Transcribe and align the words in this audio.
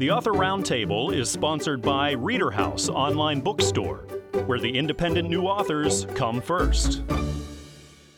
The 0.00 0.10
Author 0.10 0.32
Roundtable 0.32 1.14
is 1.14 1.28
sponsored 1.28 1.82
by 1.82 2.12
Reader 2.12 2.50
House 2.50 2.88
Online 2.88 3.38
Bookstore, 3.38 4.06
where 4.46 4.58
the 4.58 4.78
independent 4.78 5.28
new 5.28 5.42
authors 5.42 6.06
come 6.14 6.40
first. 6.40 7.02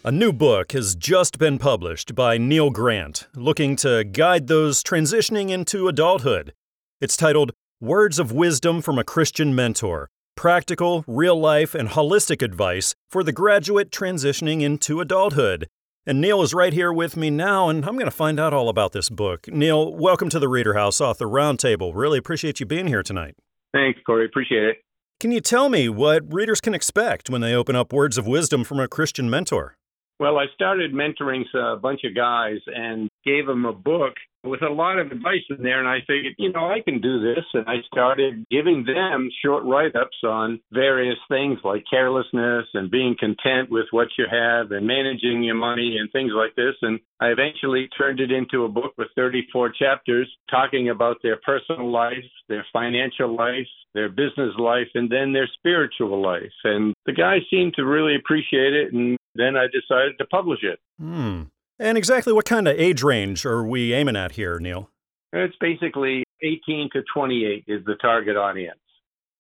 A 0.05 0.13
new 0.13 0.33
book 0.33 0.71
has 0.71 0.95
just 0.95 1.41
been 1.41 1.59
published 1.59 2.15
by 2.15 2.39
Neil 2.39 2.71
Grant, 2.71 3.27
looking 3.35 3.75
to 3.75 4.05
guide 4.05 4.47
those 4.47 4.85
transitioning 4.85 5.51
into 5.51 5.89
adulthood. 5.89 6.55
It's 7.01 7.17
titled 7.17 7.51
Words 7.81 8.21
of 8.21 8.31
Wisdom 8.31 8.81
from 8.81 8.97
a 8.97 9.03
Christian 9.03 9.53
Mentor 9.53 10.09
Practical, 10.37 11.03
Real 11.09 11.35
Life, 11.37 11.75
and 11.75 11.89
Holistic 11.89 12.43
Advice 12.43 12.95
for 13.11 13.25
the 13.25 13.33
Graduate 13.33 13.91
Transitioning 13.91 14.63
into 14.63 15.01
Adulthood. 15.01 15.67
And 16.05 16.21
Neil 16.21 16.43
is 16.43 16.53
right 16.53 16.73
here 16.73 16.93
with 16.93 17.17
me 17.17 17.31
now, 17.31 17.69
and 17.69 17.85
I'm 17.85 17.95
going 17.95 18.07
to 18.07 18.11
find 18.11 18.41
out 18.41 18.53
all 18.53 18.69
about 18.69 18.91
this 18.91 19.09
book. 19.09 19.47
Neil, 19.47 19.95
welcome 19.95 20.29
to 20.31 20.41
the 20.41 20.49
Reader 20.49 20.75
House 20.75 21.01
Author 21.01 21.27
Roundtable. 21.27 21.93
Really 21.95 22.19
appreciate 22.19 22.59
you 22.59 22.67
being 22.67 22.89
here 22.89 23.05
tonight. 23.05 23.37
Thanks, 23.73 24.01
Corey. 24.05 24.27
Appreciate 24.27 24.65
it. 24.65 24.77
Can 25.21 25.31
you 25.31 25.41
tell 25.41 25.69
me 25.69 25.89
what 25.89 26.25
readers 26.33 26.61
can 26.61 26.75
expect 26.75 27.31
when 27.31 27.41
they 27.41 27.55
open 27.55 27.77
up 27.77 27.93
words 27.93 28.19
of 28.19 28.27
wisdom 28.27 28.65
from 28.65 28.81
a 28.81 28.89
Christian 28.89 29.31
mentor? 29.31 29.77
Well, 30.19 30.39
I 30.39 30.47
started 30.53 30.93
mentoring 30.93 31.45
a 31.55 31.77
bunch 31.77 32.01
of 32.03 32.17
guys 32.17 32.59
and 32.67 33.09
gave 33.25 33.47
them 33.47 33.65
a 33.65 33.73
book 33.73 34.15
with 34.45 34.63
a 34.63 34.69
lot 34.69 34.99
of 34.99 35.13
advice 35.13 35.45
in 35.51 35.63
there. 35.63 35.79
And 35.79 35.89
I 35.89 35.99
figured, 36.01 36.35
you 36.39 36.53
know, 36.53 36.71
I 36.71 36.81
can 36.81 37.01
do 37.01 37.21
this. 37.21 37.45
And 37.55 37.67
I 37.69 37.77
started 37.87 38.45
giving 38.51 38.85
them 38.85 39.31
short 39.45 39.65
write 39.65 39.95
ups 39.97 40.17
on 40.25 40.61
various 40.73 41.19
things 41.29 41.59
like 41.65 41.85
carelessness 41.89 42.67
and 42.75 42.91
being 42.91 43.17
content 43.19 43.71
with 43.71 43.87
what 43.91 44.09
you 44.19 44.27
have 44.31 44.73
and 44.73 44.87
managing 44.87 45.43
your 45.43 45.55
money 45.55 45.97
and 45.99 46.11
things 46.13 46.33
like 46.35 46.55
this. 46.57 46.75
And 46.83 46.99
I 47.21 47.29
eventually 47.29 47.89
turned 47.97 48.21
it 48.21 48.33
into 48.33 48.65
a 48.65 48.69
book 48.69 48.95
with 48.99 49.09
34 49.17 49.73
chapters 49.79 50.31
talking 50.51 50.91
about 50.91 51.19
their 51.23 51.39
personal 51.45 51.91
life, 51.91 52.25
their 52.49 52.67
financial 52.73 53.35
life, 53.37 53.69
their 53.95 54.09
business 54.09 54.55
life, 54.59 54.89
and 54.95 55.11
then 55.11 55.33
their 55.33 55.49
spiritual 55.55 56.21
life. 56.21 56.53
And 56.65 56.95
the 57.07 57.13
guys 57.13 57.43
seemed 57.51 57.75
to 57.75 57.85
really 57.85 58.17
appreciate 58.17 58.73
it. 58.73 58.93
And 58.93 59.17
then 59.35 59.57
I 59.57 59.67
decided 59.67 60.19
to 60.19 60.27
publish 60.27 60.61
it. 60.63 60.79
Hmm. 60.99 61.43
And 61.83 61.99
exactly 61.99 62.33
what 62.33 62.45
kind 62.45 62.69
of 62.69 62.79
age 62.79 63.03
range 63.03 63.45
are 63.45 63.65
we 63.65 63.93
aiming 63.93 64.15
at 64.15 64.33
here, 64.33 64.61
Neil? 64.61 64.89
It's 65.33 65.57
basically 65.61 66.23
18 66.41 66.91
to 66.93 67.03
28 67.13 67.65
is 67.67 67.85
the 67.85 67.97
target 67.97 68.37
audience. 68.37 68.79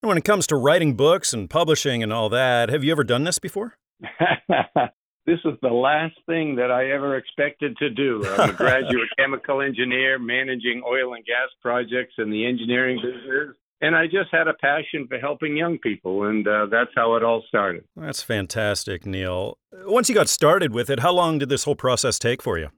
And 0.02 0.08
when 0.08 0.18
it 0.18 0.24
comes 0.24 0.48
to 0.48 0.56
writing 0.56 0.94
books 0.94 1.32
and 1.32 1.48
publishing 1.48 2.02
and 2.02 2.12
all 2.12 2.28
that, 2.30 2.68
have 2.68 2.82
you 2.82 2.90
ever 2.90 3.04
done 3.04 3.22
this 3.22 3.38
before? 3.38 3.76
this 4.00 5.38
is 5.44 5.54
the 5.62 5.68
last 5.68 6.16
thing 6.26 6.56
that 6.56 6.72
I 6.72 6.90
ever 6.90 7.16
expected 7.16 7.76
to 7.76 7.90
do. 7.90 8.26
I'm 8.26 8.50
a 8.50 8.52
graduate 8.56 9.10
chemical 9.16 9.62
engineer 9.62 10.18
managing 10.18 10.82
oil 10.84 11.14
and 11.14 11.24
gas 11.24 11.48
projects 11.60 12.14
in 12.18 12.28
the 12.28 12.44
engineering 12.44 12.98
business 13.00 13.54
and 13.82 13.96
I 13.96 14.06
just 14.06 14.30
had 14.30 14.48
a 14.48 14.54
passion 14.54 15.06
for 15.08 15.18
helping 15.18 15.56
young 15.56 15.76
people, 15.78 16.24
and 16.24 16.46
uh, 16.46 16.66
that's 16.70 16.92
how 16.94 17.16
it 17.16 17.24
all 17.24 17.42
started. 17.48 17.84
That's 17.96 18.22
fantastic, 18.22 19.04
Neil. 19.04 19.58
Once 19.84 20.08
you 20.08 20.14
got 20.14 20.28
started 20.28 20.72
with 20.72 20.88
it, 20.88 21.00
how 21.00 21.12
long 21.12 21.38
did 21.38 21.48
this 21.48 21.64
whole 21.64 21.74
process 21.74 22.18
take 22.18 22.42
for 22.42 22.58
you? 22.58 22.68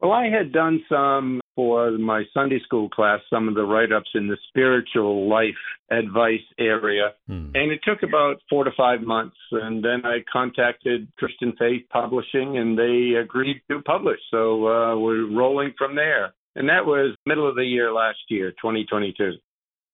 Well, 0.00 0.12
I 0.12 0.28
had 0.28 0.52
done 0.52 0.84
some 0.88 1.40
for 1.54 1.92
my 1.92 2.24
Sunday 2.34 2.60
school 2.64 2.88
class, 2.88 3.20
some 3.30 3.48
of 3.48 3.54
the 3.54 3.62
write 3.62 3.92
ups 3.92 4.10
in 4.14 4.26
the 4.26 4.36
spiritual 4.48 5.28
life 5.28 5.54
advice 5.90 6.40
area. 6.58 7.12
Hmm. 7.28 7.50
And 7.54 7.70
it 7.70 7.80
took 7.84 8.02
about 8.02 8.36
four 8.50 8.64
to 8.64 8.70
five 8.76 9.02
months. 9.02 9.36
And 9.52 9.84
then 9.84 10.04
I 10.04 10.24
contacted 10.30 11.08
Christian 11.18 11.54
Faith 11.58 11.82
Publishing, 11.90 12.58
and 12.58 12.78
they 12.78 13.16
agreed 13.18 13.62
to 13.70 13.80
publish. 13.82 14.18
So 14.30 14.66
uh, 14.66 14.98
we're 14.98 15.30
rolling 15.30 15.72
from 15.78 15.94
there. 15.94 16.34
And 16.56 16.68
that 16.68 16.84
was 16.84 17.14
middle 17.24 17.48
of 17.48 17.54
the 17.54 17.64
year 17.64 17.92
last 17.92 18.18
year, 18.28 18.50
2022. 18.50 19.32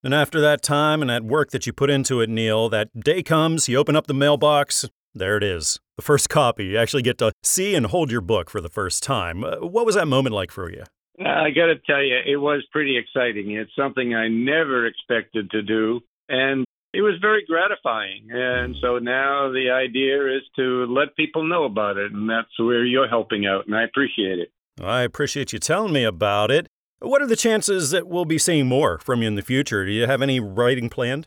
And 0.05 0.15
after 0.15 0.41
that 0.41 0.63
time 0.63 1.01
and 1.01 1.11
that 1.11 1.25
work 1.25 1.51
that 1.51 1.67
you 1.67 1.73
put 1.73 1.91
into 1.91 2.21
it, 2.21 2.31
Neil, 2.31 2.69
that 2.69 2.89
day 3.01 3.23
comes, 3.23 3.69
you 3.69 3.77
open 3.79 3.97
up 3.97 4.07
the 4.07 4.15
mailbox, 4.15 4.89
there 5.15 5.37
it 5.37 5.43
is. 5.43 5.81
The 5.97 6.03
first 6.03 6.29
copy. 6.31 6.67
You 6.67 6.79
actually 6.79 7.03
get 7.03 7.19
to 7.19 7.33
see 7.43 7.75
and 7.75 7.87
hold 7.87 8.11
your 8.11 8.21
book 8.21 8.49
for 8.51 8.61
the 8.61 8.69
first 8.69 9.03
time. 9.03 9.43
Uh, 9.43 9.57
what 9.57 9.85
was 9.85 9.97
that 9.97 10.07
moment 10.07 10.35
like 10.35 10.53
for 10.53 10.71
you? 10.71 10.85
I 11.21 11.51
got 11.51 11.67
to 11.67 11.79
tell 11.85 12.03
you, 12.03 12.17
it 12.25 12.37
was 12.37 12.65
pretty 12.71 12.97
exciting. 12.97 13.51
It's 13.51 13.75
something 13.77 14.15
I 14.15 14.29
never 14.29 14.87
expected 14.87 15.51
to 15.51 15.63
do. 15.63 16.01
And 16.29 16.65
it 16.95 17.03
was 17.03 17.15
very 17.21 17.45
gratifying. 17.45 18.29
And 18.31 18.77
so 18.81 18.99
now 18.99 19.51
the 19.51 19.71
idea 19.71 20.37
is 20.37 20.43
to 20.57 20.87
let 20.87 21.17
people 21.17 21.43
know 21.43 21.65
about 21.65 21.97
it. 21.97 22.13
And 22.13 22.31
that's 22.31 22.57
where 22.59 22.85
you're 22.85 23.09
helping 23.09 23.47
out. 23.47 23.67
And 23.67 23.75
I 23.75 23.83
appreciate 23.83 24.39
it. 24.39 24.53
I 24.81 25.03
appreciate 25.03 25.53
you 25.53 25.59
telling 25.59 25.93
me 25.93 26.05
about 26.05 26.53
it. 26.53 26.69
What 27.01 27.23
are 27.23 27.27
the 27.27 27.37
chances 27.37 27.91
that 27.91 28.09
we'll 28.09 28.25
be 28.25 28.39
seeing 28.39 28.67
more 28.67 28.99
from 28.99 29.23
you 29.23 29.29
in 29.29 29.37
the 29.37 29.43
future? 29.43 29.85
Do 29.85 29.93
you 29.93 30.07
have 30.07 30.21
any 30.21 30.41
writing 30.41 30.89
planned? 30.89 31.27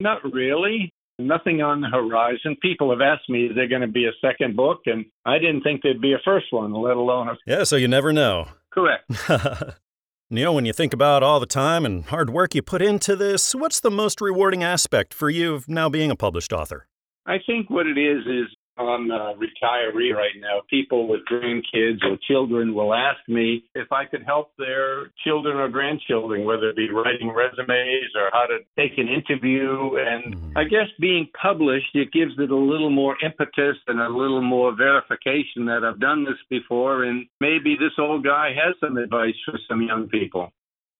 Not 0.00 0.24
really. 0.24 0.92
Nothing 1.20 1.62
on 1.62 1.80
the 1.80 1.88
horizon. 1.88 2.56
People 2.60 2.90
have 2.90 3.00
asked 3.00 3.28
me, 3.28 3.46
is 3.46 3.54
there 3.54 3.68
going 3.68 3.82
to 3.82 3.86
be 3.86 4.06
a 4.06 4.12
second 4.20 4.56
book? 4.56 4.80
And 4.86 5.04
I 5.24 5.38
didn't 5.38 5.62
think 5.62 5.82
there'd 5.82 6.00
be 6.00 6.14
a 6.14 6.18
first 6.24 6.46
one, 6.50 6.72
let 6.72 6.96
alone 6.96 7.28
a. 7.28 7.36
Yeah, 7.46 7.62
so 7.62 7.76
you 7.76 7.86
never 7.86 8.12
know. 8.12 8.48
Correct. 8.72 9.08
Neil, 10.30 10.52
when 10.52 10.66
you 10.66 10.72
think 10.72 10.92
about 10.92 11.22
all 11.22 11.38
the 11.38 11.46
time 11.46 11.86
and 11.86 12.06
hard 12.06 12.30
work 12.30 12.56
you 12.56 12.62
put 12.62 12.82
into 12.82 13.14
this, 13.14 13.54
what's 13.54 13.78
the 13.78 13.92
most 13.92 14.20
rewarding 14.20 14.64
aspect 14.64 15.14
for 15.14 15.30
you 15.30 15.54
of 15.54 15.68
now 15.68 15.88
being 15.88 16.10
a 16.10 16.16
published 16.16 16.52
author? 16.52 16.88
I 17.24 17.36
think 17.46 17.70
what 17.70 17.86
it 17.86 17.96
is 17.96 18.26
is 18.26 18.46
I'm 18.76 19.10
a 19.10 19.34
retiree 19.34 20.14
right 20.14 20.34
now. 20.40 20.62
People 20.68 21.06
with 21.06 21.20
grandkids 21.30 22.02
or 22.02 22.18
children 22.28 22.74
will 22.74 22.92
ask 22.92 23.20
me 23.28 23.64
if 23.74 23.92
I 23.92 24.04
could 24.04 24.24
help 24.24 24.52
their 24.58 25.10
children 25.24 25.56
or 25.56 25.68
grandchildren, 25.68 26.44
whether 26.44 26.70
it 26.70 26.76
be 26.76 26.90
writing 26.90 27.30
resumes 27.30 28.10
or 28.16 28.30
how 28.32 28.46
to 28.46 28.58
take 28.76 28.98
an 28.98 29.08
interview. 29.08 29.96
And 29.98 30.34
mm-hmm. 30.34 30.58
I 30.58 30.64
guess 30.64 30.88
being 31.00 31.28
published, 31.40 31.94
it 31.94 32.12
gives 32.12 32.32
it 32.38 32.50
a 32.50 32.56
little 32.56 32.90
more 32.90 33.16
impetus 33.24 33.76
and 33.86 34.00
a 34.00 34.08
little 34.08 34.42
more 34.42 34.74
verification 34.74 35.66
that 35.66 35.84
I've 35.84 36.00
done 36.00 36.24
this 36.24 36.38
before. 36.50 37.04
And 37.04 37.26
maybe 37.40 37.76
this 37.78 37.92
old 37.98 38.24
guy 38.24 38.50
has 38.54 38.74
some 38.80 38.96
advice 38.96 39.34
for 39.44 39.58
some 39.68 39.82
young 39.82 40.08
people. 40.08 40.52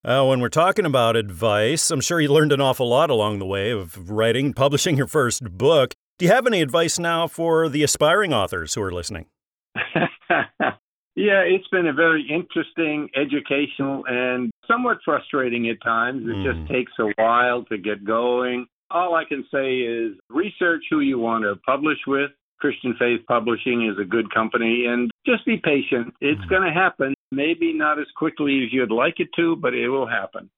Uh, 0.04 0.22
when 0.22 0.38
we're 0.40 0.50
talking 0.50 0.84
about 0.84 1.16
advice, 1.16 1.90
I'm 1.90 2.02
sure 2.02 2.20
you 2.20 2.28
learned 2.28 2.52
an 2.52 2.60
awful 2.60 2.86
lot 2.86 3.08
along 3.08 3.38
the 3.38 3.46
way 3.46 3.70
of 3.70 4.10
writing, 4.10 4.52
publishing 4.52 4.98
your 4.98 5.06
first 5.06 5.56
book. 5.56 5.94
Do 6.16 6.24
you 6.24 6.30
have 6.30 6.46
any 6.46 6.62
advice 6.62 6.96
now 6.96 7.26
for 7.26 7.68
the 7.68 7.82
aspiring 7.82 8.32
authors 8.32 8.74
who 8.74 8.82
are 8.82 8.92
listening? 8.92 9.26
yeah, 9.74 11.40
it's 11.42 11.66
been 11.72 11.88
a 11.88 11.92
very 11.92 12.24
interesting, 12.30 13.08
educational, 13.16 14.04
and 14.06 14.52
somewhat 14.68 14.98
frustrating 15.04 15.68
at 15.70 15.82
times. 15.82 16.22
It 16.24 16.36
mm. 16.36 16.44
just 16.44 16.70
takes 16.70 16.92
a 17.00 17.10
while 17.20 17.64
to 17.64 17.78
get 17.78 18.04
going. 18.04 18.66
All 18.92 19.16
I 19.16 19.24
can 19.24 19.44
say 19.52 19.78
is 19.78 20.12
research 20.30 20.84
who 20.88 21.00
you 21.00 21.18
want 21.18 21.42
to 21.42 21.56
publish 21.66 21.98
with. 22.06 22.30
Christian 22.60 22.94
Faith 22.96 23.22
Publishing 23.26 23.90
is 23.90 23.98
a 24.00 24.04
good 24.04 24.32
company, 24.32 24.86
and 24.86 25.10
just 25.26 25.44
be 25.44 25.56
patient. 25.56 26.14
It's 26.20 26.40
mm. 26.42 26.48
going 26.48 26.62
to 26.62 26.72
happen. 26.72 27.14
Maybe 27.32 27.72
not 27.72 27.98
as 27.98 28.06
quickly 28.16 28.62
as 28.64 28.72
you'd 28.72 28.92
like 28.92 29.18
it 29.18 29.30
to, 29.34 29.56
but 29.56 29.74
it 29.74 29.88
will 29.88 30.06
happen. 30.06 30.48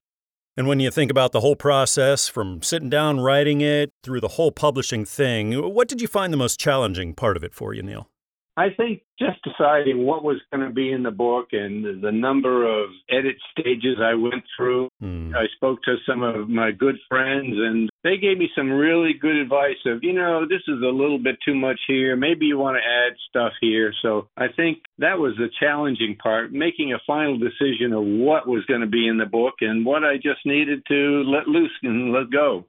And 0.57 0.67
when 0.67 0.81
you 0.81 0.91
think 0.91 1.11
about 1.11 1.33
the 1.33 1.41
whole 1.41 1.57
process, 1.57 2.29
from 2.29 2.63
sitting 2.63 2.89
down 2.89 3.21
writing 3.21 3.61
it 3.61 3.93
through 4.03 4.21
the 4.21 4.29
whole 4.29 4.51
publishing 4.51 5.05
thing, 5.05 5.53
what 5.53 5.87
did 5.87 6.01
you 6.01 6.09
find 6.09 6.33
the 6.33 6.39
most 6.39 6.59
challenging 6.59 7.13
part 7.13 7.37
of 7.37 7.45
it 7.45 7.55
for 7.55 7.75
you, 7.75 7.83
Neil? 7.83 8.09
I 8.59 8.71
think 8.75 9.03
just 9.19 9.39
deciding 9.45 10.07
what 10.07 10.25
was 10.25 10.41
going 10.51 10.67
to 10.67 10.73
be 10.73 10.91
in 10.91 11.03
the 11.03 11.11
book 11.11 11.49
and 11.53 12.03
the 12.03 12.13
number 12.13 12.65
of 12.65 12.89
edit 13.11 13.37
stages 13.51 13.99
I 14.03 14.15
went 14.15 14.45
through. 14.57 14.89
Mm. 15.03 15.35
I 15.35 15.45
spoke 15.57 15.83
to 15.83 15.97
some 16.09 16.23
of 16.23 16.49
my 16.49 16.71
good 16.71 16.97
friends 17.07 17.53
and 17.55 17.91
they 18.03 18.17
gave 18.17 18.39
me 18.39 18.49
some 18.57 18.71
really 18.71 19.13
good 19.13 19.37
advice 19.37 19.77
of, 19.85 20.03
you 20.03 20.15
know, 20.15 20.47
this 20.49 20.63
is 20.69 20.81
a 20.83 20.89
little 20.89 21.19
bit 21.19 21.37
too 21.45 21.55
much 21.55 21.79
here. 21.87 22.17
Maybe 22.17 22.47
you 22.47 22.57
want 22.57 22.79
to 22.79 22.89
add 22.89 23.17
stuff 23.29 23.53
here. 23.61 23.93
So 24.01 24.29
I 24.39 24.47
think 24.49 24.79
that 24.99 25.19
was 25.19 25.35
the 25.37 25.49
challenging 25.61 26.17
part, 26.17 26.51
making 26.51 26.95
a 26.95 26.99
final 27.07 27.39
decision 27.39 27.93
of 27.93 28.05
what 28.05 28.49
was 28.49 28.65
going 28.65 28.81
to 28.81 28.87
be 28.87 29.07
in 29.07 29.19
the 29.19 29.27
book 29.27 29.55
and 29.61 29.85
what 29.85 30.03
I 30.03 30.17
just 30.17 30.47
needed 30.47 30.83
to 30.89 31.25
let 31.27 31.47
loose 31.47 31.73
and 31.83 32.11
let 32.11 32.31
go. 32.31 32.65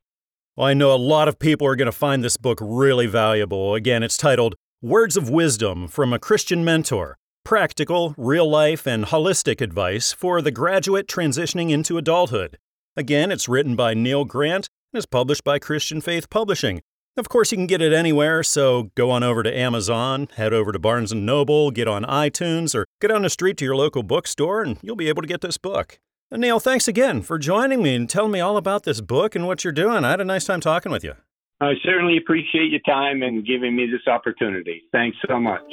Well, 0.58 0.68
I 0.68 0.74
know 0.74 0.94
a 0.94 0.98
lot 0.98 1.28
of 1.28 1.40
people 1.40 1.68
are 1.68 1.76
going 1.76 1.86
to 1.86 1.92
find 1.92 2.24
this 2.24 2.36
book 2.36 2.58
really 2.60 3.06
valuable. 3.06 3.76
Again, 3.76 4.04
it's 4.04 4.18
titled 4.18 4.56
Words 4.84 5.18
of 5.18 5.28
wisdom 5.28 5.88
from 5.88 6.14
a 6.14 6.20
Christian 6.20 6.64
mentor. 6.64 7.18
Practical, 7.44 8.14
real 8.16 8.48
life, 8.48 8.86
and 8.86 9.06
holistic 9.06 9.60
advice 9.60 10.14
for 10.14 10.40
the 10.40 10.52
graduate 10.52 11.08
transitioning 11.08 11.72
into 11.72 11.98
adulthood. 11.98 12.60
Again, 12.96 13.32
it's 13.32 13.50
written 13.50 13.76
by 13.76 13.96
Neil 13.96 14.24
Grant, 14.24 14.70
and 14.94 15.00
is 15.00 15.08
published 15.08 15.44
by 15.44 15.58
Christian 15.58 16.00
Faith 16.00 16.30
Publishing. 16.30 16.84
Of 17.18 17.28
course, 17.28 17.52
you 17.52 17.58
can 17.58 17.66
get 17.66 17.82
it 17.82 17.92
anywhere, 17.92 18.44
so 18.44 18.92
go 18.94 19.10
on 19.10 19.24
over 19.24 19.42
to 19.42 19.58
Amazon, 19.58 20.28
head 20.36 20.54
over 20.54 20.72
to 20.72 20.78
Barnes 20.78 21.12
& 21.14 21.16
Noble, 21.16 21.72
get 21.72 21.88
on 21.88 22.04
iTunes, 22.04 22.76
or 22.76 22.86
get 23.02 23.08
down 23.08 23.24
the 23.24 23.32
street 23.32 23.58
to 23.58 23.66
your 23.66 23.76
local 23.76 24.04
bookstore 24.04 24.62
and 24.62 24.78
you'll 24.84 24.96
be 24.96 25.10
able 25.10 25.24
to 25.24 25.28
get 25.28 25.42
this 25.42 25.58
book. 25.58 25.98
And 26.30 26.40
Neil, 26.40 26.60
thanks 26.60 26.88
again 26.88 27.24
for 27.24 27.40
joining 27.40 27.82
me 27.82 27.96
and 27.96 28.08
telling 28.08 28.32
me 28.32 28.42
all 28.42 28.58
about 28.58 28.84
this 28.84 29.02
book 29.02 29.36
and 29.36 29.48
what 29.48 29.64
you're 29.64 29.74
doing. 29.74 30.06
I 30.06 30.12
had 30.12 30.22
a 30.22 30.26
nice 30.26 30.46
time 30.46 30.62
talking 30.62 30.92
with 30.92 31.04
you. 31.04 31.16
I 31.60 31.74
certainly 31.84 32.18
appreciate 32.18 32.70
your 32.70 32.82
time 32.82 33.24
and 33.24 33.44
giving 33.46 33.76
me 33.76 33.88
this 33.88 34.06
opportunity. 34.08 34.84
Thanks 34.92 35.18
so 35.28 35.40
much. 35.40 35.64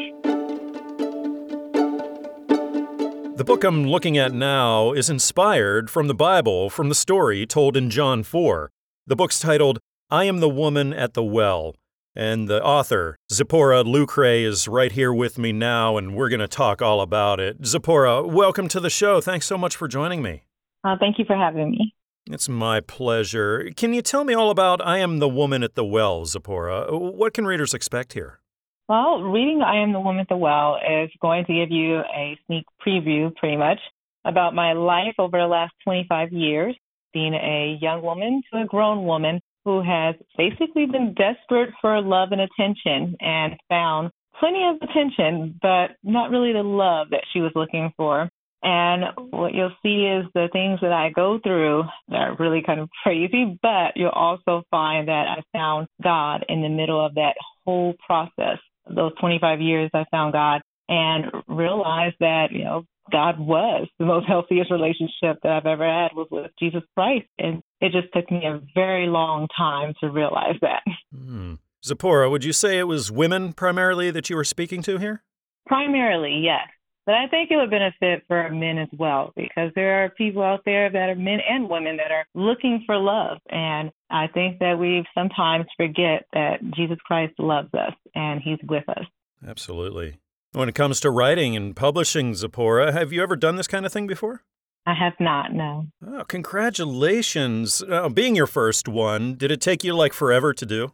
The 3.37 3.45
book 3.45 3.65
I'm 3.65 3.85
looking 3.85 4.17
at 4.17 4.33
now 4.33 4.93
is 4.93 5.11
inspired 5.11 5.91
from 5.91 6.07
the 6.07 6.15
Bible, 6.15 6.71
from 6.71 6.89
the 6.89 6.95
story 6.95 7.45
told 7.45 7.77
in 7.77 7.91
John 7.91 8.23
4. 8.23 8.71
The 9.07 9.17
book's 9.17 9.39
titled 9.39 9.79
I 10.09 10.25
Am 10.25 10.39
the 10.39 10.49
Woman 10.49 10.95
at 10.95 11.13
the 11.13 11.25
Well, 11.25 11.75
and 12.17 12.49
the 12.49 12.65
author, 12.65 13.19
Zipporah 13.31 13.83
Lucre, 13.83 14.25
is 14.25 14.67
right 14.67 14.93
here 14.93 15.13
with 15.13 15.37
me 15.37 15.53
now, 15.53 15.99
and 15.99 16.15
we're 16.15 16.31
going 16.31 16.41
to 16.41 16.49
talk 16.49 16.81
all 16.81 17.03
about 17.03 17.41
it. 17.41 17.67
Zipporah, 17.67 18.27
welcome 18.27 18.69
to 18.69 18.81
the 18.81 18.89
show. 18.89 19.21
Thanks 19.21 19.45
so 19.45 19.59
much 19.59 19.77
for 19.77 19.89
joining 19.89 20.23
me. 20.23 20.45
Uh, 20.83 20.97
thank 20.99 21.19
you 21.19 21.27
for 21.27 21.37
having 21.37 21.73
me. 21.73 21.94
It's 22.31 22.49
my 22.49 22.81
pleasure. 22.81 23.71
Can 23.77 23.93
you 23.93 24.01
tell 24.01 24.25
me 24.25 24.33
all 24.33 24.49
about 24.49 24.85
I 24.85 24.97
Am 24.99 25.19
the 25.19 25.29
Woman 25.29 25.63
at 25.63 25.75
the 25.75 25.85
Well, 25.85 26.25
Zipporah? 26.25 26.87
What 26.91 27.35
can 27.35 27.45
readers 27.45 27.75
expect 27.75 28.15
here? 28.15 28.41
Well, 28.89 29.23
reading 29.23 29.61
I 29.61 29.83
Am 29.83 29.93
the 29.93 30.01
Woman 30.01 30.21
at 30.21 30.29
the 30.31 30.37
Well 30.37 30.77
is 30.77 31.11
going 31.21 31.45
to 31.45 31.53
give 31.53 31.71
you 31.71 31.99
a 31.99 32.39
sneak 32.47 32.65
preview, 32.87 33.35
pretty 33.37 33.59
much, 33.59 33.79
about 34.25 34.55
my 34.55 34.73
life 34.73 35.15
over 35.19 35.37
the 35.37 35.47
last 35.47 35.75
25 35.85 36.33
years, 36.33 36.75
being 37.13 37.35
a 37.35 37.79
young 37.83 38.01
woman 38.03 38.43
to 38.53 38.63
a 38.63 38.65
grown 38.65 39.05
woman 39.05 39.43
who 39.67 39.83
has 39.83 40.15
basically 40.39 40.87
been 40.87 41.15
desperate 41.15 41.75
for 41.83 42.01
love 42.01 42.31
and 42.33 42.41
attention 42.41 43.17
and 43.21 43.55
found 43.69 44.11
plenty 44.41 44.65
of 44.67 44.77
attention, 44.81 45.59
but 45.61 45.91
not 46.03 46.31
really 46.31 46.55
the 46.55 46.63
love 46.63 47.09
that 47.11 47.25
she 47.35 47.41
was 47.41 47.53
looking 47.55 47.93
for. 47.99 48.31
And 48.65 49.05
what 49.31 49.53
you'll 49.53 49.77
see 49.83 50.07
is 50.07 50.25
the 50.33 50.49
things 50.51 50.81
that 50.81 50.91
I 50.91 51.11
go 51.11 51.39
through 51.39 51.85
that 52.09 52.17
are 52.17 52.37
really 52.39 52.63
kind 52.63 52.81
of 52.81 52.89
crazy, 53.03 53.59
but 53.61 53.93
you'll 53.95 54.09
also 54.09 54.63
find 54.71 55.09
that 55.09 55.27
I 55.29 55.43
found 55.53 55.87
God 56.03 56.47
in 56.49 56.63
the 56.63 56.71
middle 56.71 57.05
of 57.05 57.15
that 57.17 57.35
whole 57.67 57.95
process. 58.07 58.59
Those 58.89 59.13
25 59.21 59.61
years, 59.61 59.91
I 59.93 60.07
found 60.11 60.33
God 60.33 60.63
and 60.89 61.27
realized 61.47 62.17
that, 62.21 62.53
you 62.53 62.65
know, 62.65 62.85
God 63.13 63.39
was 63.39 63.87
the 63.99 64.07
most 64.07 64.27
healthiest 64.29 64.71
relationship 64.71 65.41
that 65.43 65.53
I've 65.53 65.67
ever 65.67 65.87
had 65.87 66.17
was 66.17 66.29
with 66.31 66.51
Jesus 66.59 66.83
Christ. 66.97 67.27
And 67.39 67.63
it 67.83 67.93
just 67.93 68.15
took 68.15 68.31
me 68.31 68.47
a 68.47 68.63
very 68.75 69.09
long 69.09 69.47
time 69.55 69.93
to 70.01 70.09
realize 70.09 70.57
that. 70.63 70.83
Mm. 71.15 71.59
Zipporah, 71.85 72.31
would 72.31 72.45
you 72.45 72.55
say 72.55 72.79
it 72.79 72.85
was 72.85 73.13
women 73.13 73.53
primarily 73.53 74.11
that 74.11 74.31
you 74.31 74.37
were 74.37 74.45
speaking 74.45 74.81
to 74.85 74.97
here? 74.97 75.23
Primarily, 75.67 76.41
yes. 76.43 76.69
But 77.07 77.17
I 77.17 77.27
think 77.29 77.51
it 77.51 77.57
would 77.57 77.71
benefit 77.71 78.25
for 78.27 78.49
men 78.51 78.79
as 78.79 78.89
well 78.97 79.33
because 79.37 79.71
there 79.75 80.05
are 80.05 80.09
people 80.11 80.43
out 80.43 80.63
there 80.65 80.91
that 80.91 81.11
are 81.11 81.15
men 81.15 81.41
and 81.49 81.69
women 81.69 81.99
that 81.99 82.11
are 82.11 82.25
looking 82.35 82.83
for 82.87 82.97
love. 82.97 83.39
And 83.51 83.91
I 84.11 84.27
think 84.29 84.59
that 84.61 84.79
we 84.79 85.05
sometimes 85.15 85.67
forget 85.77 86.25
that 86.33 86.61
Jesus 86.75 86.99
Christ 87.05 87.35
loves 87.39 87.73
us 87.75 87.93
and 88.15 88.41
he's 88.41 88.59
with 88.69 88.89
us. 88.89 89.05
Absolutely. 89.47 90.17
When 90.53 90.69
it 90.69 90.75
comes 90.75 91.01
to 91.01 91.11
writing 91.11 91.57
and 91.57 91.77
publishing, 91.77 92.35
Zipporah, 92.35 92.93
have 92.93 93.13
you 93.13 93.23
ever 93.23 93.37
done 93.37 93.57
this 93.57 93.67
kind 93.67 93.85
of 93.85 93.93
thing 93.93 94.07
before? 94.07 94.43
I 94.87 94.95
have 94.95 95.15
not, 95.19 95.53
no. 95.53 95.87
Oh, 96.07 96.25
congratulations. 96.25 97.83
Oh, 97.89 98.09
being 98.09 98.37
your 98.37 98.47
first 98.47 98.87
one, 98.87 99.35
did 99.35 99.51
it 99.51 99.61
take 99.61 99.83
you 99.83 99.95
like 99.95 100.13
forever 100.13 100.53
to 100.55 100.67
do? 100.67 100.93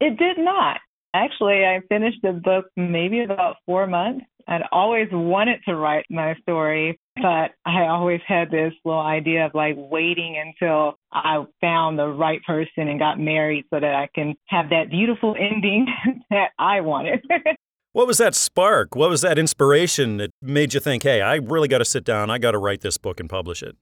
It 0.00 0.18
did 0.18 0.38
not. 0.38 0.80
Actually, 1.14 1.64
I 1.64 1.80
finished 1.88 2.18
the 2.22 2.32
book 2.32 2.66
maybe 2.76 3.22
about 3.22 3.56
four 3.64 3.86
months. 3.86 4.26
I'd 4.48 4.62
always 4.70 5.08
wanted 5.10 5.60
to 5.66 5.74
write 5.74 6.06
my 6.08 6.34
story, 6.42 7.00
but 7.16 7.52
I 7.64 7.86
always 7.88 8.20
had 8.26 8.50
this 8.50 8.72
little 8.84 9.00
idea 9.00 9.46
of 9.46 9.54
like 9.54 9.74
waiting 9.76 10.36
until 10.36 10.98
I 11.12 11.44
found 11.60 11.98
the 11.98 12.06
right 12.06 12.40
person 12.46 12.88
and 12.88 12.98
got 12.98 13.18
married 13.18 13.64
so 13.70 13.80
that 13.80 13.94
I 13.94 14.08
can 14.14 14.34
have 14.46 14.70
that 14.70 14.90
beautiful 14.90 15.34
ending 15.38 15.86
that 16.30 16.50
I 16.58 16.80
wanted. 16.80 17.24
what 17.92 18.06
was 18.06 18.18
that 18.18 18.34
spark? 18.34 18.94
What 18.94 19.10
was 19.10 19.22
that 19.22 19.38
inspiration 19.38 20.18
that 20.18 20.30
made 20.40 20.74
you 20.74 20.80
think, 20.80 21.02
hey, 21.02 21.22
I 21.22 21.36
really 21.36 21.68
got 21.68 21.78
to 21.78 21.84
sit 21.84 22.04
down, 22.04 22.30
I 22.30 22.38
got 22.38 22.52
to 22.52 22.58
write 22.58 22.82
this 22.82 22.98
book 22.98 23.18
and 23.18 23.28
publish 23.28 23.62
it? 23.62 23.76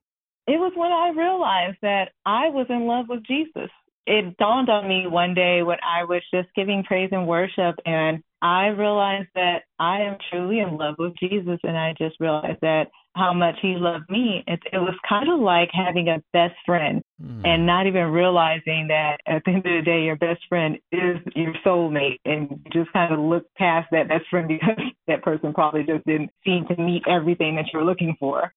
It 0.46 0.58
was 0.58 0.72
when 0.76 0.92
I 0.92 1.10
realized 1.16 1.78
that 1.82 2.12
I 2.24 2.48
was 2.48 2.66
in 2.68 2.86
love 2.86 3.06
with 3.08 3.22
Jesus 3.24 3.70
it 4.06 4.36
dawned 4.36 4.68
on 4.68 4.88
me 4.88 5.06
one 5.06 5.34
day 5.34 5.62
when 5.62 5.78
I 5.82 6.04
was 6.04 6.22
just 6.32 6.48
giving 6.54 6.84
praise 6.84 7.10
and 7.12 7.26
worship, 7.26 7.76
and 7.86 8.22
I 8.42 8.66
realized 8.66 9.30
that 9.34 9.62
I 9.78 10.02
am 10.02 10.18
truly 10.30 10.60
in 10.60 10.76
love 10.76 10.96
with 10.98 11.14
Jesus, 11.18 11.58
and 11.62 11.76
I 11.76 11.94
just 11.96 12.20
realized 12.20 12.60
that 12.60 12.88
how 13.14 13.32
much 13.32 13.54
He 13.62 13.76
loved 13.78 14.10
me. 14.10 14.44
It, 14.46 14.60
it 14.72 14.78
was 14.78 14.94
kind 15.08 15.30
of 15.30 15.40
like 15.40 15.70
having 15.72 16.08
a 16.08 16.22
best 16.32 16.54
friend, 16.66 17.02
mm. 17.22 17.46
and 17.46 17.64
not 17.64 17.86
even 17.86 18.08
realizing 18.08 18.88
that 18.88 19.18
at 19.26 19.42
the 19.44 19.52
end 19.52 19.58
of 19.58 19.64
the 19.64 19.82
day, 19.84 20.02
your 20.02 20.16
best 20.16 20.40
friend 20.48 20.76
is 20.92 21.16
your 21.34 21.54
soulmate, 21.64 22.20
and 22.26 22.60
just 22.72 22.92
kind 22.92 23.14
of 23.14 23.20
look 23.20 23.46
past 23.56 23.88
that 23.92 24.08
best 24.08 24.24
friend 24.28 24.48
because 24.48 24.84
that 25.06 25.22
person 25.22 25.54
probably 25.54 25.84
just 25.84 26.04
didn't 26.04 26.30
seem 26.44 26.66
to 26.66 26.76
meet 26.76 27.02
everything 27.08 27.56
that 27.56 27.66
you're 27.72 27.84
looking 27.84 28.16
for. 28.20 28.52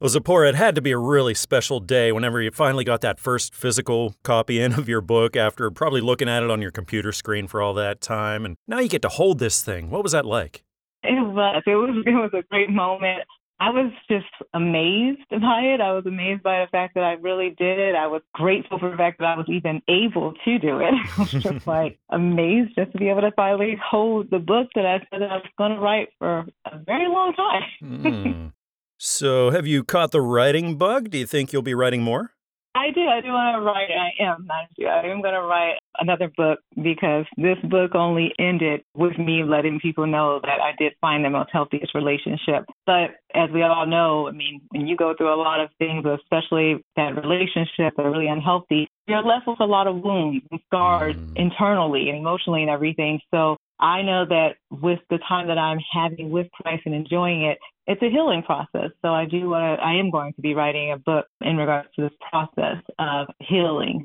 Well, 0.00 0.10
Zipporah, 0.10 0.50
it 0.50 0.54
had 0.54 0.76
to 0.76 0.80
be 0.80 0.92
a 0.92 0.98
really 0.98 1.34
special 1.34 1.80
day 1.80 2.12
whenever 2.12 2.40
you 2.40 2.52
finally 2.52 2.84
got 2.84 3.00
that 3.00 3.18
first 3.18 3.52
physical 3.52 4.14
copy 4.22 4.60
in 4.60 4.74
of 4.74 4.88
your 4.88 5.00
book 5.00 5.34
after 5.34 5.68
probably 5.72 6.00
looking 6.00 6.28
at 6.28 6.44
it 6.44 6.50
on 6.52 6.62
your 6.62 6.70
computer 6.70 7.10
screen 7.10 7.48
for 7.48 7.60
all 7.60 7.74
that 7.74 8.00
time. 8.00 8.44
And 8.44 8.54
now 8.68 8.78
you 8.78 8.88
get 8.88 9.02
to 9.02 9.08
hold 9.08 9.40
this 9.40 9.60
thing. 9.60 9.90
What 9.90 10.04
was 10.04 10.12
that 10.12 10.24
like? 10.24 10.62
It 11.02 11.20
was. 11.20 11.62
It 11.66 11.74
was, 11.74 12.04
it 12.06 12.10
was 12.12 12.30
a 12.32 12.42
great 12.48 12.70
moment. 12.70 13.24
I 13.58 13.70
was 13.70 13.90
just 14.08 14.26
amazed 14.54 15.28
by 15.30 15.62
it. 15.62 15.80
I 15.80 15.92
was 15.92 16.06
amazed 16.06 16.44
by 16.44 16.60
the 16.60 16.68
fact 16.70 16.94
that 16.94 17.02
I 17.02 17.14
really 17.14 17.56
did 17.58 17.80
it. 17.80 17.96
I 17.96 18.06
was 18.06 18.22
grateful 18.32 18.78
for 18.78 18.92
the 18.92 18.96
fact 18.96 19.18
that 19.18 19.26
I 19.26 19.36
was 19.36 19.46
even 19.48 19.82
able 19.88 20.32
to 20.44 20.58
do 20.60 20.78
it. 20.78 20.94
I 21.18 21.20
was 21.20 21.32
just 21.32 21.66
like 21.66 21.98
amazed 22.10 22.76
just 22.76 22.92
to 22.92 22.98
be 22.98 23.08
able 23.08 23.22
to 23.22 23.32
finally 23.32 23.76
hold 23.84 24.30
the 24.30 24.38
book 24.38 24.68
that 24.76 24.86
I 24.86 24.98
said 25.10 25.22
that 25.22 25.32
I 25.32 25.36
was 25.38 25.46
going 25.58 25.72
to 25.72 25.80
write 25.80 26.10
for 26.20 26.46
a 26.66 26.78
very 26.86 27.08
long 27.08 27.34
time. 27.34 27.62
mm. 27.82 28.52
So, 29.00 29.50
have 29.50 29.64
you 29.64 29.84
caught 29.84 30.10
the 30.10 30.20
writing 30.20 30.76
bug? 30.76 31.10
Do 31.10 31.18
you 31.18 31.26
think 31.26 31.52
you'll 31.52 31.62
be 31.62 31.72
writing 31.74 32.02
more? 32.02 32.32
I 32.74 32.90
do. 32.90 33.06
I 33.06 33.20
do 33.20 33.28
want 33.28 33.56
to 33.56 33.62
write. 33.62 33.90
I 33.90 34.22
am. 34.22 34.48
I 34.50 35.06
am 35.06 35.22
going 35.22 35.34
to 35.34 35.42
write 35.42 35.78
another 36.00 36.30
book 36.36 36.58
because 36.82 37.26
this 37.36 37.58
book 37.64 37.94
only 37.94 38.32
ended 38.40 38.82
with 38.96 39.16
me 39.18 39.44
letting 39.44 39.78
people 39.78 40.06
know 40.06 40.40
that 40.42 40.60
I 40.60 40.72
did 40.78 40.94
find 41.00 41.24
the 41.24 41.30
most 41.30 41.50
healthiest 41.52 41.94
relationship. 41.94 42.66
But 42.86 43.16
as 43.34 43.50
we 43.54 43.62
all 43.62 43.86
know, 43.86 44.28
I 44.28 44.32
mean, 44.32 44.62
when 44.70 44.88
you 44.88 44.96
go 44.96 45.14
through 45.16 45.32
a 45.32 45.40
lot 45.40 45.60
of 45.60 45.70
things, 45.78 46.04
especially 46.04 46.84
that 46.96 47.14
relationship 47.16 47.94
that 47.96 48.04
are 48.04 48.10
really 48.10 48.28
unhealthy, 48.28 48.88
you're 49.06 49.22
left 49.22 49.46
with 49.46 49.60
a 49.60 49.66
lot 49.66 49.86
of 49.86 50.02
wounds 50.02 50.44
and 50.50 50.60
scars 50.66 51.14
mm. 51.14 51.36
internally 51.36 52.08
and 52.08 52.18
emotionally 52.18 52.62
and 52.62 52.70
everything. 52.70 53.20
So 53.32 53.56
I 53.80 54.02
know 54.02 54.24
that 54.28 54.56
with 54.70 54.98
the 55.08 55.18
time 55.18 55.48
that 55.48 55.58
I'm 55.58 55.78
having 55.92 56.30
with 56.30 56.48
Christ 56.52 56.82
and 56.84 56.94
enjoying 56.94 57.44
it, 57.44 57.58
it's 57.88 58.02
a 58.02 58.10
healing 58.10 58.42
process. 58.42 58.90
So 59.02 59.08
I 59.08 59.24
do 59.24 59.48
want 59.48 59.80
to, 59.80 59.84
I 59.84 59.94
am 59.94 60.10
going 60.10 60.34
to 60.34 60.42
be 60.42 60.54
writing 60.54 60.92
a 60.92 60.98
book 60.98 61.26
in 61.40 61.56
regards 61.56 61.88
to 61.96 62.02
this 62.02 62.12
process 62.30 62.76
of 62.98 63.28
healing. 63.40 64.04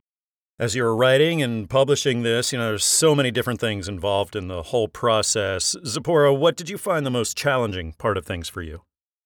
As 0.58 0.74
you're 0.74 0.96
writing 0.96 1.42
and 1.42 1.70
publishing 1.70 2.24
this, 2.24 2.54
you 2.54 2.58
know, 2.58 2.70
there's 2.70 2.86
so 2.86 3.14
many 3.14 3.30
different 3.30 3.60
things 3.60 3.90
involved 3.90 4.36
in 4.36 4.48
the 4.48 4.64
whole 4.64 4.88
process. 4.88 5.76
Zipporah, 5.86 6.34
what 6.34 6.56
did 6.56 6.70
you 6.70 6.78
find 6.78 7.06
the 7.06 7.12
most 7.12 7.36
challenging 7.36 7.94
part 7.98 8.18
of 8.18 8.26
things 8.26 8.48
for 8.48 8.62
you? 8.62 8.84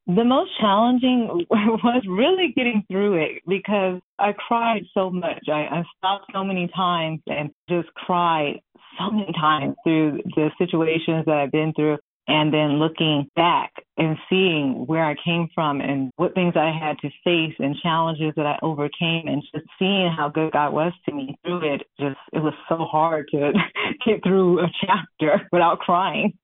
The 0.08 0.24
most 0.24 0.52
challenging 0.60 1.46
was 1.50 2.04
really 2.10 2.54
getting 2.56 2.84
through 2.90 3.22
it 3.22 3.44
because 3.48 4.00
I 4.18 4.32
cried 4.34 4.84
so 4.94 5.12
much. 5.12 5.44
I, 5.50 5.68
I 5.68 5.84
stopped 5.98 6.32
so 6.34 6.44
many 6.44 6.68
times 6.76 7.20
and 7.28 7.52
just 7.70 7.90
cried 7.94 8.62
so 8.98 9.12
many 9.12 9.32
times 9.34 9.76
through 9.84 10.22
the 10.36 10.50
situations 10.58 11.26
that 11.26 11.36
I've 11.36 11.52
been 11.52 11.74
through 11.74 11.98
and 12.28 12.54
then 12.54 12.80
looking 12.80 13.30
back 13.36 13.72
and 13.98 14.18
seeing 14.30 14.86
where 14.86 15.06
I 15.06 15.16
came 15.24 15.48
from 15.56 15.82
and 15.82 16.12
what 16.18 16.34
things 16.34 16.54
I 16.56 16.72
had 16.78 16.98
to 17.00 17.10
face 17.24 17.56
and 17.60 17.76
challenges 17.82 18.34
that 18.36 18.46
I 18.46 18.58
overcame 18.62 19.28
and 19.28 19.42
just 19.54 19.66
seeing 19.80 20.12
how 20.16 20.30
good 20.30 20.52
God 20.52 20.74
was 20.74 20.94
to 21.08 21.16
me 21.16 21.38
through 21.46 21.74
it 21.74 21.84
just 22.00 22.18
it 22.34 22.40
was 22.40 22.54
so 22.70 22.78
hard 22.78 23.28
to 23.32 23.52
get 24.06 24.24
through 24.24 24.60
a 24.60 24.68
chapter 24.82 25.48
without 25.52 25.80
crying. 25.80 26.34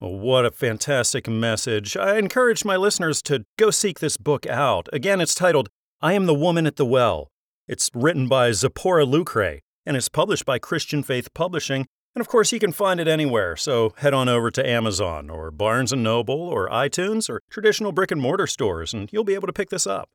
Well, 0.00 0.16
what 0.16 0.46
a 0.46 0.52
fantastic 0.52 1.26
message. 1.26 1.96
I 1.96 2.18
encourage 2.18 2.64
my 2.64 2.76
listeners 2.76 3.20
to 3.22 3.44
go 3.58 3.72
seek 3.72 3.98
this 3.98 4.16
book 4.16 4.46
out. 4.46 4.88
Again, 4.92 5.20
it's 5.20 5.34
titled 5.34 5.70
I 6.00 6.12
Am 6.12 6.26
the 6.26 6.34
Woman 6.34 6.68
at 6.68 6.76
the 6.76 6.86
Well. 6.86 7.32
It's 7.66 7.90
written 7.92 8.28
by 8.28 8.52
Zipporah 8.52 9.04
Lucre 9.04 9.58
and 9.84 9.96
is 9.96 10.08
published 10.08 10.44
by 10.44 10.60
Christian 10.60 11.02
Faith 11.02 11.34
Publishing. 11.34 11.88
And 12.18 12.20
of 12.20 12.26
course, 12.26 12.50
you 12.50 12.58
can 12.58 12.72
find 12.72 12.98
it 12.98 13.06
anywhere, 13.06 13.54
so 13.54 13.94
head 13.98 14.12
on 14.12 14.28
over 14.28 14.50
to 14.50 14.68
Amazon 14.68 15.30
or 15.30 15.52
Barnes 15.52 15.92
& 15.92 15.96
Noble 15.96 16.34
or 16.34 16.68
iTunes 16.68 17.30
or 17.30 17.42
traditional 17.48 17.92
brick 17.92 18.10
and 18.10 18.20
mortar 18.20 18.48
stores 18.48 18.92
and 18.92 19.08
you'll 19.12 19.22
be 19.22 19.34
able 19.34 19.46
to 19.46 19.52
pick 19.52 19.70
this 19.70 19.86
up. 19.86 20.08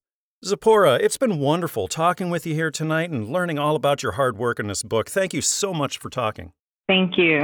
Zipporah, 0.44 0.96
it's 0.96 1.16
been 1.16 1.40
wonderful 1.40 1.88
talking 1.88 2.30
with 2.30 2.46
you 2.46 2.56
here 2.56 2.72
tonight 2.72 3.10
and 3.10 3.30
learning 3.30 3.58
all 3.58 3.78
about 3.78 4.04
your 4.04 4.12
hard 4.12 4.38
work 4.38 4.60
in 4.60 4.68
this 4.68 4.84
book. 4.84 5.10
Thank 5.10 5.34
you 5.34 5.40
so 5.40 5.74
much 5.74 5.98
for 5.98 6.10
talking. 6.10 6.52
Thank 6.90 7.18
you. 7.18 7.40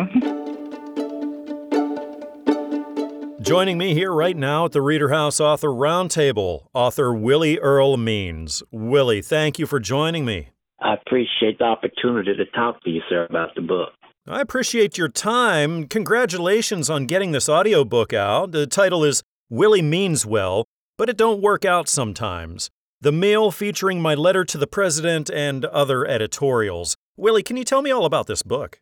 Joining 3.41 3.77
me 3.77 3.93
here 3.93 4.11
right 4.11 4.35
now 4.35 4.65
at 4.65 4.73
the 4.73 4.81
Reader 4.81 5.07
House 5.07 5.39
Author 5.39 5.69
Roundtable, 5.69 6.65
author 6.73 7.13
Willie 7.13 7.59
Earl 7.59 7.95
Means. 7.95 8.61
Willie, 8.71 9.21
thank 9.21 9.57
you 9.57 9.65
for 9.65 9.79
joining 9.79 10.25
me. 10.25 10.49
I 10.81 10.95
appreciate 10.95 11.59
the 11.59 11.63
opportunity 11.63 12.35
to 12.35 12.45
talk 12.47 12.83
to 12.83 12.89
you, 12.89 13.01
sir, 13.09 13.25
about 13.29 13.55
the 13.55 13.61
book. 13.61 13.93
I 14.27 14.41
appreciate 14.41 14.97
your 14.97 15.09
time. 15.09 15.87
Congratulations 15.87 16.89
on 16.89 17.05
getting 17.05 17.31
this 17.31 17.49
audiobook 17.49 18.13
out. 18.13 18.51
The 18.51 18.67
title 18.67 19.03
is 19.03 19.23
Willie 19.49 19.81
Means 19.81 20.25
Well, 20.25 20.65
but 20.97 21.09
it 21.09 21.17
don't 21.17 21.41
work 21.41 21.65
out 21.65 21.87
sometimes. 21.87 22.69
The 23.01 23.11
Mail 23.11 23.49
featuring 23.49 24.01
my 24.01 24.13
letter 24.13 24.43
to 24.43 24.57
the 24.57 24.67
president 24.67 25.29
and 25.31 25.65
other 25.65 26.05
editorials. 26.05 26.97
Willie, 27.17 27.43
can 27.43 27.57
you 27.57 27.63
tell 27.63 27.81
me 27.81 27.91
all 27.91 28.05
about 28.05 28.27
this 28.27 28.43
book? 28.43 28.79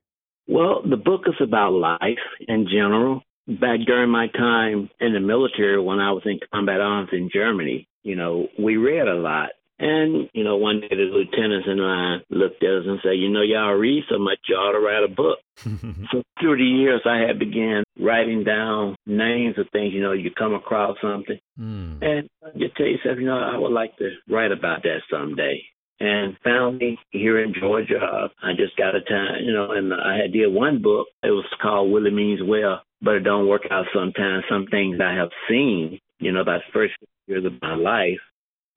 Well, 0.47 0.81
the 0.89 0.97
book 0.97 1.21
is 1.27 1.35
about 1.39 1.73
life 1.73 2.17
in 2.47 2.65
general. 2.65 3.21
Back 3.47 3.79
during 3.85 4.09
my 4.09 4.27
time 4.27 4.89
in 4.99 5.13
the 5.13 5.19
military, 5.19 5.79
when 5.79 5.99
I 5.99 6.11
was 6.11 6.23
in 6.25 6.39
combat 6.51 6.81
arms 6.81 7.09
in 7.13 7.29
Germany, 7.31 7.87
you 8.03 8.15
know, 8.15 8.47
we 8.59 8.77
read 8.77 9.07
a 9.07 9.15
lot. 9.15 9.49
And, 9.79 10.29
you 10.33 10.43
know, 10.43 10.57
one 10.57 10.81
day 10.81 10.87
the 10.89 10.95
lieutenants 10.95 11.67
and 11.67 11.81
I 11.81 12.17
looked 12.29 12.63
at 12.63 12.69
us 12.69 12.85
and 12.87 12.99
said, 13.03 13.19
you 13.19 13.29
know, 13.29 13.43
y'all 13.43 13.73
read 13.73 14.03
so 14.09 14.17
much, 14.17 14.39
you 14.49 14.55
ought 14.55 14.71
to 14.71 14.79
write 14.79 15.03
a 15.03 15.13
book. 15.13 15.39
so 16.11 16.23
through 16.39 16.57
the 16.57 16.63
years, 16.63 17.01
I 17.05 17.27
had 17.27 17.37
began 17.37 17.83
writing 17.99 18.43
down 18.43 18.95
names 19.05 19.57
of 19.59 19.67
things, 19.71 19.93
you 19.93 20.01
know, 20.01 20.13
you 20.13 20.31
come 20.31 20.55
across 20.55 20.97
something. 21.01 21.39
Mm. 21.59 22.01
And 22.01 22.29
you 22.55 22.69
tell 22.75 22.87
yourself, 22.87 23.17
you 23.19 23.25
know, 23.25 23.37
I 23.37 23.57
would 23.57 23.71
like 23.71 23.95
to 23.97 24.09
write 24.29 24.51
about 24.51 24.83
that 24.83 25.01
someday. 25.11 25.61
And 25.99 26.37
finally, 26.43 26.97
here 27.09 27.43
in 27.43 27.53
Georgia, 27.59 28.29
I 28.41 28.53
just 28.53 28.77
got 28.77 28.95
a 28.95 29.01
time, 29.01 29.43
you 29.43 29.53
know, 29.53 29.71
and 29.71 29.93
I 29.93 30.17
had 30.17 30.31
did 30.31 30.53
one 30.53 30.81
book. 30.81 31.07
It 31.23 31.31
was 31.31 31.45
called 31.61 31.91
Willie 31.91 32.11
Means 32.11 32.41
Well, 32.43 32.81
but 33.01 33.15
it 33.15 33.23
don't 33.23 33.47
work 33.47 33.63
out 33.71 33.85
sometimes. 33.93 34.43
Some 34.49 34.67
things 34.67 34.97
I 35.01 35.15
have 35.15 35.29
seen, 35.49 35.99
you 36.19 36.31
know, 36.31 36.41
about 36.41 36.61
the 36.67 36.73
first 36.73 36.93
years 37.27 37.45
of 37.45 37.53
my 37.61 37.75
life 37.75 38.19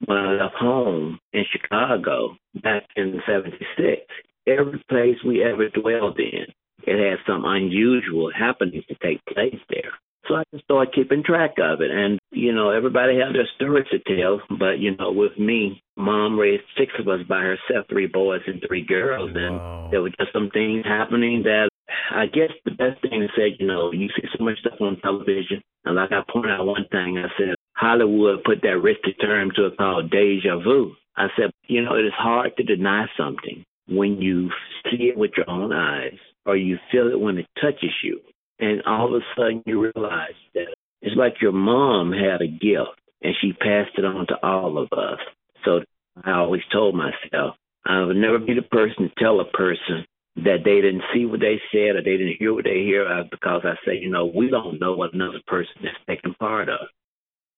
when 0.05 0.19
I 0.19 0.33
left 0.33 0.55
home 0.55 1.19
in 1.33 1.45
Chicago 1.51 2.37
back 2.63 2.85
in 2.97 3.21
76, 3.27 4.03
every 4.47 4.83
place 4.89 5.17
we 5.27 5.43
ever 5.43 5.69
dwelled 5.69 6.19
in, 6.19 6.47
it 6.87 7.11
had 7.11 7.19
some 7.27 7.45
unusual 7.45 8.31
happenings 8.37 8.85
to 8.87 8.95
take 9.03 9.25
place 9.27 9.61
there. 9.69 9.93
So 10.29 10.37
I 10.37 10.45
just 10.53 10.65
started 10.65 10.95
keeping 10.95 11.23
track 11.25 11.55
of 11.59 11.81
it. 11.81 11.91
And, 11.91 12.19
you 12.31 12.53
know, 12.53 12.71
everybody 12.71 13.19
had 13.19 13.35
their 13.35 13.49
stories 13.57 13.87
to 13.91 13.99
tell. 13.99 14.41
But, 14.59 14.79
you 14.79 14.97
know, 14.97 15.13
with 15.13 15.37
me, 15.39 15.83
mom 15.97 16.39
raised 16.39 16.63
six 16.79 16.93
of 16.99 17.09
us 17.09 17.21
by 17.29 17.41
herself, 17.41 17.87
three 17.89 18.07
boys 18.07 18.43
and 18.47 18.63
three 18.67 18.85
girls. 18.85 19.33
Wow. 19.35 19.85
And 19.85 19.93
there 19.93 20.03
were 20.03 20.11
just 20.11 20.33
some 20.33 20.51
things 20.51 20.85
happening 20.87 21.43
that 21.45 21.69
I 22.13 22.27
guess 22.27 22.51
the 22.65 22.71
best 22.71 23.03
thing 23.03 23.21
to 23.21 23.29
say, 23.37 23.57
you 23.59 23.67
know, 23.67 23.93
you 23.93 24.09
see 24.09 24.29
so 24.37 24.45
much 24.45 24.59
stuff 24.61 24.81
on 24.81 25.01
television. 25.01 25.63
And 25.85 25.97
like 25.97 26.13
I 26.13 26.23
pointed 26.31 26.53
out 26.53 26.67
one 26.67 26.87
thing, 26.91 27.19
I 27.19 27.29
said, 27.37 27.55
Hollywood 27.81 28.45
put 28.45 28.61
that 28.61 28.77
risky 28.83 29.15
term 29.15 29.51
to 29.57 29.67
it 29.67 29.79
called 29.79 30.11
deja 30.11 30.59
vu. 30.59 30.93
I 31.17 31.29
said, 31.35 31.51
you 31.67 31.83
know, 31.83 31.95
it 31.95 32.05
is 32.05 32.13
hard 32.15 32.55
to 32.59 32.63
deny 32.63 33.07
something 33.17 33.65
when 33.89 34.21
you 34.21 34.51
see 34.85 35.05
it 35.05 35.17
with 35.17 35.31
your 35.35 35.49
own 35.49 35.73
eyes 35.73 36.19
or 36.45 36.57
you 36.57 36.77
feel 36.93 37.09
it 37.09 37.19
when 37.19 37.39
it 37.39 37.47
touches 37.59 37.95
you. 38.05 38.21
And 38.59 38.83
all 38.83 39.15
of 39.15 39.23
a 39.23 39.25
sudden 39.35 39.63
you 39.65 39.81
realize 39.81 40.35
that 40.55 40.75
it's 41.01 41.17
like 41.17 41.41
your 41.41 41.53
mom 41.53 42.13
had 42.13 42.43
a 42.43 42.47
gift 42.47 43.01
and 43.23 43.35
she 43.41 43.55
passed 43.55 43.97
it 43.97 44.05
on 44.05 44.27
to 44.27 44.37
all 44.47 44.77
of 44.77 44.93
us. 44.93 45.19
So 45.65 45.81
I 46.23 46.33
always 46.33 46.63
told 46.71 46.95
myself, 46.95 47.57
I 47.87 48.03
would 48.03 48.17
never 48.17 48.39
be 48.39 48.53
the 48.53 48.63
person 48.63 49.09
to 49.09 49.25
tell 49.25 49.41
a 49.41 49.51
person 49.57 50.05
that 50.37 50.65
they 50.65 50.83
didn't 50.83 51.03
see 51.15 51.25
what 51.25 51.41
they 51.41 51.61
said 51.73 51.97
or 51.97 52.03
they 52.03 52.19
didn't 52.19 52.37
hear 52.39 52.53
what 52.53 52.65
they 52.65 52.85
hear 52.85 53.09
uh, 53.09 53.25
because 53.31 53.63
I 53.65 53.75
say, 53.87 53.97
you 53.97 54.11
know, 54.11 54.27
we 54.27 54.51
don't 54.51 54.79
know 54.79 54.93
what 54.93 55.15
another 55.15 55.41
person 55.47 55.73
is 55.83 55.97
taking 56.07 56.35
part 56.35 56.69
of. 56.69 56.81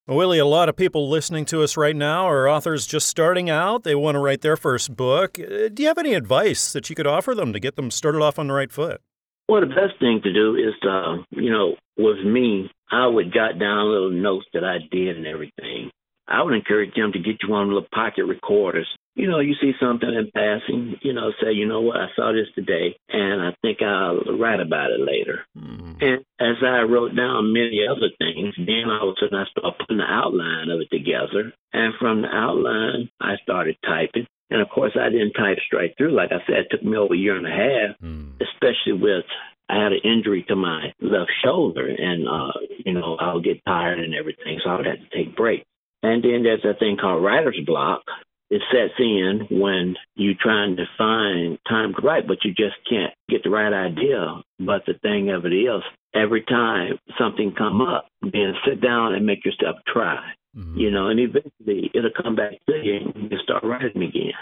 Willie, 0.08 0.40
a 0.40 0.44
lot 0.44 0.68
of 0.68 0.74
people 0.74 1.08
listening 1.08 1.44
to 1.44 1.62
us 1.62 1.76
right 1.76 1.94
now 1.94 2.28
are 2.28 2.48
authors 2.48 2.86
just 2.86 3.06
starting 3.06 3.48
out. 3.48 3.84
They 3.84 3.94
want 3.94 4.16
to 4.16 4.18
write 4.18 4.40
their 4.40 4.56
first 4.56 4.96
book. 4.96 5.38
Uh, 5.38 5.68
do 5.72 5.82
you 5.84 5.86
have 5.86 5.98
any 5.98 6.14
advice 6.14 6.72
that 6.72 6.90
you 6.90 6.96
could 6.96 7.06
offer 7.06 7.36
them 7.36 7.52
to 7.52 7.60
get 7.60 7.76
them 7.76 7.88
started 7.88 8.20
off 8.20 8.36
on 8.36 8.48
the 8.48 8.52
right 8.52 8.72
foot? 8.72 9.00
Well, 9.48 9.60
the 9.60 9.68
best 9.68 10.00
thing 10.00 10.20
to 10.24 10.32
do 10.32 10.56
is 10.56 10.74
to, 10.82 11.24
you 11.30 11.52
know, 11.52 11.76
with 11.96 12.18
me, 12.24 12.68
I 12.90 13.06
would 13.06 13.32
jot 13.32 13.60
down 13.60 13.92
little 13.92 14.10
notes 14.10 14.46
that 14.54 14.64
I 14.64 14.78
did 14.90 15.16
and 15.16 15.26
everything. 15.26 15.92
I 16.26 16.42
would 16.42 16.54
encourage 16.54 16.94
them 16.96 17.12
to 17.12 17.20
get 17.20 17.36
you 17.40 17.50
one 17.50 17.68
of 17.70 17.74
the 17.80 17.88
pocket 17.94 18.24
recorders 18.24 18.88
you 19.14 19.28
know, 19.28 19.40
you 19.40 19.54
see 19.60 19.72
something 19.80 20.08
in 20.08 20.30
passing, 20.34 20.96
you 21.02 21.12
know, 21.12 21.32
say, 21.40 21.52
you 21.52 21.66
know 21.66 21.82
what, 21.82 21.96
I 21.96 22.06
saw 22.16 22.32
this 22.32 22.48
today, 22.54 22.96
and 23.08 23.42
I 23.42 23.54
think 23.60 23.82
I'll 23.82 24.38
write 24.38 24.60
about 24.60 24.90
it 24.90 25.00
later. 25.00 25.44
Mm-hmm. 25.56 25.92
And 26.00 26.24
as 26.40 26.56
I 26.64 26.82
wrote 26.82 27.14
down 27.14 27.52
many 27.52 27.84
other 27.88 28.08
things, 28.18 28.54
then 28.56 28.88
all 28.88 29.10
of 29.10 29.16
a 29.16 29.20
sudden 29.20 29.38
I 29.38 29.44
started 29.50 29.78
putting 29.78 29.98
the 29.98 30.08
outline 30.08 30.70
of 30.70 30.80
it 30.80 30.88
together. 30.90 31.52
And 31.72 31.94
from 32.00 32.22
the 32.22 32.28
outline, 32.28 33.10
I 33.20 33.36
started 33.42 33.76
typing. 33.84 34.26
And 34.50 34.60
of 34.60 34.68
course, 34.68 34.92
I 35.00 35.08
didn't 35.08 35.32
type 35.32 35.58
straight 35.66 35.94
through. 35.96 36.14
Like 36.14 36.30
I 36.32 36.44
said, 36.46 36.64
it 36.64 36.68
took 36.70 36.82
me 36.82 36.96
over 36.96 37.14
a 37.14 37.18
year 37.18 37.36
and 37.36 37.46
a 37.46 37.50
half, 37.50 38.00
mm. 38.02 38.32
especially 38.40 38.92
with 38.92 39.24
I 39.68 39.82
had 39.82 39.92
an 39.92 40.00
injury 40.04 40.44
to 40.48 40.56
my 40.56 40.92
left 41.00 41.30
shoulder, 41.42 41.86
and 41.88 42.28
uh, 42.28 42.52
you 42.84 42.92
know 42.92 43.16
I 43.18 43.32
would 43.32 43.44
get 43.44 43.64
tired 43.64 43.98
and 43.98 44.14
everything, 44.14 44.60
so 44.62 44.68
I 44.68 44.76
would 44.76 44.86
have 44.86 44.98
to 44.98 45.16
take 45.16 45.34
breaks. 45.34 45.64
And 46.02 46.22
then 46.22 46.42
there's 46.42 46.64
a 46.64 46.78
thing 46.78 46.98
called 47.00 47.24
writer's 47.24 47.58
block, 47.64 48.02
it 48.52 48.60
sets 48.70 48.92
in 48.98 49.46
when 49.50 49.96
you're 50.14 50.34
trying 50.38 50.76
to 50.76 50.84
find 50.98 51.58
time 51.66 51.94
to 51.94 52.06
write, 52.06 52.28
but 52.28 52.44
you 52.44 52.50
just 52.52 52.76
can't 52.86 53.14
get 53.30 53.42
the 53.42 53.48
right 53.48 53.72
idea. 53.72 54.42
But 54.58 54.82
the 54.86 54.92
thing 55.00 55.30
of 55.30 55.46
it 55.46 55.54
is, 55.54 55.82
every 56.14 56.42
time 56.42 56.98
something 57.18 57.54
come 57.56 57.80
up, 57.80 58.08
then 58.20 58.52
sit 58.68 58.82
down 58.82 59.14
and 59.14 59.24
make 59.24 59.46
yourself 59.46 59.76
try. 59.90 60.20
Mm-hmm. 60.54 60.78
You 60.78 60.90
know, 60.90 61.08
and 61.08 61.18
eventually 61.18 61.90
it'll 61.94 62.10
come 62.22 62.36
back 62.36 62.52
to 62.68 62.74
you 62.76 63.10
and 63.14 63.32
you 63.32 63.38
start 63.42 63.64
writing 63.64 64.02
again. 64.02 64.34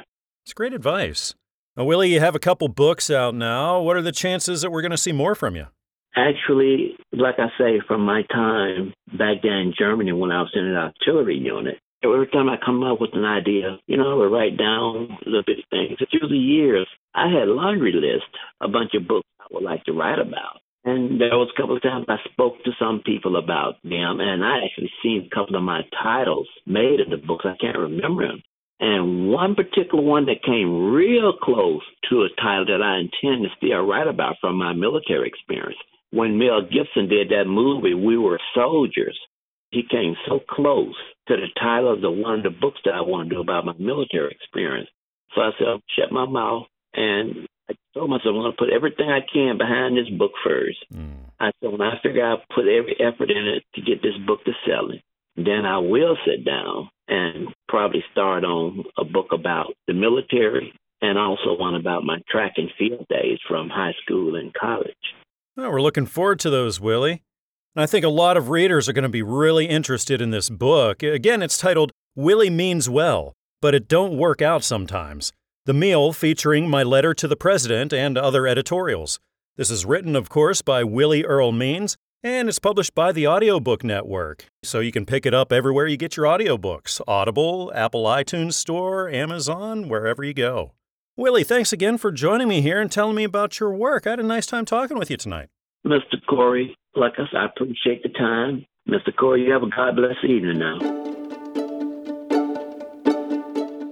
It's 0.45 0.55
great 0.55 0.73
advice. 0.73 1.37
Now, 1.77 1.85
Willie, 1.85 2.13
you 2.13 2.19
have 2.19 2.35
a 2.35 2.41
couple 2.41 2.67
books 2.67 3.11
out 3.11 3.37
now. 3.37 3.81
What 3.81 3.97
are 3.97 4.03
the 4.03 4.11
chances 4.11 4.63
that 4.63 4.73
we're 4.73 4.83
going 4.83 4.91
to 4.91 4.99
see 4.99 5.13
more 5.13 5.37
from 5.37 5.55
you? 5.55 5.69
Actually, 6.17 6.97
like 7.13 7.37
I 7.39 7.47
say, 7.57 7.81
from 7.87 8.01
my 8.01 8.23
time 8.23 8.93
back 9.17 9.43
then 9.45 9.53
in 9.53 9.75
Germany 9.79 10.11
when 10.11 10.33
I 10.33 10.41
was 10.41 10.51
in 10.53 10.65
an 10.65 10.75
artillery 10.75 11.39
unit, 11.39 11.79
every 12.03 12.29
time 12.29 12.49
I 12.49 12.57
come 12.65 12.83
up 12.83 13.01
with 13.01 13.11
an 13.15 13.25
idea, 13.25 13.79
you 13.87 13.97
know, 13.97 14.13
I 14.13 14.15
would 14.15 14.33
write 14.33 14.57
down 14.57 15.19
little 15.27 15.43
bit 15.47 15.59
things. 15.71 15.99
Through 15.99 16.29
the 16.29 16.37
years, 16.37 16.89
I 17.15 17.29
had 17.29 17.49
a 17.49 17.53
laundry 17.53 17.93
list, 17.93 18.31
a 18.61 18.69
bunch 18.69 18.95
of 18.95 19.09
books 19.09 19.27
I 19.41 19.47
would 19.51 19.65
like 19.65 19.85
to 19.85 19.93
write 19.93 20.19
about. 20.19 20.61
And 20.85 21.21
there 21.21 21.37
was 21.37 21.51
a 21.55 21.61
couple 21.61 21.77
of 21.77 21.83
times 21.83 22.07
I 22.09 22.17
spoke 22.33 22.65
to 22.65 22.71
some 22.79 23.03
people 23.05 23.37
about 23.37 23.75
them, 23.83 24.21
and 24.21 24.43
I 24.43 24.65
actually 24.65 24.91
seen 25.03 25.29
a 25.31 25.35
couple 25.35 25.57
of 25.57 25.63
my 25.63 25.83
titles 26.03 26.49
made 26.67 27.01
in 27.01 27.11
the 27.11 27.19
books. 27.19 27.45
I 27.45 27.57
can't 27.61 27.77
remember 27.77 28.27
them. 28.27 28.43
And 28.81 29.29
one 29.29 29.55
particular 29.55 30.03
one 30.03 30.25
that 30.25 30.43
came 30.43 30.91
real 30.91 31.35
close 31.35 31.83
to 32.09 32.23
a 32.23 32.41
title 32.41 32.65
that 32.65 32.83
I 32.83 32.97
intend 32.97 33.45
to 33.45 33.51
still 33.59 33.85
write 33.85 34.09
about 34.09 34.37
from 34.41 34.57
my 34.57 34.73
military 34.73 35.29
experience. 35.29 35.77
When 36.13 36.39
Mel 36.39 36.63
Gibson 36.63 37.09
did 37.09 37.29
that 37.29 37.45
movie, 37.47 37.93
We 37.93 38.17
Were 38.17 38.41
Soldiers, 38.55 39.19
he 39.71 39.83
came 39.89 40.17
so 40.27 40.41
close 40.49 40.97
to 41.29 41.37
the 41.37 41.49
title 41.61 41.93
of 41.93 42.01
the 42.01 42.11
one 42.11 42.39
of 42.39 42.43
the 42.43 42.51
books 42.51 42.81
that 42.85 42.95
I 42.95 43.03
want 43.03 43.29
to 43.29 43.37
do 43.37 43.41
about 43.41 43.65
my 43.65 43.75
military 43.79 44.33
experience. 44.33 44.89
So 45.35 45.43
I 45.43 45.51
said, 45.59 45.69
I'll 45.69 45.83
shut 45.97 46.13
my 46.13 46.27
mouth 46.27 46.67
and 46.95 47.47
I 47.69 47.75
told 47.95 48.11
myself 48.11 48.35
I'm 48.35 48.43
going 48.43 48.53
to 48.53 48.59
put 48.59 48.73
everything 48.73 49.09
I 49.09 49.21
can 49.33 49.59
behind 49.59 49.97
this 49.97 50.11
book 50.19 50.33
first. 50.45 50.79
Mm. 50.93 51.15
I 51.39 51.53
said 51.61 51.71
when 51.71 51.81
I 51.81 52.01
figure 52.03 52.25
out 52.25 52.41
put 52.55 52.67
every 52.67 52.97
effort 52.99 53.31
in 53.31 53.47
it 53.47 53.63
to 53.75 53.81
get 53.81 54.03
this 54.03 54.17
book 54.27 54.45
to 54.45 54.53
selling, 54.67 55.01
then 55.37 55.65
I 55.65 55.79
will 55.79 56.17
sit 56.27 56.45
down 56.45 56.91
and 57.09 57.49
probably 57.69 58.05
start 58.13 58.45
on 58.45 58.85
a 58.99 59.05
book 59.05 59.29
about 59.33 59.73
the 59.87 59.95
military 59.95 60.73
and 61.01 61.17
also 61.17 61.57
one 61.57 61.75
about 61.75 62.05
my 62.05 62.19
track 62.29 62.55
and 62.57 62.71
field 62.77 63.07
days 63.09 63.39
from 63.49 63.69
high 63.69 63.95
school 64.03 64.35
and 64.35 64.53
college. 64.53 64.95
Well, 65.57 65.71
we're 65.71 65.81
looking 65.81 66.07
forward 66.07 66.41
to 66.41 66.51
those, 66.51 66.81
Willie. 66.81 67.23
And 67.77 67.83
I 67.83 67.87
think 67.87 68.05
a 68.05 68.09
lot 68.09 68.37
of 68.37 68.49
readers 68.49 68.89
are 68.89 68.93
going 68.93 69.05
to 69.05 69.09
be 69.09 69.23
really 69.23 69.67
interested 69.67 70.21
in 70.21 70.31
this 70.31 70.51
book. 70.51 71.03
Again, 71.03 71.41
it's 71.41 71.57
titled 71.57 71.93
Willie 72.17 72.51
Means 72.51 72.89
Well, 72.91 73.33
but 73.63 73.75
it 73.75 73.87
don't 73.87 74.17
work 74.17 74.43
out 74.43 74.65
sometimes. 74.65 75.33
The 75.67 75.75
Meal 75.75 76.13
featuring 76.13 76.69
my 76.69 76.83
letter 76.83 77.15
to 77.15 77.29
the 77.29 77.37
president 77.37 77.93
and 77.93 78.19
other 78.19 78.47
editorials. 78.47 79.21
This 79.57 79.71
is 79.71 79.85
written, 79.85 80.17
of 80.17 80.29
course, 80.29 80.63
by 80.63 80.83
Willie 80.83 81.25
Earl 81.25 81.53
Means, 81.53 81.97
and 82.25 82.49
it's 82.49 82.59
published 82.59 82.95
by 82.95 83.13
the 83.13 83.29
Audiobook 83.29 83.85
Network. 83.85 84.47
So 84.65 84.81
you 84.81 84.91
can 84.91 85.07
pick 85.07 85.25
it 85.25 85.33
up 85.33 85.53
everywhere 85.53 85.87
you 85.87 85.97
get 85.97 86.17
your 86.17 86.27
audiobooks 86.27 87.01
Audible, 87.07 87.71
Apple 87.75 88.05
iTunes 88.05 88.55
Store, 88.55 89.09
Amazon, 89.09 89.89
wherever 89.89 90.25
you 90.25 90.35
go. 90.35 90.73
Willie, 91.17 91.45
thanks 91.45 91.73
again 91.73 91.99
for 91.99 92.11
joining 92.11 92.49
me 92.49 92.63
here 92.63 92.81
and 92.81 92.91
telling 92.91 93.15
me 93.15 93.25
about 93.25 93.61
your 93.61 93.73
work. 93.73 94.07
I 94.07 94.11
had 94.11 94.21
a 94.21 94.25
nice 94.25 94.47
time 94.47 94.65
talking 94.65 94.99
with 94.99 95.11
you 95.11 95.17
tonight. 95.17 95.51
Mr. 95.87 96.17
Corey, 96.29 96.75
like 96.95 97.15
I 97.19 97.25
said, 97.31 97.39
I 97.39 97.47
appreciate 97.47 98.03
the 98.03 98.09
time. 98.11 98.67
Mr. 98.89 99.15
Corey, 99.15 99.45
you 99.45 99.53
have 99.53 99.63
a 99.63 99.69
God 99.69 99.97
bless 99.97 100.17
evening 100.25 100.59
now. 100.59 100.79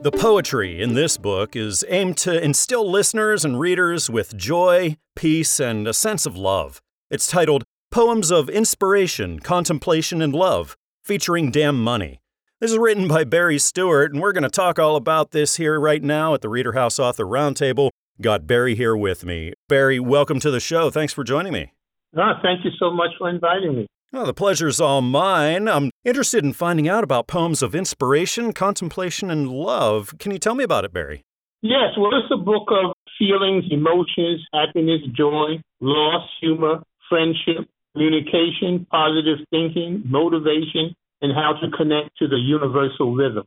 The 0.00 0.12
poetry 0.12 0.81
in 0.81 0.95
this 0.95 1.17
book 1.17 1.57
is 1.57 1.85
aimed 1.88 2.17
to 2.19 2.43
instill 2.43 2.88
listeners 2.88 3.45
and 3.45 3.59
readers 3.59 4.09
with 4.09 4.37
joy, 4.37 4.97
peace, 5.17 5.59
and 5.61 5.87
a 5.87 5.93
sense 5.93 6.25
of 6.25 6.37
love. 6.37 6.81
It's 7.11 7.26
titled 7.26 7.64
Poems 7.90 8.31
of 8.31 8.49
Inspiration, 8.49 9.40
Contemplation, 9.40 10.23
and 10.23 10.33
Love, 10.33 10.76
featuring 11.02 11.50
Damn 11.50 11.83
Money. 11.83 12.21
This 12.61 12.71
is 12.71 12.78
written 12.78 13.09
by 13.09 13.25
Barry 13.25 13.59
Stewart, 13.59 14.12
and 14.12 14.23
we're 14.23 14.33
going 14.33 14.43
to 14.45 14.50
talk 14.50 14.78
all 14.78 14.97
about 14.97 15.33
this 15.33 15.57
here 15.57 15.78
right 15.81 16.02
now 16.02 16.35
at 16.35 16.43
the 16.43 16.49
Reader 16.49 16.73
House 16.73 16.99
Author 16.99 17.25
Roundtable. 17.25 17.90
Got 18.21 18.47
Barry 18.47 18.75
here 18.75 18.97
with 18.97 19.25
me. 19.25 19.52
Barry, 19.69 20.00
welcome 20.00 20.40
to 20.40 20.50
the 20.50 20.61
show. 20.61 20.90
Thanks 20.90 21.12
for 21.12 21.25
joining 21.25 21.52
me. 21.52 21.73
Oh, 22.17 22.33
thank 22.43 22.65
you 22.65 22.71
so 22.79 22.91
much 22.91 23.11
for 23.19 23.29
inviting 23.29 23.77
me. 23.77 23.87
Oh, 24.12 24.25
the 24.25 24.33
pleasure's 24.33 24.81
all 24.81 25.03
mine. 25.03 25.69
I'm 25.69 25.91
interested 26.05 26.43
in 26.43 26.55
finding 26.55 26.88
out 26.88 27.05
about 27.05 27.27
poems 27.27 27.62
of 27.62 27.75
inspiration, 27.75 28.55
contemplation, 28.55 29.31
and 29.31 29.49
love. 29.49 30.15
Can 30.19 30.33
you 30.33 30.38
tell 30.38 30.55
me 30.55 30.65
about 30.65 30.87
it, 30.87 30.93
Barry? 30.93 31.23
Yes, 31.61 31.91
well, 31.99 32.11
it's 32.15 32.33
a 32.33 32.43
book 32.43 32.69
of 32.71 32.93
feelings, 33.19 33.65
emotions, 33.71 34.47
happiness, 34.55 35.00
joy, 35.15 35.61
loss, 35.81 36.27
humor, 36.41 36.83
friendship, 37.09 37.69
communication, 37.93 38.87
positive 38.91 39.38
thinking, 39.50 40.03
motivation, 40.07 40.95
and 41.21 41.33
how 41.35 41.53
to 41.61 41.71
connect 41.77 42.17
to 42.19 42.29
the 42.29 42.37
universal 42.37 43.15
rhythm. 43.15 43.45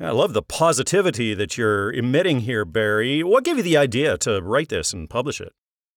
I 0.00 0.10
love 0.10 0.32
the 0.32 0.42
positivity 0.42 1.34
that 1.34 1.58
you're 1.58 1.92
emitting 1.92 2.40
here, 2.40 2.64
Barry. 2.64 3.22
What 3.22 3.44
gave 3.44 3.58
you 3.58 3.62
the 3.62 3.76
idea 3.76 4.16
to 4.18 4.40
write 4.40 4.70
this 4.70 4.94
and 4.94 5.08
publish 5.08 5.40
it? 5.40 5.52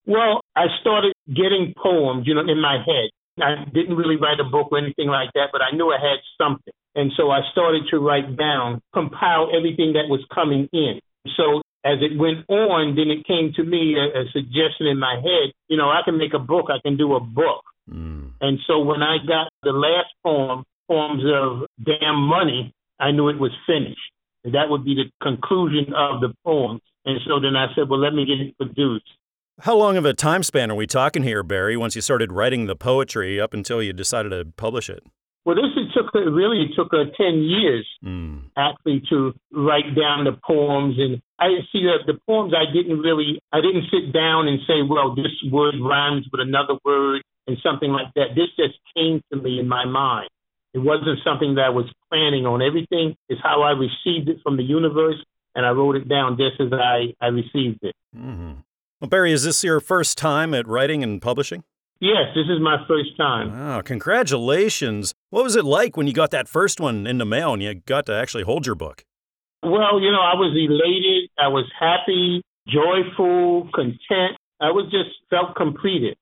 Well, 0.06 0.42
I 0.56 0.66
started 0.82 1.14
getting 1.28 1.74
poems, 1.82 2.28
you 2.28 2.36
know, 2.36 2.42
in 2.42 2.62
my 2.62 2.78
head. 2.86 3.10
I 3.42 3.66
didn't 3.74 3.96
really 3.96 4.18
write 4.18 4.40
a 4.40 4.50
book 4.50 4.70
or 4.72 4.78
anything 4.78 5.08
like 5.08 5.30
that, 5.34 5.50
but 5.52 5.62
I 5.62 5.76
knew 5.76 5.90
I 5.90 5.98
had 5.98 6.20
something. 6.38 6.74
And 6.96 7.12
so 7.18 7.32
I 7.32 7.40
started 7.52 7.84
to 7.90 7.98
write 8.00 8.38
down, 8.38 8.82
compile 8.94 9.50
everything 9.56 9.94
that 9.94 10.10
was 10.10 10.24
coming 10.34 10.70
in. 10.72 11.00
So 11.38 11.62
as 11.84 11.98
it 12.02 12.18
went 12.18 12.46
on, 12.48 12.96
then 12.96 13.10
it 13.10 13.26
came 13.26 13.52
to 13.56 13.64
me 13.64 13.96
a, 13.98 14.22
a 14.22 14.24
suggestion 14.32 14.88
in 14.88 15.00
my 15.00 15.16
head, 15.16 15.52
you 15.68 15.78
know, 15.78 15.90
I 15.90 16.02
can 16.06 16.18
make 16.18 16.34
a 16.34 16.40
book, 16.40 16.68
I 16.70 16.80
can 16.86 16.98
do 16.98 17.16
a 17.16 17.20
book. 17.20 17.64
Mm. 17.90 18.32
And 18.40 18.60
so 18.68 18.80
when 18.80 19.02
I 19.02 19.18
got 19.26 19.50
the 19.64 19.72
last 19.72 20.14
poem, 20.24 20.64
Poems 20.88 21.24
of 21.26 21.68
Damn 21.84 22.20
Money, 22.20 22.74
I 23.00 23.12
knew 23.12 23.30
it 23.30 23.40
was 23.40 23.52
finished. 23.66 24.00
And 24.44 24.54
that 24.54 24.70
would 24.70 24.84
be 24.84 24.96
the 24.96 25.10
conclusion 25.22 25.94
of 25.96 26.22
the 26.22 26.34
poem. 26.46 26.80
And 27.06 27.20
so 27.26 27.40
then 27.40 27.56
I 27.56 27.68
said, 27.74 27.90
well, 27.90 28.00
let 28.00 28.14
me 28.14 28.26
get 28.26 28.46
it 28.46 28.58
produced. 28.58 29.10
How 29.62 29.76
long 29.76 29.98
of 29.98 30.06
a 30.06 30.14
time 30.14 30.42
span 30.42 30.72
are 30.72 30.76
we 30.76 30.88
talking 30.88 31.22
here, 31.22 31.44
Barry, 31.44 31.78
once 31.78 31.96
you 31.96 32.02
started 32.02 32.32
writing 32.32 32.66
the 32.66 32.76
poetry 32.76 33.40
up 33.40 33.54
until 33.54 33.84
you 33.84 33.94
decided 33.94 34.30
to 34.30 34.46
publish 34.58 34.90
it? 34.90 35.04
Well, 35.46 35.56
this 35.56 35.66
it 35.76 35.94
took 35.94 36.12
really 36.16 36.70
took 36.76 36.94
uh, 36.94 37.12
ten 37.16 37.44
years 37.44 37.88
mm. 38.04 38.42
actually 38.58 39.04
to 39.10 39.34
write 39.52 39.94
down 39.94 40.24
the 40.24 40.40
poems, 40.48 40.96
and 40.98 41.22
I 41.38 41.60
see 41.72 41.84
that 41.84 42.08
the 42.08 42.18
poems 42.28 42.54
I 42.56 42.72
didn't 42.74 43.00
really 43.00 43.40
I 43.52 43.62
didn't 43.62 43.84
sit 43.92 44.12
down 44.12 44.48
and 44.48 44.60
say, 44.66 44.82
well, 44.82 45.14
this 45.14 45.32
word 45.52 45.76
rhymes 45.80 46.26
with 46.32 46.42
another 46.42 46.80
word 46.84 47.22
and 47.46 47.58
something 47.62 47.92
like 47.92 48.08
that. 48.16 48.36
This 48.36 48.48
just 48.58 48.80
came 48.96 49.22
to 49.32 49.38
me 49.38 49.60
in 49.60 49.68
my 49.68 49.86
mind. 49.86 50.30
It 50.74 50.80
wasn't 50.80 51.20
something 51.24 51.56
that 51.56 51.66
I 51.66 51.70
was 51.70 51.86
planning 52.10 52.48
on. 52.48 52.64
Everything 52.64 53.16
is 53.30 53.38
how 53.44 53.62
I 53.62 53.72
received 53.72 54.30
it 54.30 54.38
from 54.42 54.58
the 54.58 54.64
universe, 54.64 55.22
and 55.54 55.66
I 55.66 55.70
wrote 55.72 55.96
it 55.98 56.10
down 56.10 56.38
just 56.38 56.60
as 56.60 56.72
I 56.74 57.14
I 57.22 57.28
received 57.28 57.84
it. 57.84 57.94
Mm-hmm. 58.18 58.62
Well, 59.04 59.10
Barry, 59.10 59.34
is 59.34 59.44
this 59.44 59.66
your 59.66 59.82
first 59.82 60.18
time 60.18 60.54
at 60.54 60.66
writing 60.66 61.04
and 61.04 61.22
publishing? 61.22 61.66
Yes, 62.00 62.28
this 62.34 62.46
is 62.46 62.62
my 62.62 62.78
first 62.88 63.18
time. 63.18 63.52
Wow, 63.52 63.82
congratulations. 63.82 65.14
What 65.30 65.44
was 65.44 65.58
it 65.58 65.66
like 65.66 65.98
when 65.98 66.08
you 66.08 66.14
got 66.14 66.32
that 66.32 66.48
first 66.48 66.80
one 66.80 67.06
in 67.06 67.18
the 67.18 67.26
mail 67.26 67.52
and 67.52 67.62
you 67.62 67.74
got 67.74 68.06
to 68.06 68.14
actually 68.14 68.46
hold 68.46 68.66
your 68.66 68.76
book? 68.76 69.04
Well, 69.62 70.00
you 70.00 70.10
know, 70.10 70.22
I 70.22 70.36
was 70.36 70.56
elated. 70.56 71.30
I 71.38 71.50
was 71.50 71.66
happy, 71.78 72.44
joyful, 72.66 73.70
content. 73.76 74.38
I 74.62 74.72
was 74.72 74.86
just 74.86 75.10
felt 75.30 75.58
completed. 75.58 76.16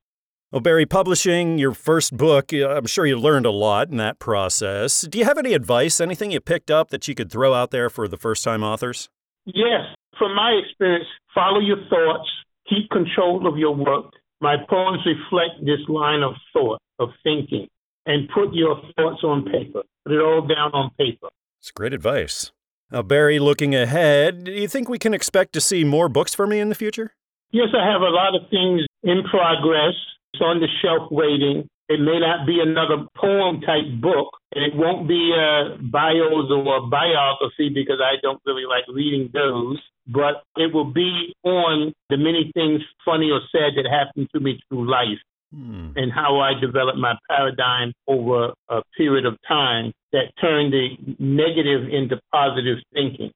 Well, 0.52 0.62
Barry, 0.62 0.88
publishing 0.88 1.60
your 1.60 1.76
first 1.76 2.18
book, 2.18 2.52
I'm 2.52 2.88
sure 2.88 3.06
you 3.06 3.16
learned 3.16 3.46
a 3.46 3.52
lot 3.52 3.90
in 3.90 3.98
that 3.98 4.18
process. 4.18 5.02
Do 5.02 5.20
you 5.20 5.26
have 5.26 5.38
any 5.38 5.54
advice, 5.54 6.02
anything 6.02 6.32
you 6.32 6.40
picked 6.40 6.72
up 6.72 6.90
that 6.90 7.08
you 7.08 7.14
could 7.14 7.32
throw 7.32 7.54
out 7.54 7.70
there 7.70 7.92
for 7.92 8.08
the 8.08 8.18
first 8.18 8.44
time 8.44 8.64
authors? 8.64 9.08
Yes. 9.46 9.82
From 10.18 10.36
my 10.36 10.60
experience, 10.66 11.06
follow 11.36 11.60
your 11.60 11.78
thoughts, 11.88 12.28
Keep 12.72 12.90
control 12.90 13.48
of 13.48 13.58
your 13.58 13.76
work. 13.76 14.14
My 14.40 14.56
poems 14.70 15.00
reflect 15.06 15.60
this 15.66 15.82
line 15.90 16.24
of 16.24 16.36
thought, 16.54 16.80
of 17.00 17.10
thinking, 17.22 17.68
and 18.06 18.30
put 18.34 18.54
your 18.54 18.82
thoughts 18.96 19.24
on 19.24 19.44
paper. 19.44 19.82
Put 20.06 20.14
it 20.14 20.22
all 20.22 20.48
down 20.48 20.72
on 20.72 20.92
paper. 20.98 21.28
It's 21.60 21.70
great 21.70 21.94
advice. 21.94 22.54
Now, 22.90 23.02
Barry, 23.02 23.40
looking 23.40 23.76
ahead, 23.76 24.46
do 24.46 24.52
you 24.52 24.70
think 24.70 24.88
we 24.88 24.98
can 24.98 25.14
expect 25.14 25.52
to 25.54 25.62
see 25.62 25.84
more 25.84 26.08
books 26.08 26.34
from 26.34 26.54
you 26.54 26.62
in 26.62 26.70
the 26.70 26.76
future? 26.76 27.14
Yes, 27.52 27.68
I 27.78 27.86
have 27.86 28.02
a 28.02 28.10
lot 28.10 28.36
of 28.36 28.50
things 28.50 28.82
in 29.04 29.22
progress. 29.30 29.94
It's 30.34 30.42
on 30.42 30.62
the 30.62 30.68
shelf 30.82 31.12
waiting. 31.12 31.68
It 31.92 32.00
may 32.00 32.20
not 32.20 32.48
be 32.48 32.60
another 32.62 33.06
poem 33.18 33.60
type 33.62 34.00
book, 34.00 34.30
and 34.56 34.64
it 34.64 34.74
won't 34.76 35.08
be 35.08 35.34
a 35.36 35.78
bios 35.82 36.50
or 36.50 36.78
a 36.78 36.88
biography 36.88 37.70
because 37.74 38.00
I 38.00 38.16
don't 38.22 38.42
really 38.46 38.66
like 38.66 38.88
reading 38.88 39.30
those 39.34 39.78
but 40.08 40.44
it 40.58 40.74
will 40.74 40.92
be 40.92 41.34
on 41.44 41.94
the 42.10 42.18
many 42.18 42.52
things 42.54 42.82
funny 43.06 43.30
or 43.32 43.42
sad 43.52 43.74
that 43.78 43.90
happened 43.90 44.30
to 44.34 44.40
me 44.40 44.60
through 44.68 44.90
life 44.90 45.20
hmm. 45.54 45.92
and 45.96 46.12
how 46.12 46.40
I 46.40 46.60
developed 46.60 46.98
my 46.98 47.16
paradigm 47.30 47.94
over 48.08 48.54
a 48.70 48.82
period 48.98 49.26
of 49.26 49.38
time 49.48 49.94
that 50.12 50.32
turned 50.40 50.74
the 50.74 50.98
negative 51.20 51.88
into 51.90 52.20
positive 52.32 52.80
thinking. 52.94 53.32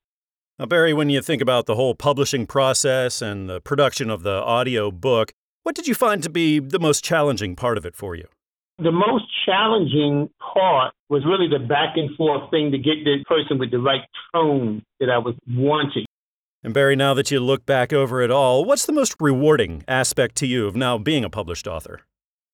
Now, 0.58 0.66
Barry, 0.66 0.94
when 0.94 1.10
you 1.10 1.22
think 1.22 1.42
about 1.42 1.66
the 1.66 1.76
whole 1.76 1.96
publishing 1.96 2.48
process 2.48 3.22
and 3.22 3.50
the 3.50 3.60
production 3.62 4.10
of 4.10 4.24
the 4.24 4.42
audio 4.42 4.90
book, 4.90 5.34
what 5.64 5.76
did 5.76 5.88
you 5.88 5.96
find 5.96 6.24
to 6.24 6.30
be 6.30 6.60
the 6.60 6.80
most 6.80 7.04
challenging 7.04 7.56
part 7.56 7.78
of 7.78 7.86
it 7.86 7.96
for 7.96 8.16
you? 8.16 8.26
The 8.78 8.92
most 8.92 9.26
challenging 9.46 10.30
part 10.54 10.94
was 11.10 11.24
really 11.26 11.48
the 11.48 11.66
back 11.66 11.96
and 11.96 12.14
forth 12.18 12.50
thing 12.52 12.72
to 12.72 12.78
get 12.78 13.06
the 13.06 13.24
person 13.28 13.58
with 13.58 13.72
the 13.72 13.80
right 13.80 14.02
tone 14.34 14.84
that 15.00 15.10
I 15.10 15.18
was 15.18 15.36
wanting. 15.48 16.06
And 16.62 16.74
Barry, 16.74 16.96
now 16.96 17.14
that 17.14 17.32
you 17.32 17.40
look 17.40 17.66
back 17.66 17.94
over 17.94 18.22
it 18.22 18.32
all, 18.32 18.66
what's 18.66 18.86
the 18.86 18.92
most 18.92 19.16
rewarding 19.20 19.84
aspect 19.88 20.36
to 20.38 20.48
you 20.48 20.68
of 20.68 20.76
now 20.76 20.98
being 20.98 21.24
a 21.24 21.30
published 21.30 21.68
author? 21.68 22.02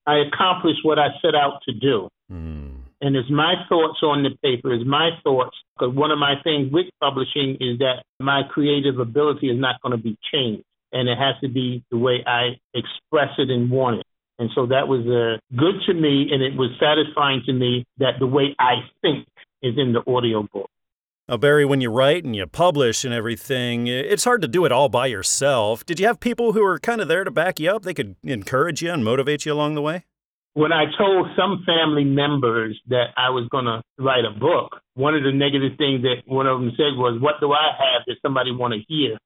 I 0.06 0.18
accomplished 0.18 0.82
what 0.84 1.00
I 1.00 1.08
set 1.22 1.34
out 1.34 1.62
to 1.68 1.74
do. 1.74 2.10
Mm. 2.32 2.82
And 3.02 3.16
it's 3.16 3.32
my 3.32 3.56
thoughts 3.68 4.00
on 4.04 4.22
the 4.22 4.32
paper, 4.44 4.74
it's 4.74 4.86
my 4.86 5.10
thoughts. 5.24 5.56
Because 5.76 5.96
one 5.96 6.12
of 6.12 6.20
my 6.20 6.36
things 6.44 6.72
with 6.72 6.86
publishing 7.00 7.58
is 7.60 7.80
that 7.80 8.04
my 8.20 8.42
creative 8.48 9.00
ability 9.00 9.50
is 9.50 9.60
not 9.60 9.82
going 9.82 9.98
to 9.98 10.04
be 10.04 10.18
changed. 10.32 10.64
And 10.92 11.08
it 11.10 11.18
has 11.18 11.36
to 11.42 11.48
be 11.48 11.84
the 11.90 11.98
way 11.98 12.24
I 12.28 12.60
express 12.74 13.30
it 13.38 13.50
and 13.50 13.72
want 13.72 14.02
it. 14.02 14.06
And 14.42 14.50
so 14.56 14.66
that 14.66 14.88
was 14.88 15.06
uh, 15.06 15.38
good 15.56 15.76
to 15.86 15.94
me, 15.94 16.30
and 16.32 16.42
it 16.42 16.58
was 16.58 16.72
satisfying 16.80 17.44
to 17.46 17.54
me 17.54 17.86
that 18.00 18.14
the 18.18 18.26
way 18.26 18.56
I 18.58 18.78
think 19.04 19.28
is 19.62 19.76
in 19.78 19.94
the 19.94 20.02
audio 20.12 20.48
book. 20.52 20.68
Now, 21.30 21.38
Barry, 21.38 21.64
when 21.64 21.80
you 21.80 21.92
write 21.92 22.26
and 22.26 22.36
you 22.36 22.48
publish 22.48 23.06
and 23.06 23.14
everything, 23.14 23.86
it's 23.86 24.24
hard 24.24 24.42
to 24.42 24.48
do 24.48 24.66
it 24.66 24.72
all 24.72 24.90
by 24.90 25.06
yourself. 25.06 25.86
Did 25.86 26.00
you 26.00 26.08
have 26.08 26.20
people 26.20 26.54
who 26.54 26.64
were 26.64 26.80
kind 26.80 27.02
of 27.02 27.08
there 27.08 27.24
to 27.24 27.30
back 27.30 27.60
you 27.60 27.70
up? 27.70 27.84
They 27.84 27.94
could 27.94 28.16
encourage 28.24 28.82
you 28.82 28.92
and 28.92 29.06
motivate 29.06 29.46
you 29.46 29.54
along 29.54 29.76
the 29.76 29.82
way? 29.84 30.06
When 30.56 30.74
I 30.74 30.86
told 30.98 31.28
some 31.38 31.64
family 31.64 32.04
members 32.04 32.82
that 32.90 33.10
I 33.18 33.30
was 33.30 33.48
going 33.52 33.66
to 33.66 33.84
write 34.00 34.26
a 34.26 34.32
book, 34.32 34.82
one 34.96 35.14
of 35.14 35.22
the 35.22 35.32
negative 35.32 35.78
things 35.78 36.02
that 36.02 36.24
one 36.26 36.48
of 36.48 36.60
them 36.60 36.72
said 36.76 36.98
was, 36.98 37.22
What 37.22 37.36
do 37.40 37.54
I 37.54 37.74
have 37.78 38.02
that 38.08 38.16
somebody 38.24 38.52
want 38.52 38.74
to 38.74 38.80
hear? 38.88 39.20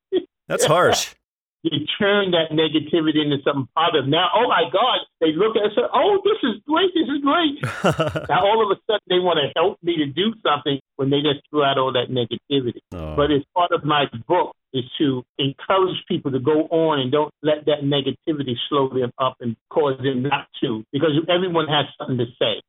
That's 0.50 0.66
harsh 0.66 1.16
you 1.74 1.86
turn 1.98 2.32
that 2.32 2.54
negativity 2.54 3.24
into 3.24 3.38
something 3.44 3.68
positive. 3.76 4.08
Now, 4.08 4.30
oh 4.36 4.48
my 4.48 4.70
God, 4.72 5.02
they 5.20 5.34
look 5.34 5.56
at 5.56 5.66
it 5.66 5.74
and 5.74 5.74
say, 5.76 5.88
oh, 5.94 6.22
this 6.24 6.38
is 6.44 6.62
great, 6.68 6.92
this 6.94 7.10
is 7.10 7.22
great. 7.26 7.58
now, 8.30 8.46
all 8.46 8.62
of 8.62 8.70
a 8.70 8.80
sudden, 8.86 9.06
they 9.10 9.20
want 9.20 9.40
to 9.42 9.50
help 9.56 9.82
me 9.82 9.98
to 9.98 10.06
do 10.06 10.34
something 10.46 10.80
when 10.98 11.10
they 11.10 11.22
just 11.22 11.42
threw 11.50 11.64
out 11.64 11.78
all 11.78 11.92
that 11.94 12.14
negativity. 12.14 12.80
Oh. 12.94 13.16
But 13.16 13.32
it's 13.32 13.46
part 13.56 13.72
of 13.72 13.84
my 13.84 14.06
book 14.28 14.56
is 14.74 14.84
to 15.00 15.24
encourage 15.40 15.98
people 16.08 16.32
to 16.32 16.40
go 16.40 16.68
on 16.70 17.00
and 17.00 17.12
don't 17.12 17.32
let 17.42 17.66
that 17.66 17.82
negativity 17.82 18.56
slow 18.70 18.90
them 18.90 19.12
up 19.18 19.38
and 19.40 19.56
cause 19.70 19.98
them 20.04 20.24
not 20.24 20.48
to, 20.62 20.84
because 20.92 21.12
everyone 21.30 21.68
has 21.68 21.86
something 21.98 22.18
to 22.18 22.26
say. 22.38 22.62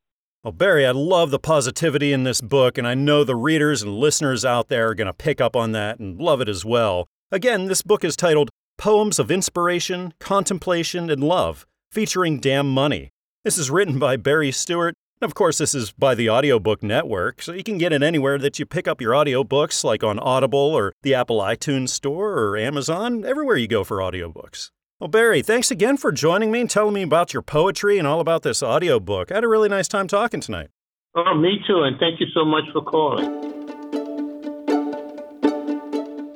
Well, 0.44 0.52
Barry, 0.52 0.86
I 0.86 0.92
love 0.92 1.32
the 1.32 1.40
positivity 1.40 2.12
in 2.12 2.22
this 2.22 2.40
book, 2.40 2.78
and 2.78 2.86
I 2.86 2.94
know 2.94 3.24
the 3.24 3.34
readers 3.34 3.82
and 3.82 3.96
listeners 3.96 4.44
out 4.44 4.68
there 4.68 4.88
are 4.88 4.94
going 4.94 5.08
to 5.08 5.12
pick 5.12 5.40
up 5.40 5.56
on 5.56 5.72
that 5.72 5.98
and 5.98 6.20
love 6.20 6.40
it 6.40 6.48
as 6.48 6.64
well. 6.64 7.08
Again, 7.32 7.66
this 7.66 7.82
book 7.82 8.04
is 8.04 8.14
titled 8.14 8.50
Poems 8.78 9.18
of 9.18 9.30
Inspiration, 9.30 10.12
Contemplation, 10.20 11.08
and 11.08 11.24
Love, 11.24 11.66
featuring 11.90 12.38
Damn 12.38 12.72
Money. 12.72 13.10
This 13.42 13.56
is 13.56 13.70
written 13.70 13.98
by 13.98 14.16
Barry 14.16 14.52
Stewart. 14.52 14.94
And 15.20 15.26
of 15.26 15.34
course, 15.34 15.56
this 15.56 15.74
is 15.74 15.92
by 15.92 16.14
the 16.14 16.28
Audiobook 16.28 16.82
Network, 16.82 17.40
so 17.40 17.52
you 17.52 17.62
can 17.62 17.78
get 17.78 17.94
it 17.94 18.02
anywhere 18.02 18.36
that 18.36 18.58
you 18.58 18.66
pick 18.66 18.86
up 18.86 19.00
your 19.00 19.12
audiobooks, 19.12 19.82
like 19.82 20.04
on 20.04 20.18
Audible 20.18 20.58
or 20.58 20.92
the 21.02 21.14
Apple 21.14 21.40
iTunes 21.40 21.88
Store 21.88 22.32
or 22.32 22.58
Amazon, 22.58 23.24
everywhere 23.24 23.56
you 23.56 23.66
go 23.66 23.82
for 23.82 23.96
audiobooks. 23.96 24.70
Well, 25.00 25.08
Barry, 25.08 25.40
thanks 25.40 25.70
again 25.70 25.96
for 25.96 26.12
joining 26.12 26.50
me 26.50 26.60
and 26.60 26.68
telling 26.68 26.92
me 26.92 27.02
about 27.02 27.32
your 27.32 27.42
poetry 27.42 27.96
and 27.96 28.06
all 28.06 28.20
about 28.20 28.42
this 28.42 28.62
audiobook. 28.62 29.32
I 29.32 29.36
had 29.36 29.44
a 29.44 29.48
really 29.48 29.70
nice 29.70 29.88
time 29.88 30.06
talking 30.06 30.40
tonight. 30.40 30.68
Oh, 31.14 31.34
me 31.34 31.60
too, 31.66 31.82
and 31.82 31.98
thank 31.98 32.20
you 32.20 32.26
so 32.34 32.44
much 32.44 32.64
for 32.74 32.82
calling. 32.82 33.55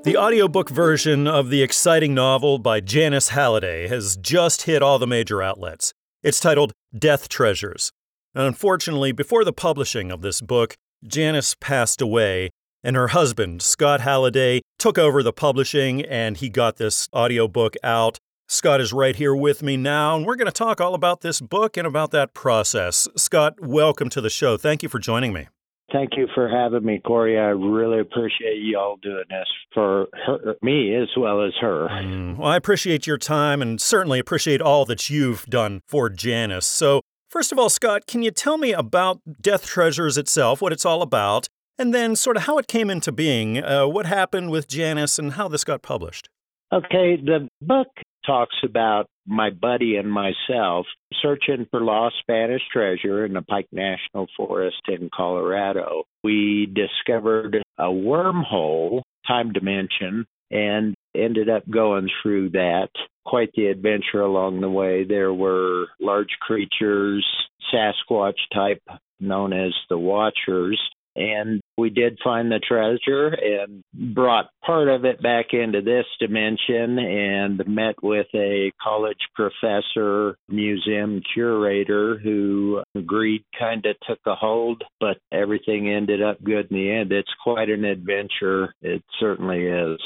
The 0.02 0.16
audiobook 0.16 0.70
version 0.70 1.26
of 1.26 1.50
the 1.50 1.62
exciting 1.62 2.14
novel 2.14 2.58
by 2.58 2.80
Janice 2.80 3.28
Halliday 3.28 3.86
has 3.88 4.16
just 4.16 4.62
hit 4.62 4.82
all 4.82 4.98
the 4.98 5.06
major 5.06 5.42
outlets. 5.42 5.92
It's 6.22 6.40
titled 6.40 6.72
Death 6.98 7.28
Treasures. 7.28 7.92
And 8.34 8.44
unfortunately, 8.44 9.12
before 9.12 9.44
the 9.44 9.52
publishing 9.52 10.10
of 10.10 10.22
this 10.22 10.40
book, 10.40 10.74
Janice 11.06 11.54
passed 11.60 12.00
away, 12.00 12.48
and 12.82 12.96
her 12.96 13.08
husband, 13.08 13.60
Scott 13.60 14.00
Halliday, 14.00 14.62
took 14.78 14.96
over 14.96 15.22
the 15.22 15.34
publishing 15.34 16.02
and 16.06 16.38
he 16.38 16.48
got 16.48 16.78
this 16.78 17.06
audiobook 17.14 17.74
out. 17.84 18.16
Scott 18.48 18.80
is 18.80 18.94
right 18.94 19.14
here 19.14 19.36
with 19.36 19.62
me 19.62 19.76
now, 19.76 20.16
and 20.16 20.24
we're 20.24 20.36
going 20.36 20.46
to 20.46 20.52
talk 20.52 20.80
all 20.80 20.94
about 20.94 21.20
this 21.20 21.42
book 21.42 21.76
and 21.76 21.86
about 21.86 22.10
that 22.12 22.32
process. 22.32 23.06
Scott, 23.16 23.60
welcome 23.60 24.08
to 24.08 24.22
the 24.22 24.30
show. 24.30 24.56
Thank 24.56 24.82
you 24.82 24.88
for 24.88 24.98
joining 24.98 25.34
me. 25.34 25.48
Thank 25.92 26.10
you 26.16 26.28
for 26.34 26.48
having 26.48 26.84
me, 26.84 27.00
Corey. 27.04 27.38
I 27.38 27.48
really 27.48 28.00
appreciate 28.00 28.58
you 28.58 28.78
all 28.78 28.96
doing 29.02 29.24
this 29.28 29.48
for 29.74 30.06
her, 30.26 30.54
me 30.62 30.94
as 30.94 31.08
well 31.16 31.44
as 31.44 31.52
her. 31.60 31.88
Mm, 31.88 32.36
well, 32.36 32.48
I 32.48 32.56
appreciate 32.56 33.06
your 33.06 33.18
time 33.18 33.60
and 33.60 33.80
certainly 33.80 34.18
appreciate 34.18 34.60
all 34.60 34.84
that 34.86 35.10
you've 35.10 35.44
done 35.46 35.82
for 35.86 36.08
Janice. 36.08 36.66
So, 36.66 37.00
first 37.28 37.52
of 37.52 37.58
all, 37.58 37.68
Scott, 37.68 38.06
can 38.06 38.22
you 38.22 38.30
tell 38.30 38.56
me 38.56 38.72
about 38.72 39.20
Death 39.40 39.66
Treasures 39.66 40.16
itself, 40.16 40.62
what 40.62 40.72
it's 40.72 40.84
all 40.84 41.02
about, 41.02 41.48
and 41.78 41.94
then 41.94 42.14
sort 42.14 42.36
of 42.36 42.44
how 42.44 42.58
it 42.58 42.68
came 42.68 42.90
into 42.90 43.10
being, 43.10 43.62
uh, 43.62 43.86
what 43.86 44.06
happened 44.06 44.50
with 44.50 44.68
Janice, 44.68 45.18
and 45.18 45.32
how 45.32 45.48
this 45.48 45.64
got 45.64 45.82
published? 45.82 46.28
Okay, 46.72 47.16
the 47.16 47.48
book 47.60 47.88
talks 48.26 48.56
about 48.64 49.06
my 49.26 49.50
buddy 49.50 49.96
and 49.96 50.10
myself 50.10 50.86
searching 51.22 51.66
for 51.70 51.80
lost 51.80 52.16
Spanish 52.20 52.62
treasure 52.72 53.24
in 53.24 53.32
the 53.32 53.42
Pike 53.42 53.68
National 53.72 54.26
Forest 54.36 54.82
in 54.88 55.10
Colorado. 55.14 56.04
We 56.24 56.72
discovered 56.74 57.62
a 57.78 57.84
wormhole, 57.84 59.02
time 59.26 59.52
dimension, 59.52 60.26
and 60.50 60.94
ended 61.14 61.48
up 61.48 61.68
going 61.68 62.08
through 62.22 62.50
that. 62.50 62.88
Quite 63.24 63.50
the 63.54 63.66
adventure 63.66 64.22
along 64.22 64.60
the 64.60 64.70
way. 64.70 65.04
There 65.04 65.32
were 65.32 65.86
large 66.00 66.36
creatures, 66.40 67.26
Sasquatch 67.72 68.38
type, 68.52 68.82
known 69.20 69.52
as 69.52 69.72
the 69.88 69.98
Watchers, 69.98 70.80
and 71.16 71.60
we 71.76 71.90
did 71.90 72.18
find 72.22 72.50
the 72.50 72.58
treasure 72.58 73.28
and 73.28 73.82
brought 74.14 74.50
part 74.64 74.88
of 74.88 75.04
it 75.04 75.22
back 75.22 75.46
into 75.52 75.80
this 75.82 76.06
dimension 76.18 76.98
and 76.98 77.62
met 77.66 78.02
with 78.02 78.26
a 78.34 78.70
college 78.82 79.18
professor, 79.34 80.36
museum 80.48 81.20
curator 81.34 82.18
who 82.18 82.82
agreed 82.94 83.42
kind 83.58 83.84
of 83.86 83.96
took 84.06 84.20
a 84.26 84.34
hold, 84.34 84.82
but 85.00 85.18
everything 85.32 85.88
ended 85.88 86.22
up 86.22 86.42
good 86.42 86.70
in 86.70 86.76
the 86.76 86.90
end. 86.90 87.12
It's 87.12 87.32
quite 87.42 87.70
an 87.70 87.84
adventure. 87.84 88.74
It 88.82 89.02
certainly 89.18 89.66
is. 89.66 89.98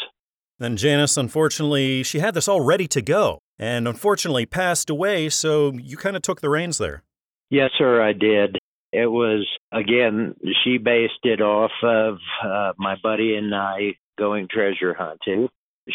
Then 0.58 0.76
Janice, 0.76 1.16
unfortunately, 1.16 2.04
she 2.04 2.20
had 2.20 2.34
this 2.34 2.46
all 2.46 2.60
ready 2.60 2.86
to 2.88 3.02
go 3.02 3.40
and 3.58 3.88
unfortunately 3.88 4.46
passed 4.46 4.88
away, 4.88 5.28
so 5.28 5.72
you 5.72 5.96
kind 5.96 6.16
of 6.16 6.22
took 6.22 6.40
the 6.40 6.48
reins 6.48 6.78
there. 6.78 7.02
Yes, 7.50 7.70
sir, 7.76 8.00
I 8.00 8.12
did. 8.12 8.58
It 8.94 9.10
was, 9.10 9.46
again, 9.72 10.36
she 10.62 10.78
based 10.78 11.24
it 11.24 11.40
off 11.40 11.72
of 11.82 12.18
uh, 12.44 12.72
my 12.78 12.96
buddy 13.02 13.34
and 13.34 13.54
I 13.54 13.96
going 14.16 14.46
treasure 14.48 14.94
hunting. 14.94 15.48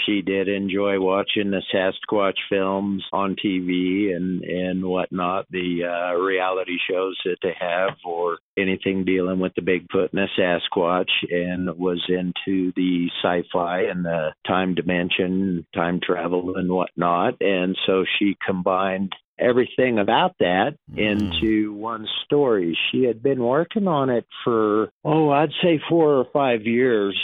She 0.05 0.21
did 0.21 0.47
enjoy 0.47 0.99
watching 0.99 1.51
the 1.51 1.63
Sasquatch 1.73 2.37
films 2.49 3.03
on 3.11 3.35
TV 3.35 4.15
and 4.15 4.43
and 4.43 4.83
whatnot, 4.83 5.47
the 5.49 5.83
uh, 5.85 6.15
reality 6.15 6.77
shows 6.89 7.17
that 7.25 7.37
they 7.41 7.55
have, 7.59 7.95
or 8.05 8.37
anything 8.57 9.05
dealing 9.05 9.39
with 9.39 9.53
the 9.55 9.61
Bigfoot 9.61 10.09
and 10.13 10.21
the 10.21 10.27
Sasquatch, 10.37 11.09
and 11.29 11.77
was 11.77 12.03
into 12.07 12.71
the 12.75 13.09
sci-fi 13.21 13.81
and 13.83 14.05
the 14.05 14.33
time 14.47 14.75
dimension, 14.75 15.65
time 15.73 15.99
travel, 16.03 16.55
and 16.55 16.69
whatnot. 16.71 17.35
And 17.41 17.77
so 17.85 18.05
she 18.17 18.37
combined 18.45 19.13
everything 19.39 19.99
about 19.99 20.35
that 20.39 20.75
mm. 20.91 20.97
into 20.97 21.73
one 21.73 22.05
story. 22.25 22.77
She 22.91 23.03
had 23.03 23.23
been 23.23 23.39
working 23.39 23.87
on 23.87 24.09
it 24.09 24.25
for, 24.43 24.91
oh, 25.03 25.29
I'd 25.29 25.51
say 25.63 25.79
four 25.89 26.15
or 26.15 26.25
five 26.31 26.63
years. 26.63 27.17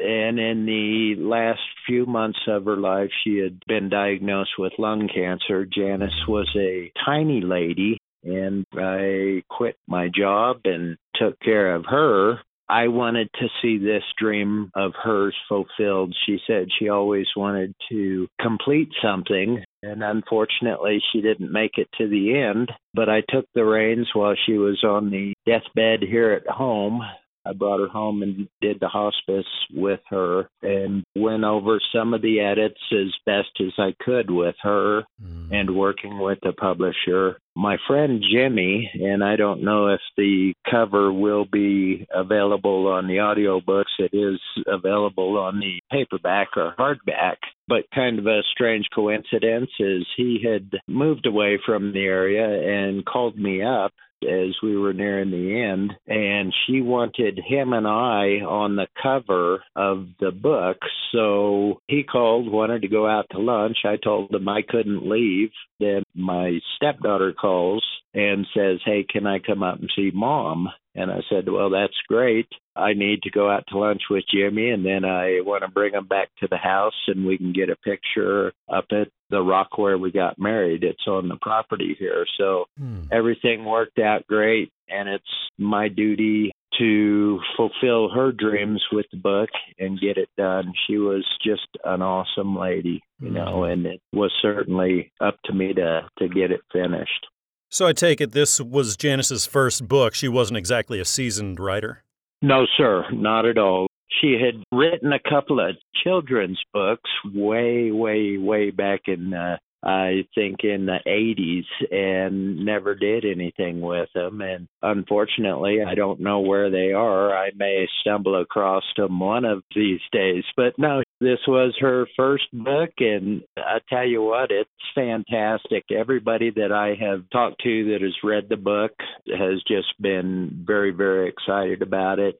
And 0.00 0.38
in 0.38 0.66
the 0.66 1.14
last 1.18 1.60
few 1.86 2.06
months 2.06 2.40
of 2.48 2.64
her 2.64 2.76
life, 2.76 3.10
she 3.24 3.38
had 3.38 3.58
been 3.66 3.88
diagnosed 3.88 4.58
with 4.58 4.72
lung 4.78 5.08
cancer. 5.12 5.64
Janice 5.64 6.26
was 6.28 6.48
a 6.56 6.92
tiny 7.04 7.40
lady, 7.40 7.98
and 8.22 8.64
I 8.74 9.42
quit 9.48 9.76
my 9.86 10.08
job 10.08 10.60
and 10.64 10.96
took 11.18 11.38
care 11.40 11.74
of 11.74 11.84
her 11.88 12.40
I 12.68 12.88
wanted 12.88 13.28
to 13.34 13.48
see 13.62 13.78
this 13.78 14.02
dream 14.18 14.70
of 14.74 14.92
hers 15.00 15.34
fulfilled. 15.48 16.16
She 16.26 16.38
said 16.46 16.68
she 16.78 16.88
always 16.88 17.26
wanted 17.36 17.74
to 17.90 18.26
complete 18.40 18.88
something, 19.00 19.62
and 19.82 20.02
unfortunately, 20.02 21.00
she 21.12 21.20
didn't 21.20 21.52
make 21.52 21.78
it 21.78 21.88
to 21.98 22.08
the 22.08 22.36
end. 22.36 22.72
But 22.92 23.08
I 23.08 23.22
took 23.28 23.46
the 23.54 23.64
reins 23.64 24.08
while 24.14 24.34
she 24.46 24.54
was 24.54 24.82
on 24.82 25.10
the 25.10 25.34
deathbed 25.46 26.02
here 26.02 26.32
at 26.32 26.48
home 26.48 27.02
I 27.46 27.52
brought 27.52 27.80
her 27.80 27.88
home 27.88 28.22
and 28.22 28.48
did 28.60 28.80
the 28.80 28.88
hospice 28.88 29.46
with 29.72 30.00
her 30.10 30.48
and 30.62 31.04
went 31.14 31.44
over 31.44 31.80
some 31.94 32.14
of 32.14 32.22
the 32.22 32.40
edits 32.40 32.80
as 32.92 33.12
best 33.24 33.50
as 33.60 33.72
I 33.78 33.94
could 34.00 34.30
with 34.30 34.56
her 34.62 35.04
mm. 35.22 35.52
and 35.52 35.76
working 35.76 36.18
with 36.18 36.38
the 36.42 36.52
publisher. 36.52 37.38
My 37.54 37.78
friend 37.86 38.22
Jimmy, 38.30 38.90
and 38.94 39.24
I 39.24 39.36
don't 39.36 39.64
know 39.64 39.88
if 39.88 40.00
the 40.16 40.52
cover 40.70 41.10
will 41.12 41.46
be 41.46 42.06
available 42.12 42.86
on 42.88 43.06
the 43.06 43.16
audiobooks. 43.16 43.84
It 43.98 44.10
is 44.12 44.38
available 44.66 45.38
on 45.38 45.58
the 45.60 45.80
paperback 45.90 46.48
or 46.56 46.74
hardback. 46.78 47.36
But 47.68 47.90
kind 47.94 48.18
of 48.18 48.26
a 48.26 48.42
strange 48.52 48.86
coincidence 48.94 49.70
is 49.80 50.06
he 50.16 50.44
had 50.44 50.70
moved 50.86 51.26
away 51.26 51.58
from 51.64 51.92
the 51.92 52.04
area 52.04 52.46
and 52.46 53.04
called 53.04 53.38
me 53.38 53.62
up 53.62 53.92
as 54.22 54.54
we 54.62 54.76
were 54.76 54.92
nearing 54.92 55.30
the 55.30 55.62
end, 55.62 55.92
and 56.06 56.52
she 56.66 56.80
wanted 56.80 57.38
him 57.38 57.72
and 57.72 57.86
I 57.86 58.44
on 58.44 58.76
the 58.76 58.86
cover 59.02 59.62
of 59.74 60.08
the 60.20 60.30
book. 60.30 60.78
So 61.12 61.80
he 61.86 62.02
called, 62.02 62.50
wanted 62.50 62.82
to 62.82 62.88
go 62.88 63.06
out 63.06 63.26
to 63.30 63.38
lunch. 63.38 63.78
I 63.84 63.96
told 63.96 64.34
him 64.34 64.48
I 64.48 64.62
couldn't 64.66 65.08
leave. 65.08 65.50
Then 65.80 66.02
my 66.14 66.58
stepdaughter 66.76 67.32
calls 67.32 67.84
and 68.16 68.46
says, 68.56 68.80
Hey, 68.84 69.04
can 69.08 69.26
I 69.26 69.38
come 69.38 69.62
up 69.62 69.78
and 69.78 69.90
see 69.94 70.10
mom? 70.12 70.68
And 70.94 71.10
I 71.10 71.20
said, 71.28 71.48
Well, 71.48 71.70
that's 71.70 71.96
great. 72.08 72.48
I 72.74 72.94
need 72.94 73.22
to 73.22 73.30
go 73.30 73.50
out 73.50 73.64
to 73.68 73.78
lunch 73.78 74.02
with 74.10 74.24
Jimmy, 74.32 74.70
and 74.70 74.84
then 74.84 75.04
I 75.04 75.40
want 75.42 75.62
to 75.62 75.70
bring 75.70 75.94
him 75.94 76.06
back 76.06 76.28
to 76.40 76.48
the 76.50 76.56
house, 76.56 76.94
and 77.06 77.26
we 77.26 77.38
can 77.38 77.52
get 77.52 77.70
a 77.70 77.76
picture 77.76 78.52
up 78.72 78.86
at 78.90 79.08
the 79.30 79.40
rock 79.40 79.78
where 79.78 79.98
we 79.98 80.10
got 80.10 80.38
married. 80.38 80.82
It's 80.82 81.06
on 81.06 81.28
the 81.28 81.38
property 81.40 81.94
here. 81.98 82.26
So 82.38 82.64
hmm. 82.78 83.02
everything 83.12 83.64
worked 83.64 83.98
out 83.98 84.26
great, 84.26 84.70
and 84.88 85.08
it's 85.08 85.24
my 85.58 85.88
duty 85.88 86.52
to 86.78 87.40
fulfill 87.56 88.10
her 88.10 88.32
dreams 88.32 88.82
with 88.92 89.06
the 89.10 89.16
book 89.18 89.48
and 89.78 90.00
get 90.00 90.18
it 90.18 90.28
done. 90.36 90.72
She 90.86 90.98
was 90.98 91.24
just 91.42 91.68
an 91.84 92.02
awesome 92.02 92.58
lady, 92.58 93.02
you 93.20 93.28
hmm. 93.28 93.34
know, 93.34 93.64
and 93.64 93.84
it 93.84 94.00
was 94.12 94.32
certainly 94.40 95.12
up 95.20 95.36
to 95.44 95.52
me 95.52 95.74
to 95.74 96.08
to 96.18 96.28
get 96.28 96.50
it 96.50 96.60
finished. 96.72 97.26
So 97.68 97.86
I 97.86 97.92
take 97.92 98.20
it 98.20 98.32
this 98.32 98.60
was 98.60 98.96
Janice's 98.96 99.46
first 99.46 99.86
book. 99.88 100.14
She 100.14 100.28
wasn't 100.28 100.56
exactly 100.56 101.00
a 101.00 101.04
seasoned 101.04 101.58
writer. 101.60 102.04
No, 102.42 102.66
sir, 102.76 103.04
not 103.12 103.46
at 103.46 103.58
all. 103.58 103.86
She 104.20 104.32
had 104.40 104.62
written 104.72 105.12
a 105.12 105.18
couple 105.18 105.60
of 105.60 105.76
children's 106.02 106.60
books 106.72 107.10
way, 107.34 107.90
way, 107.90 108.38
way 108.38 108.70
back 108.70 109.02
in, 109.06 109.34
uh, 109.34 109.56
I 109.82 110.26
think, 110.34 110.64
in 110.64 110.86
the 110.86 110.98
80s 111.06 111.66
and 111.92 112.64
never 112.64 112.94
did 112.94 113.24
anything 113.24 113.80
with 113.80 114.08
them. 114.14 114.40
And 114.40 114.68
unfortunately, 114.82 115.78
I 115.86 115.94
don't 115.94 116.20
know 116.20 116.40
where 116.40 116.70
they 116.70 116.92
are. 116.92 117.36
I 117.36 117.50
may 117.56 117.86
stumble 118.00 118.40
across 118.40 118.84
them 118.96 119.20
one 119.20 119.44
of 119.44 119.62
these 119.74 120.00
days. 120.12 120.44
But 120.56 120.78
no, 120.78 121.02
this 121.20 121.38
was 121.46 121.74
her 121.80 122.06
first 122.16 122.44
book, 122.52 122.90
and 122.98 123.42
I 123.56 123.78
tell 123.88 124.06
you 124.06 124.22
what, 124.22 124.50
it's 124.50 124.70
fantastic. 124.94 125.84
Everybody 125.90 126.50
that 126.50 126.72
I 126.72 126.94
have 127.02 127.28
talked 127.30 127.62
to 127.62 127.92
that 127.92 128.02
has 128.02 128.14
read 128.22 128.48
the 128.48 128.56
book 128.56 128.92
has 129.26 129.62
just 129.66 130.00
been 130.00 130.64
very, 130.66 130.90
very 130.90 131.28
excited 131.28 131.82
about 131.82 132.18
it. 132.18 132.36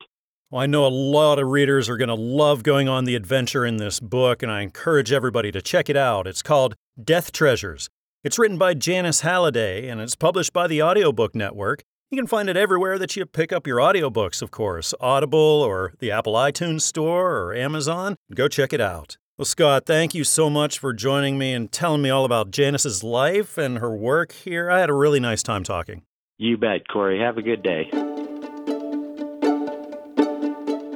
Well, 0.56 0.62
I 0.62 0.66
know 0.66 0.86
a 0.86 0.88
lot 0.88 1.38
of 1.38 1.48
readers 1.48 1.86
are 1.90 1.98
going 1.98 2.08
to 2.08 2.14
love 2.14 2.62
going 2.62 2.88
on 2.88 3.04
the 3.04 3.14
adventure 3.14 3.66
in 3.66 3.76
this 3.76 4.00
book, 4.00 4.42
and 4.42 4.50
I 4.50 4.62
encourage 4.62 5.12
everybody 5.12 5.52
to 5.52 5.60
check 5.60 5.90
it 5.90 5.98
out. 5.98 6.26
It's 6.26 6.40
called 6.40 6.74
Death 6.98 7.30
Treasures. 7.30 7.90
It's 8.24 8.38
written 8.38 8.56
by 8.56 8.72
Janice 8.72 9.20
Halliday, 9.20 9.86
and 9.86 10.00
it's 10.00 10.14
published 10.14 10.54
by 10.54 10.66
the 10.66 10.82
Audiobook 10.82 11.34
Network. 11.34 11.82
You 12.10 12.16
can 12.16 12.26
find 12.26 12.48
it 12.48 12.56
everywhere 12.56 12.98
that 12.98 13.14
you 13.16 13.26
pick 13.26 13.52
up 13.52 13.66
your 13.66 13.76
audiobooks, 13.76 14.40
of 14.40 14.50
course 14.50 14.94
Audible 14.98 15.38
or 15.38 15.92
the 15.98 16.10
Apple 16.10 16.32
iTunes 16.32 16.80
Store 16.80 17.36
or 17.36 17.54
Amazon. 17.54 18.16
Go 18.34 18.48
check 18.48 18.72
it 18.72 18.80
out. 18.80 19.18
Well, 19.36 19.44
Scott, 19.44 19.84
thank 19.84 20.14
you 20.14 20.24
so 20.24 20.48
much 20.48 20.78
for 20.78 20.94
joining 20.94 21.36
me 21.36 21.52
and 21.52 21.70
telling 21.70 22.00
me 22.00 22.08
all 22.08 22.24
about 22.24 22.50
Janice's 22.50 23.04
life 23.04 23.58
and 23.58 23.76
her 23.76 23.94
work 23.94 24.32
here. 24.32 24.70
I 24.70 24.80
had 24.80 24.88
a 24.88 24.94
really 24.94 25.20
nice 25.20 25.42
time 25.42 25.64
talking. 25.64 26.04
You 26.38 26.56
bet, 26.56 26.88
Corey. 26.88 27.20
Have 27.20 27.36
a 27.36 27.42
good 27.42 27.62
day. 27.62 27.90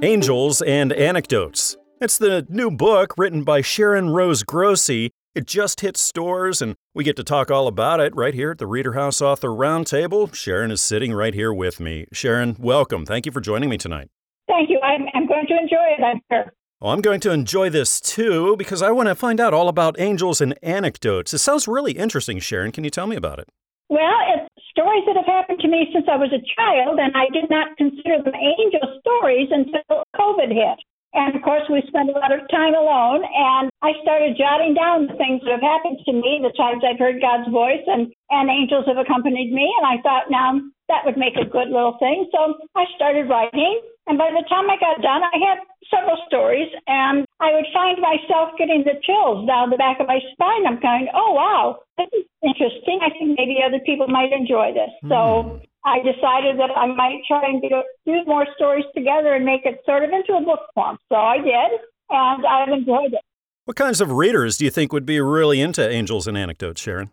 Angels 0.02 0.62
and 0.62 0.94
Anecdotes 0.94 1.76
It's 2.00 2.16
the 2.16 2.46
new 2.48 2.70
book 2.70 3.12
written 3.18 3.44
by 3.44 3.60
Sharon 3.60 4.08
Rose 4.08 4.42
Grossi. 4.42 5.10
It 5.34 5.46
just 5.46 5.82
hit 5.82 5.98
stores, 5.98 6.62
and 6.62 6.74
we 6.94 7.04
get 7.04 7.16
to 7.16 7.24
talk 7.24 7.50
all 7.50 7.66
about 7.66 8.00
it 8.00 8.16
right 8.16 8.32
here 8.32 8.52
at 8.52 8.58
the 8.58 8.66
Reader 8.66 8.94
House 8.94 9.20
Author 9.20 9.48
Roundtable. 9.48 10.34
Sharon 10.34 10.70
is 10.70 10.80
sitting 10.80 11.12
right 11.12 11.34
here 11.34 11.52
with 11.52 11.80
me. 11.80 12.06
Sharon, 12.12 12.56
welcome. 12.58 13.04
Thank 13.04 13.26
you 13.26 13.32
for 13.32 13.42
joining 13.42 13.68
me 13.68 13.76
tonight. 13.76 14.08
Thank 14.48 14.70
you. 14.70 14.80
I'm, 14.80 15.02
I'm 15.12 15.26
going 15.28 15.46
to 15.48 15.54
enjoy 15.54 15.84
it, 15.98 16.02
I'm 16.02 16.20
sure. 16.32 16.50
Well, 16.80 16.92
I'm 16.92 17.02
going 17.02 17.20
to 17.20 17.30
enjoy 17.30 17.68
this 17.68 18.00
too 18.00 18.56
because 18.56 18.80
I 18.80 18.92
want 18.92 19.08
to 19.08 19.14
find 19.14 19.38
out 19.38 19.52
all 19.52 19.68
about 19.68 20.00
angels 20.00 20.40
and 20.40 20.58
anecdotes. 20.62 21.34
It 21.34 21.38
sounds 21.38 21.68
really 21.68 21.92
interesting, 21.92 22.38
Sharon. 22.38 22.72
Can 22.72 22.84
you 22.84 22.90
tell 22.90 23.06
me 23.06 23.16
about 23.16 23.38
it? 23.38 23.50
Well, 23.90 24.00
it's 24.34 24.49
stories 24.80 25.04
that 25.04 25.20
have 25.20 25.28
happened 25.28 25.60
to 25.60 25.68
me 25.68 25.92
since 25.92 26.08
I 26.08 26.16
was 26.16 26.32
a 26.32 26.40
child, 26.56 26.96
and 26.96 27.12
I 27.12 27.28
did 27.36 27.52
not 27.52 27.76
consider 27.76 28.24
them 28.24 28.32
angel 28.32 28.80
stories 29.04 29.52
until 29.52 30.08
COVID 30.16 30.48
hit. 30.48 30.80
And 31.12 31.36
of 31.36 31.42
course, 31.42 31.66
we 31.68 31.84
spend 31.84 32.08
a 32.08 32.16
lot 32.16 32.32
of 32.32 32.48
time 32.48 32.72
alone. 32.72 33.20
And 33.20 33.68
I 33.82 33.92
started 34.00 34.40
jotting 34.40 34.72
down 34.72 35.04
the 35.04 35.18
things 35.20 35.42
that 35.44 35.58
have 35.58 35.66
happened 35.66 36.00
to 36.06 36.12
me, 36.16 36.40
the 36.40 36.54
times 36.56 36.80
I've 36.80 37.02
heard 37.02 37.20
God's 37.20 37.50
voice, 37.50 37.84
and, 37.84 38.08
and 38.30 38.48
angels 38.48 38.86
have 38.88 38.96
accompanied 38.96 39.52
me. 39.52 39.68
And 39.82 39.84
I 39.84 40.00
thought, 40.00 40.32
now 40.32 40.56
that 40.88 41.04
would 41.04 41.18
make 41.18 41.36
a 41.36 41.44
good 41.44 41.68
little 41.68 41.98
thing. 41.98 42.30
So 42.32 42.56
I 42.78 42.86
started 42.96 43.28
writing. 43.28 43.82
And 44.06 44.18
by 44.18 44.30
the 44.30 44.42
time 44.48 44.68
I 44.70 44.76
got 44.80 45.02
done, 45.02 45.22
I 45.22 45.38
had 45.38 45.58
several 45.90 46.18
stories, 46.26 46.68
and 46.86 47.26
I 47.38 47.52
would 47.52 47.66
find 47.72 47.98
myself 48.00 48.50
getting 48.58 48.82
the 48.84 48.98
chills 49.02 49.46
down 49.46 49.70
the 49.70 49.76
back 49.76 50.00
of 50.00 50.06
my 50.06 50.18
spine. 50.32 50.66
I'm 50.66 50.80
going, 50.80 51.08
oh, 51.14 51.32
wow, 51.32 51.78
this 51.98 52.08
is 52.12 52.24
interesting. 52.42 53.00
I 53.02 53.10
think 53.10 53.38
maybe 53.38 53.58
other 53.64 53.80
people 53.84 54.08
might 54.08 54.32
enjoy 54.32 54.72
this. 54.72 54.90
Mm. 55.04 55.08
So 55.10 55.60
I 55.84 55.98
decided 55.98 56.58
that 56.58 56.70
I 56.76 56.86
might 56.86 57.22
try 57.28 57.44
and 57.44 57.62
do 57.62 58.24
more 58.26 58.46
stories 58.56 58.84
together 58.94 59.34
and 59.34 59.44
make 59.44 59.62
it 59.64 59.80
sort 59.86 60.04
of 60.04 60.10
into 60.10 60.34
a 60.34 60.40
book 60.40 60.60
form. 60.74 60.98
So 61.08 61.16
I 61.16 61.38
did, 61.38 61.70
and 62.10 62.46
I've 62.46 62.68
enjoyed 62.68 63.12
it. 63.14 63.22
What 63.64 63.76
kinds 63.76 64.00
of 64.00 64.10
readers 64.10 64.56
do 64.56 64.64
you 64.64 64.70
think 64.70 64.92
would 64.92 65.06
be 65.06 65.20
really 65.20 65.60
into 65.60 65.86
angels 65.88 66.26
and 66.26 66.36
anecdotes, 66.36 66.80
Sharon? 66.80 67.10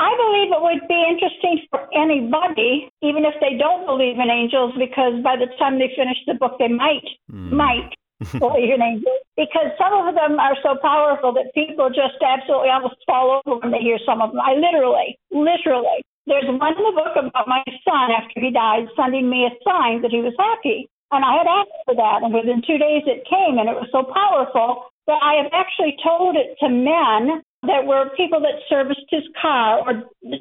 I 0.00 0.16
believe 0.16 0.48
it 0.48 0.64
would 0.64 0.88
be 0.88 0.96
interesting 0.96 1.60
for 1.68 1.84
anybody, 1.92 2.88
even 3.04 3.28
if 3.28 3.36
they 3.44 3.60
don't 3.60 3.84
believe 3.84 4.16
in 4.16 4.32
angels, 4.32 4.72
because 4.80 5.20
by 5.20 5.36
the 5.36 5.52
time 5.60 5.76
they 5.76 5.92
finish 5.92 6.16
the 6.24 6.40
book, 6.40 6.56
they 6.56 6.72
might, 6.72 7.04
mm. 7.28 7.52
might 7.52 7.92
believe 8.40 8.72
in 8.72 8.80
angels. 8.80 9.20
Because 9.36 9.76
some 9.76 9.92
of 9.92 10.16
them 10.16 10.40
are 10.40 10.56
so 10.64 10.80
powerful 10.80 11.36
that 11.36 11.52
people 11.52 11.92
just 11.92 12.16
absolutely 12.24 12.72
almost 12.72 12.96
fall 13.04 13.44
over 13.44 13.60
when 13.60 13.76
they 13.76 13.84
hear 13.84 14.00
some 14.08 14.24
of 14.24 14.32
them. 14.32 14.40
I 14.40 14.56
literally, 14.56 15.20
literally 15.28 16.00
there's 16.24 16.48
one 16.48 16.72
in 16.72 16.84
the 16.84 16.96
book 16.96 17.20
about 17.20 17.44
my 17.44 17.60
son 17.84 18.08
after 18.16 18.40
he 18.40 18.48
died 18.48 18.88
sending 18.96 19.28
me 19.28 19.44
a 19.44 19.52
sign 19.60 20.00
that 20.00 20.16
he 20.16 20.24
was 20.24 20.32
happy. 20.40 20.88
And 21.12 21.24
I 21.28 21.44
had 21.44 21.48
asked 21.50 21.76
for 21.84 21.94
that, 21.98 22.22
and 22.22 22.32
within 22.32 22.62
two 22.64 22.78
days 22.78 23.02
it 23.04 23.28
came, 23.28 23.58
and 23.58 23.68
it 23.68 23.76
was 23.76 23.90
so 23.90 24.06
powerful 24.06 24.88
that 25.10 25.18
I 25.20 25.42
have 25.42 25.50
actually 25.52 25.98
told 26.00 26.36
it 26.36 26.56
to 26.62 26.70
men 26.70 27.42
that 27.62 27.84
were 27.84 28.08
people 28.16 28.40
that 28.40 28.64
serviced 28.68 29.08
his 29.10 29.24
car 29.40 29.80
or 29.80 29.92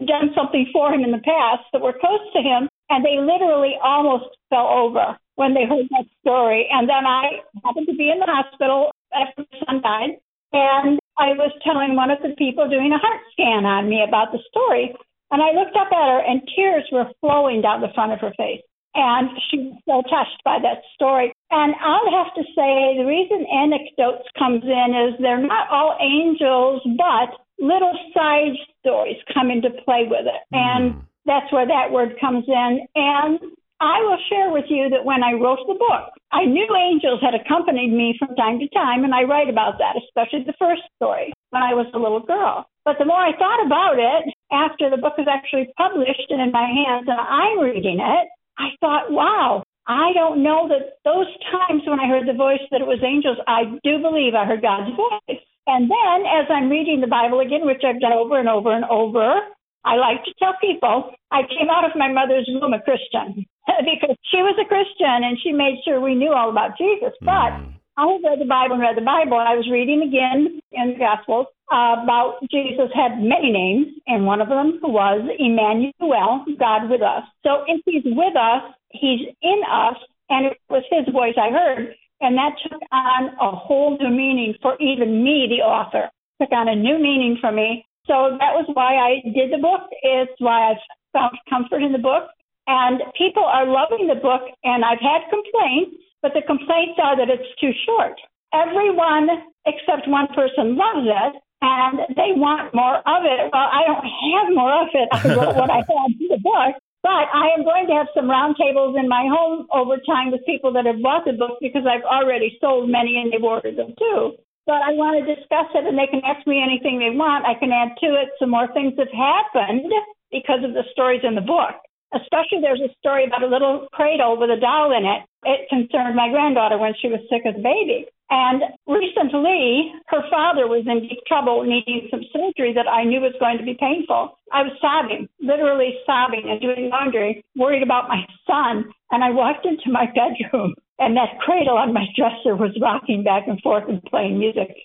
done 0.08 0.32
something 0.36 0.68
for 0.72 0.94
him 0.94 1.04
in 1.04 1.12
the 1.12 1.24
past 1.26 1.68
that 1.74 1.82
were 1.82 1.94
close 1.94 2.24
to 2.34 2.42
him, 2.42 2.70
and 2.90 3.04
they 3.04 3.20
literally 3.20 3.76
almost 3.84 4.32
fell 4.50 4.68
over 4.68 5.18
when 5.36 5.54
they 5.54 5.66
heard 5.66 5.88
that 5.92 6.06
story. 6.22 6.68
And 6.72 6.88
then 6.88 7.06
I 7.06 7.44
happened 7.64 7.88
to 7.88 7.96
be 7.96 8.10
in 8.10 8.20
the 8.20 8.26
hospital 8.26 8.92
after 9.14 9.44
my 9.52 9.60
son 9.68 9.82
died, 9.82 10.16
and 10.54 11.00
I 11.18 11.36
was 11.36 11.52
telling 11.64 11.96
one 11.96 12.10
of 12.10 12.20
the 12.24 12.36
people 12.38 12.70
doing 12.70 12.94
a 12.94 12.98
heart 12.98 13.20
scan 13.34 13.66
on 13.66 13.90
me 13.90 14.04
about 14.08 14.32
the 14.32 14.40
story. 14.50 14.96
And 15.32 15.44
I 15.44 15.52
looked 15.52 15.76
up 15.76 15.92
at 15.92 16.08
her, 16.10 16.20
and 16.26 16.42
tears 16.56 16.88
were 16.92 17.12
flowing 17.20 17.62
down 17.62 17.82
the 17.82 17.94
front 17.94 18.14
of 18.14 18.20
her 18.20 18.34
face. 18.38 18.64
And 18.96 19.30
she 19.52 19.58
was 19.58 19.78
so 19.86 20.02
touched 20.10 20.42
by 20.44 20.58
that 20.64 20.82
story. 20.96 21.34
And 21.52 21.74
I'll 21.82 22.12
have 22.12 22.34
to 22.36 22.44
say, 22.54 22.98
the 22.98 23.06
reason 23.06 23.46
anecdotes 23.50 24.28
comes 24.38 24.64
in 24.64 24.90
is 24.94 25.20
they're 25.20 25.42
not 25.42 25.70
all 25.70 25.98
angels, 26.00 26.82
but 26.98 27.34
little 27.58 27.94
side 28.14 28.54
stories 28.80 29.18
come 29.34 29.50
into 29.50 29.70
play 29.84 30.06
with 30.08 30.26
it. 30.26 30.42
Mm. 30.54 30.58
And 30.58 31.02
that's 31.26 31.52
where 31.52 31.68
that 31.68 31.92
word 31.92 32.16
comes 32.22 32.46
in. 32.48 32.88
And 32.96 33.40
I 33.82 34.00
will 34.02 34.20
share 34.30 34.52
with 34.52 34.66
you 34.68 34.90
that 34.90 35.06
when 35.06 35.24
I 35.24 35.34
wrote 35.34 35.64
the 35.66 35.80
book, 35.80 36.12
I 36.32 36.46
knew 36.46 36.68
angels 36.76 37.22
had 37.22 37.34
accompanied 37.34 37.94
me 37.96 38.16
from 38.20 38.36
time 38.36 38.60
to 38.60 38.68
time, 38.70 39.04
and 39.04 39.16
I 39.16 39.24
write 39.24 39.50
about 39.50 39.80
that, 39.80 39.96
especially 39.96 40.44
the 40.44 40.58
first 40.60 40.84
story 40.98 41.32
when 41.50 41.64
I 41.64 41.74
was 41.74 41.88
a 41.94 42.00
little 42.00 42.20
girl. 42.20 42.68
But 42.84 42.98
the 43.00 43.06
more 43.06 43.18
I 43.18 43.38
thought 43.38 43.66
about 43.66 43.98
it, 43.98 44.34
after 44.52 44.90
the 44.90 44.98
book 44.98 45.18
was 45.18 45.28
actually 45.32 45.72
published 45.78 46.28
and 46.30 46.42
in 46.42 46.52
my 46.52 46.68
hands 46.68 47.08
and 47.08 47.20
I'm 47.20 47.60
reading 47.60 48.00
it, 48.00 48.28
I 48.58 48.76
thought, 48.82 49.12
wow, 49.12 49.64
I 49.90 50.14
don't 50.14 50.46
know 50.46 50.70
that 50.70 51.02
those 51.04 51.26
times 51.50 51.82
when 51.90 52.00
I 52.00 52.06
heard 52.06 52.30
the 52.30 52.38
voice 52.38 52.62
that 52.70 52.80
it 52.80 52.86
was 52.86 53.02
angels, 53.02 53.42
I 53.50 53.66
do 53.82 53.98
believe 53.98 54.38
I 54.38 54.46
heard 54.46 54.62
God's 54.62 54.94
voice. 54.94 55.42
And 55.66 55.90
then 55.90 56.30
as 56.30 56.46
I'm 56.54 56.70
reading 56.70 57.02
the 57.02 57.10
Bible 57.10 57.42
again, 57.42 57.66
which 57.66 57.82
I've 57.82 58.00
done 58.00 58.14
over 58.14 58.38
and 58.38 58.48
over 58.48 58.70
and 58.70 58.86
over, 58.86 59.42
I 59.84 59.98
like 59.98 60.22
to 60.26 60.34
tell 60.38 60.54
people 60.62 61.10
I 61.34 61.42
came 61.50 61.74
out 61.74 61.90
of 61.90 61.98
my 61.98 62.12
mother's 62.12 62.46
womb 62.48 62.78
a 62.78 62.82
Christian 62.86 63.50
because 63.82 64.14
she 64.30 64.46
was 64.46 64.54
a 64.62 64.70
Christian 64.70 65.26
and 65.26 65.42
she 65.42 65.52
made 65.52 65.82
sure 65.82 66.00
we 66.00 66.14
knew 66.14 66.34
all 66.38 66.54
about 66.54 66.78
Jesus. 66.78 67.18
But 67.26 67.58
mm. 67.58 67.74
I 67.98 68.06
read 68.24 68.40
the 68.40 68.46
Bible 68.46 68.78
and 68.78 68.86
read 68.86 68.96
the 68.96 69.04
Bible, 69.04 69.42
and 69.42 69.50
I 69.50 69.60
was 69.60 69.68
reading 69.70 70.06
again 70.06 70.62
in 70.72 70.94
the 70.94 71.00
Gospels 71.00 71.48
about 71.68 72.40
Jesus 72.50 72.88
had 72.96 73.20
many 73.20 73.52
names, 73.52 73.88
and 74.08 74.26
one 74.26 74.40
of 74.40 74.48
them 74.48 74.80
was 74.82 75.20
Emmanuel, 75.38 76.46
God 76.58 76.90
with 76.90 77.02
us. 77.02 77.28
So 77.44 77.66
if 77.68 77.82
He's 77.86 78.06
with 78.06 78.38
us, 78.38 78.64
He's 78.92 79.28
in 79.42 79.62
us, 79.70 79.96
and 80.30 80.46
it 80.46 80.58
was 80.70 80.84
His 80.90 81.12
voice 81.14 81.36
I 81.38 81.52
heard, 81.52 81.96
and 82.22 82.38
that 82.38 82.56
took 82.64 82.82
on 82.92 83.30
a 83.40 83.56
whole 83.56 83.98
new 83.98 84.10
meaning 84.10 84.56
for 84.62 84.76
even 84.80 85.24
me, 85.24 85.48
the 85.50 85.64
author. 85.64 86.10
Took 86.42 86.52
on 86.52 86.70
a 86.70 86.76
new 86.76 86.98
meaning 87.00 87.38
for 87.42 87.52
me 87.52 87.86
so 88.10 88.34
that 88.42 88.58
was 88.58 88.66
why 88.74 88.98
I 88.98 89.22
did 89.22 89.54
the 89.54 89.62
book. 89.62 89.86
It's 90.02 90.34
why 90.42 90.74
I've 90.74 90.82
found 91.14 91.38
comfort 91.48 91.86
in 91.86 91.94
the 91.94 92.02
book. 92.02 92.26
And 92.66 93.02
people 93.14 93.46
are 93.46 93.70
loving 93.70 94.10
the 94.10 94.18
book, 94.18 94.42
and 94.66 94.84
I've 94.84 95.02
had 95.02 95.30
complaints, 95.30 96.02
but 96.22 96.34
the 96.34 96.42
complaints 96.42 96.98
are 97.02 97.18
that 97.18 97.30
it's 97.30 97.50
too 97.62 97.72
short. 97.86 98.18
Everyone 98.54 99.30
except 99.66 100.10
one 100.10 100.28
person 100.34 100.74
loves 100.74 101.06
it, 101.06 101.34
and 101.62 102.02
they 102.18 102.34
want 102.34 102.74
more 102.74 102.98
of 102.98 103.22
it. 103.26 103.50
Well, 103.54 103.70
I 103.70 103.86
don't 103.86 104.06
have 104.06 104.48
more 104.54 104.74
of 104.74 104.90
it. 104.94 105.10
I 105.14 105.22
wrote 105.38 105.56
what 105.56 105.70
I 105.70 105.86
had 105.86 106.10
in 106.18 106.30
the 106.30 106.42
book. 106.42 106.74
But 107.02 107.32
I 107.34 107.50
am 107.58 107.64
going 107.64 107.88
to 107.88 107.94
have 107.94 108.08
some 108.14 108.26
roundtables 108.26 109.00
in 109.00 109.08
my 109.08 109.26
home 109.32 109.68
over 109.74 109.96
time 110.06 110.32
with 110.32 110.46
people 110.46 110.74
that 110.74 110.86
have 110.86 111.02
bought 111.02 111.26
the 111.26 111.34
book 111.34 111.58
because 111.62 111.84
I've 111.88 112.04
already 112.04 112.58
sold 112.60 112.90
many 112.90 113.22
and 113.22 113.32
they've 113.32 113.44
ordered 113.44 113.78
them 113.78 113.94
too 113.98 114.36
but 114.70 114.86
I 114.86 114.94
want 114.94 115.18
to 115.18 115.26
discuss 115.26 115.66
it 115.74 115.90
and 115.90 115.98
they 115.98 116.06
can 116.06 116.22
ask 116.24 116.46
me 116.46 116.62
anything 116.62 117.02
they 117.02 117.10
want. 117.10 117.44
I 117.44 117.58
can 117.58 117.74
add 117.74 117.98
to 118.06 118.14
it 118.22 118.30
some 118.38 118.52
more 118.52 118.70
things 118.72 118.94
that 118.98 119.10
have 119.10 119.50
happened 119.50 119.90
because 120.30 120.62
of 120.62 120.78
the 120.78 120.86
stories 120.94 121.26
in 121.26 121.34
the 121.34 121.42
book. 121.42 121.74
Especially 122.14 122.62
there's 122.62 122.82
a 122.82 122.94
story 123.00 123.26
about 123.26 123.44
a 123.44 123.48
little 123.48 123.88
cradle 123.94 124.38
with 124.38 124.50
a 124.50 124.60
doll 124.60 124.96
in 124.96 125.06
it. 125.06 125.22
It 125.44 125.70
concerned 125.70 126.16
my 126.16 126.30
granddaughter 126.30 126.78
when 126.78 126.94
she 127.00 127.08
was 127.08 127.22
sick 127.30 127.44
as 127.46 127.56
a 127.56 127.64
baby. 127.64 128.08
And 128.30 128.62
recently, 128.86 129.92
her 130.08 130.22
father 130.30 130.68
was 130.68 130.86
in 130.86 131.02
deep 131.02 131.20
trouble, 131.26 131.64
needing 131.64 132.08
some 132.12 132.22
surgery 132.32 132.74
that 132.74 132.88
I 132.88 133.04
knew 133.04 133.22
was 133.22 133.34
going 133.40 133.58
to 133.58 133.64
be 133.64 133.78
painful. 133.80 134.38
I 134.54 134.62
was 134.62 134.74
sobbing, 134.80 135.28
literally 135.42 135.98
sobbing 136.06 136.46
and 136.50 136.62
doing 136.62 136.90
laundry, 136.90 137.44
worried 137.56 137.82
about 137.82 138.08
my 138.08 138.22
son. 138.46 138.92
And 139.10 139.24
I 139.24 139.32
walked 139.32 139.66
into 139.66 139.90
my 139.90 140.06
bedroom 140.14 140.76
and 141.00 141.16
that 141.16 141.40
cradle 141.40 141.78
on 141.78 141.94
my 141.94 142.06
dresser 142.16 142.56
was 142.56 142.78
rocking 142.82 143.24
back 143.24 143.48
and 143.48 143.60
forth 143.62 143.86
and 143.88 144.04
playing 144.04 144.38
music. 144.38 144.76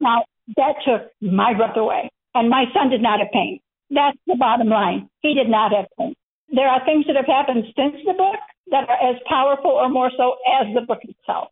Now, 0.00 0.24
that 0.56 0.76
took 0.86 1.10
my 1.20 1.52
breath 1.54 1.76
away. 1.76 2.08
And 2.34 2.48
my 2.48 2.64
son 2.72 2.90
did 2.90 3.02
not 3.02 3.18
have 3.18 3.32
pain. 3.32 3.60
That's 3.90 4.16
the 4.26 4.36
bottom 4.36 4.68
line. 4.68 5.08
He 5.20 5.34
did 5.34 5.48
not 5.48 5.72
have 5.72 5.86
pain. 5.98 6.14
There 6.52 6.68
are 6.68 6.84
things 6.84 7.06
that 7.06 7.16
have 7.16 7.26
happened 7.26 7.64
since 7.76 7.96
the 8.04 8.14
book 8.14 8.36
that 8.70 8.88
are 8.88 9.10
as 9.10 9.16
powerful 9.28 9.70
or 9.70 9.88
more 9.88 10.10
so 10.16 10.36
as 10.60 10.72
the 10.74 10.82
book 10.82 11.00
itself. 11.02 11.48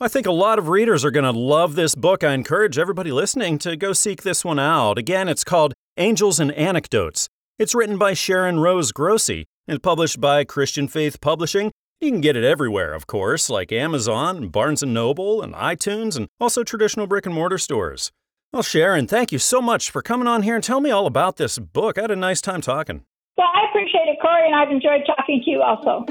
I 0.00 0.08
think 0.08 0.26
a 0.26 0.32
lot 0.32 0.58
of 0.58 0.68
readers 0.68 1.04
are 1.04 1.10
going 1.10 1.24
to 1.24 1.38
love 1.38 1.74
this 1.74 1.94
book. 1.94 2.22
I 2.22 2.32
encourage 2.32 2.78
everybody 2.78 3.10
listening 3.10 3.58
to 3.58 3.76
go 3.76 3.92
seek 3.92 4.22
this 4.22 4.44
one 4.44 4.58
out. 4.58 4.96
Again, 4.96 5.28
it's 5.28 5.42
called 5.44 5.74
Angels 5.96 6.38
and 6.38 6.52
Anecdotes. 6.52 7.28
It's 7.58 7.74
written 7.74 7.98
by 7.98 8.14
Sharon 8.14 8.60
Rose 8.60 8.92
Grossi 8.92 9.46
and 9.66 9.82
published 9.82 10.20
by 10.20 10.44
Christian 10.44 10.86
Faith 10.86 11.20
Publishing 11.20 11.72
you 12.00 12.12
can 12.12 12.20
get 12.20 12.36
it 12.36 12.44
everywhere, 12.44 12.94
of 12.94 13.08
course, 13.08 13.50
like 13.50 13.72
Amazon, 13.72 14.50
Barnes 14.50 14.82
& 14.82 14.86
Noble, 14.86 15.42
and 15.42 15.52
iTunes, 15.52 16.16
and 16.16 16.28
also 16.38 16.62
traditional 16.62 17.08
brick 17.08 17.26
and 17.26 17.34
mortar 17.34 17.58
stores. 17.58 18.12
Well, 18.52 18.62
Sharon, 18.62 19.08
thank 19.08 19.32
you 19.32 19.40
so 19.40 19.60
much 19.60 19.90
for 19.90 20.00
coming 20.00 20.28
on 20.28 20.44
here 20.44 20.54
and 20.54 20.62
tell 20.62 20.80
me 20.80 20.92
all 20.92 21.06
about 21.06 21.38
this 21.38 21.58
book. 21.58 21.98
I 21.98 22.02
had 22.02 22.12
a 22.12 22.16
nice 22.16 22.40
time 22.40 22.60
talking. 22.60 23.02
Well, 23.38 23.46
I 23.54 23.68
appreciate 23.70 24.08
it, 24.08 24.18
Corey, 24.20 24.46
and 24.46 24.54
I've 24.56 24.72
enjoyed 24.72 25.06
talking 25.06 25.40
to 25.44 25.50
you 25.50 25.62
also. 25.62 26.04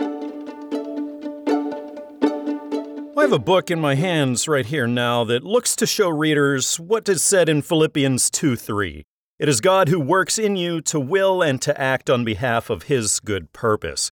I 3.18 3.22
have 3.22 3.34
a 3.34 3.40
book 3.40 3.70
in 3.70 3.82
my 3.82 3.96
hands 3.96 4.48
right 4.48 4.66
here 4.66 4.88
now 4.88 5.26
that 5.26 5.44
looks 5.44 5.76
to 5.76 5.86
show 5.86 6.08
readers 6.08 6.80
what 6.80 7.10
is 7.10 7.22
said 7.22 7.50
in 7.50 7.62
Philippians 7.62 8.30
2 8.30 8.56
3. 8.56 9.04
It 9.40 9.50
is 9.50 9.60
God 9.60 9.90
who 9.90 10.00
works 10.00 10.40
in 10.40 10.56
you 10.56 10.80
to 10.84 11.02
will 11.02 11.42
and 11.42 11.62
to 11.64 11.78
act 11.80 12.10
on 12.10 12.24
behalf 12.24 12.70
of 12.70 12.84
His 12.84 13.20
good 13.20 13.52
purpose. 13.52 14.10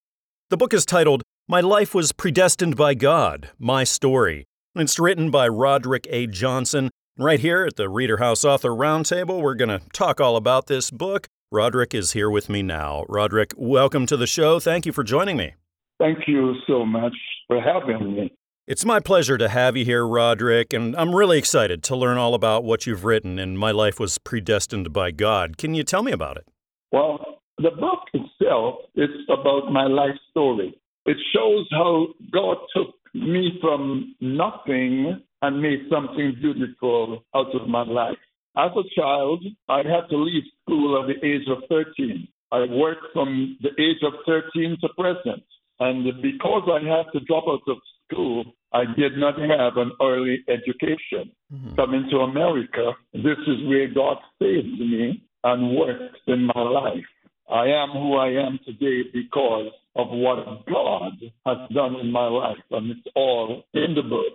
The 0.50 0.58
book 0.58 0.74
is 0.74 0.84
titled 0.84 1.22
my 1.48 1.60
life 1.60 1.94
was 1.94 2.12
predestined 2.12 2.76
by 2.76 2.94
God, 2.94 3.50
my 3.58 3.84
story. 3.84 4.44
It's 4.74 4.98
written 4.98 5.30
by 5.30 5.48
Roderick 5.48 6.06
A. 6.10 6.26
Johnson. 6.26 6.90
Right 7.16 7.40
here 7.40 7.64
at 7.64 7.76
the 7.76 7.88
Reader 7.88 8.18
House 8.18 8.44
Author 8.44 8.70
Roundtable, 8.70 9.40
we're 9.40 9.54
going 9.54 9.70
to 9.70 9.80
talk 9.94 10.20
all 10.20 10.36
about 10.36 10.66
this 10.66 10.90
book. 10.90 11.28
Roderick 11.52 11.94
is 11.94 12.10
here 12.10 12.28
with 12.28 12.48
me 12.48 12.60
now. 12.60 13.04
Roderick, 13.08 13.54
welcome 13.56 14.04
to 14.06 14.16
the 14.16 14.26
show. 14.26 14.58
Thank 14.58 14.84
you 14.84 14.90
for 14.90 15.04
joining 15.04 15.36
me. 15.36 15.54
Thank 15.96 16.26
you 16.26 16.56
so 16.66 16.84
much 16.84 17.14
for 17.46 17.60
having 17.60 18.14
me. 18.16 18.32
It's 18.66 18.84
my 18.84 18.98
pleasure 18.98 19.38
to 19.38 19.48
have 19.48 19.76
you 19.76 19.84
here, 19.84 20.04
Roderick, 20.04 20.72
and 20.72 20.96
I'm 20.96 21.14
really 21.14 21.38
excited 21.38 21.84
to 21.84 21.94
learn 21.94 22.18
all 22.18 22.34
about 22.34 22.64
what 22.64 22.84
you've 22.84 23.04
written 23.04 23.38
and 23.38 23.56
My 23.56 23.70
Life 23.70 24.00
Was 24.00 24.18
Predestined 24.18 24.92
by 24.92 25.12
God. 25.12 25.56
Can 25.56 25.72
you 25.72 25.84
tell 25.84 26.02
me 26.02 26.10
about 26.10 26.36
it? 26.36 26.48
Well, 26.90 27.40
the 27.58 27.70
book 27.70 28.00
itself 28.12 28.80
is 28.96 29.10
about 29.28 29.70
my 29.70 29.86
life 29.86 30.18
story. 30.30 30.76
It 31.04 31.16
shows 31.32 31.68
how 31.70 32.08
God 32.32 32.56
took 32.74 32.88
me 33.14 33.56
from 33.60 34.16
nothing 34.20 35.22
and 35.42 35.62
made 35.62 35.86
something 35.88 36.34
beautiful 36.40 37.24
out 37.36 37.54
of 37.54 37.68
my 37.68 37.84
life. 37.84 38.18
As 38.56 38.70
a 38.76 39.00
child, 39.00 39.44
I 39.68 39.78
had 39.78 40.08
to 40.10 40.16
leave 40.16 40.44
school 40.62 41.02
at 41.02 41.08
the 41.08 41.26
age 41.26 41.46
of 41.48 41.58
13. 41.68 42.26
I 42.52 42.64
worked 42.70 43.12
from 43.12 43.58
the 43.60 43.70
age 43.82 44.02
of 44.02 44.14
13 44.26 44.78
to 44.80 44.88
present. 44.96 45.42
And 45.78 46.04
because 46.22 46.68
I 46.68 46.80
had 46.86 47.12
to 47.12 47.20
drop 47.26 47.44
out 47.48 47.60
of 47.68 47.76
school, 48.06 48.44
I 48.72 48.84
did 48.96 49.18
not 49.18 49.38
have 49.38 49.76
an 49.76 49.92
early 50.00 50.44
education. 50.48 51.32
Mm-hmm. 51.52 51.74
Coming 51.76 52.08
to 52.10 52.18
America, 52.18 52.92
this 53.12 53.38
is 53.46 53.68
where 53.68 53.92
God 53.92 54.16
saved 54.40 54.78
me 54.80 55.22
and 55.44 55.76
worked 55.76 56.16
in 56.26 56.48
my 56.54 56.62
life. 56.62 57.04
I 57.50 57.66
am 57.66 57.90
who 57.90 58.16
I 58.16 58.28
am 58.30 58.58
today 58.64 59.08
because 59.12 59.70
of 59.94 60.08
what 60.10 60.66
God 60.66 61.12
has 61.46 61.58
done 61.72 61.96
in 61.96 62.10
my 62.10 62.26
life, 62.26 62.56
and 62.70 62.90
it's 62.90 63.06
all 63.14 63.62
in 63.72 63.94
the 63.94 64.02
book. 64.02 64.34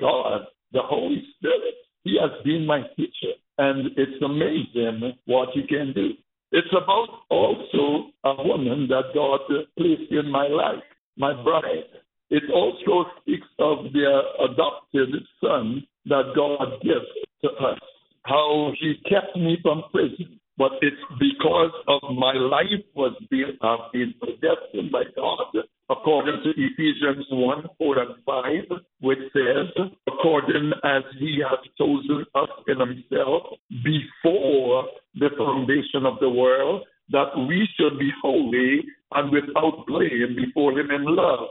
God, 0.00 0.42
the 0.72 0.82
Holy 0.82 1.22
Spirit, 1.38 1.74
He 2.04 2.18
has 2.20 2.30
been 2.44 2.66
my 2.66 2.82
teacher, 2.96 3.34
and 3.58 3.90
it's 3.96 4.22
amazing 4.22 5.14
what 5.26 5.48
you 5.54 5.62
can 5.68 5.92
do. 5.94 6.10
It's 6.52 6.72
about 6.72 7.08
also 7.30 8.10
a 8.24 8.42
woman 8.44 8.88
that 8.88 9.14
God 9.14 9.40
placed 9.78 10.10
in 10.10 10.30
my 10.30 10.48
life, 10.48 10.82
my 11.16 11.32
bride. 11.42 11.88
It 12.30 12.44
also 12.52 13.08
speaks 13.20 13.46
of 13.58 13.92
the 13.92 14.20
adopted 14.50 15.10
son 15.40 15.86
that 16.06 16.32
God 16.34 16.80
gives 16.82 17.06
to 17.42 17.48
us, 17.50 17.78
how 18.24 18.72
He 18.80 18.94
kept 19.08 19.36
me 19.36 19.58
from 19.62 19.84
prison 19.92 20.40
but 20.58 20.72
it's 20.80 20.96
because 21.18 21.72
of 21.88 22.14
my 22.16 22.34
life 22.34 22.84
was 22.94 23.16
being, 23.30 23.56
uh, 23.62 23.88
being 23.92 24.14
predestined 24.20 24.92
by 24.92 25.04
God, 25.16 25.46
according 25.90 26.42
to 26.44 26.50
Ephesians 26.50 27.26
1 27.30 27.64
4 27.78 27.98
and 27.98 28.14
5, 28.24 28.78
which 29.00 29.18
says, 29.32 29.86
according 30.08 30.72
as 30.84 31.02
He 31.18 31.42
has 31.48 31.58
chosen 31.78 32.24
us 32.34 32.48
in 32.68 32.80
Himself 32.80 33.42
before 33.84 34.86
the 35.14 35.30
foundation 35.36 36.06
of 36.06 36.18
the 36.20 36.30
world, 36.30 36.84
that 37.10 37.36
we 37.48 37.68
should 37.76 37.98
be 37.98 38.10
holy 38.22 38.82
and 39.12 39.30
without 39.30 39.86
blame 39.86 40.36
before 40.36 40.72
Him 40.72 40.90
in 40.90 41.04
love 41.04 41.48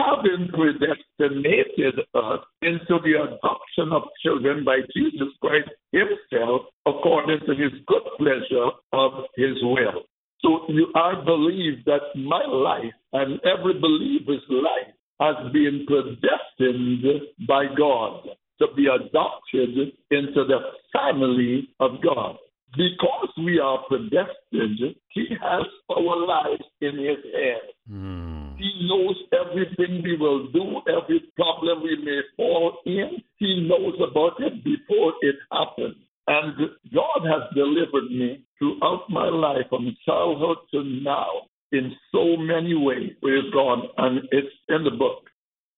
having 0.00 0.48
predestinated 0.48 1.98
us 2.14 2.40
into 2.62 2.98
the 3.04 3.14
adoption 3.20 3.92
of 3.92 4.02
children 4.22 4.64
by 4.64 4.78
Jesus 4.96 5.28
Christ 5.40 5.68
Himself 5.92 6.62
according 6.86 7.40
to 7.46 7.54
His 7.54 7.72
good 7.86 8.02
pleasure 8.18 8.70
of 8.92 9.24
His 9.36 9.56
will. 9.62 10.04
So 10.42 10.60
you, 10.68 10.88
I 10.94 11.22
believe 11.24 11.84
that 11.84 12.16
my 12.16 12.44
life 12.46 12.92
and 13.12 13.40
every 13.44 13.74
believer's 13.74 14.44
life 14.48 14.94
has 15.20 15.52
been 15.52 15.86
predestined 15.86 17.04
by 17.46 17.66
God 17.76 18.22
to 18.60 18.66
be 18.74 18.86
adopted 18.86 19.92
into 20.10 20.44
the 20.44 20.58
family 20.92 21.68
of 21.78 22.02
God. 22.02 22.36
Because 22.72 23.28
we 23.36 23.58
are 23.58 23.84
predestined, 23.88 24.94
He 25.08 25.26
has 25.42 25.66
our 25.90 26.26
lives 26.26 26.62
in 26.80 26.98
His 26.98 27.18
hands. 27.34 27.74
Mm. 27.90 28.56
He 28.58 28.86
knows 28.88 29.16
everything 29.32 30.02
we 30.04 30.16
will 30.16 30.52
do, 30.52 30.80
every 30.86 31.20
problem 31.34 31.82
we 31.82 31.96
may 32.04 32.20
fall 32.36 32.78
in. 32.86 33.22
He 33.38 33.66
knows 33.68 33.94
about 34.08 34.40
it 34.40 34.62
before 34.62 35.14
it 35.22 35.36
happens. 35.50 35.96
And 36.30 36.54
God 36.94 37.26
has 37.26 37.42
delivered 37.56 38.08
me 38.08 38.44
throughout 38.56 39.02
my 39.08 39.28
life 39.28 39.66
from 39.68 39.96
childhood 40.06 40.58
to 40.70 40.84
now 40.84 41.26
in 41.72 41.92
so 42.12 42.36
many 42.36 42.72
ways. 42.72 43.10
Praise 43.20 43.52
God. 43.52 43.80
And 43.98 44.20
it's 44.30 44.54
in 44.68 44.84
the 44.84 44.92
book. 44.92 45.28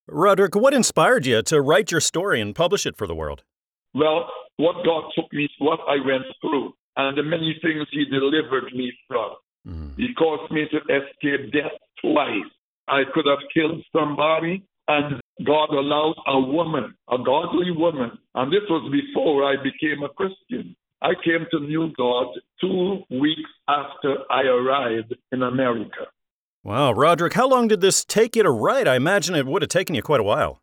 Roderick, 0.06 0.54
what 0.54 0.74
inspired 0.74 1.24
you 1.24 1.40
to 1.44 1.62
write 1.62 1.90
your 1.90 2.02
story 2.02 2.38
and 2.38 2.54
publish 2.54 2.84
it 2.84 2.98
for 2.98 3.06
the 3.06 3.14
world? 3.14 3.44
Well, 3.94 4.28
what 4.58 4.84
God 4.84 5.04
took 5.16 5.32
me, 5.32 5.48
what 5.58 5.80
I 5.88 5.96
went 6.04 6.24
through, 6.42 6.74
and 6.98 7.16
the 7.16 7.22
many 7.22 7.58
things 7.62 7.86
He 7.90 8.04
delivered 8.04 8.74
me 8.74 8.92
from. 9.08 9.30
Mm. 9.66 9.96
He 9.96 10.12
caused 10.12 10.52
me 10.52 10.66
to 10.70 10.76
escape 10.76 11.50
death 11.54 11.72
twice. 12.04 12.50
I 12.88 13.04
could 13.14 13.24
have 13.26 13.38
killed 13.54 13.82
somebody, 13.96 14.64
and 14.86 15.21
God 15.44 15.70
allowed 15.70 16.14
a 16.26 16.40
woman, 16.40 16.94
a 17.10 17.16
godly 17.18 17.70
woman, 17.70 18.18
and 18.34 18.52
this 18.52 18.62
was 18.68 18.90
before 18.90 19.44
I 19.44 19.56
became 19.62 20.02
a 20.02 20.08
Christian. 20.08 20.76
I 21.00 21.14
came 21.24 21.46
to 21.50 21.60
New 21.60 21.92
God 21.96 22.28
two 22.60 23.02
weeks 23.10 23.50
after 23.68 24.18
I 24.30 24.42
arrived 24.42 25.14
in 25.32 25.42
America. 25.42 26.06
Wow, 26.62 26.92
Roderick, 26.92 27.32
how 27.32 27.48
long 27.48 27.66
did 27.66 27.80
this 27.80 28.04
take 28.04 28.36
you 28.36 28.44
to 28.44 28.50
write? 28.50 28.86
I 28.86 28.94
imagine 28.94 29.34
it 29.34 29.46
would 29.46 29.62
have 29.62 29.68
taken 29.68 29.96
you 29.96 30.02
quite 30.02 30.20
a 30.20 30.24
while. 30.24 30.60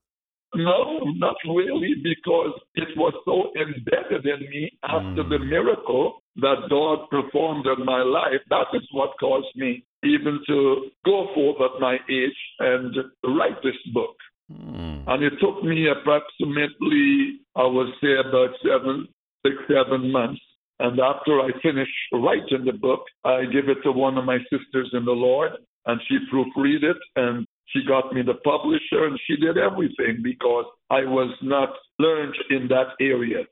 No, 0.56 1.00
not 1.18 1.36
really, 1.46 1.94
because 2.02 2.60
it 2.76 2.88
was 2.98 3.14
so 3.26 3.52
embedded 3.60 4.26
in 4.26 4.50
me 4.50 4.72
after 4.84 5.24
mm. 5.24 5.30
the 5.30 5.40
miracle 5.40 6.24
that 6.38 6.70
God 6.70 7.10
performed 7.12 7.68
in 7.68 7.86
my 7.86 8.02
life. 8.02 8.42
That 8.50 8.66
is 8.74 8.88
what 8.92 9.12
caused 9.20 9.56
me 9.56 9.86
even 10.04 10.40
to 10.48 10.90
go 11.06 11.28
forth 11.36 11.58
at 11.62 11.82
my 11.82 11.98
age 12.10 12.38
and 12.60 12.96
write 13.38 13.62
this 13.64 13.76
book. 13.94 14.16
Mm. 14.52 15.04
And 15.08 15.24
it 15.24 15.34
took 15.40 15.64
me 15.64 15.88
approximately, 15.88 17.40
I 17.56 17.66
would 17.66 17.90
say, 18.02 18.18
about 18.18 18.50
seven, 18.64 19.08
six, 19.46 19.56
seven 19.68 20.12
months. 20.12 20.42
And 20.80 21.00
after 21.00 21.42
I 21.42 21.50
finished 21.62 21.92
writing 22.14 22.66
the 22.66 22.74
book, 22.74 23.02
I 23.26 23.44
gave 23.46 23.68
it 23.68 23.84
to 23.84 23.92
one 23.92 24.18
of 24.18 24.26
my 24.26 24.38
sisters 24.50 24.90
in 24.94 25.06
the 25.06 25.12
Lord, 25.12 25.52
and 25.86 26.00
she 26.08 26.18
proofread 26.32 26.84
it 26.84 26.98
and 27.16 27.46
she 27.68 27.82
got 27.86 28.14
me 28.14 28.22
the 28.22 28.36
publisher 28.36 29.06
and 29.06 29.20
she 29.28 29.36
did 29.36 29.58
everything 29.58 30.22
because 30.24 30.66
I 30.90 31.02
was 31.02 31.36
not 31.42 31.70
learned 32.00 32.36
in 32.50 32.68
that 32.70 32.96
area. 33.00 33.44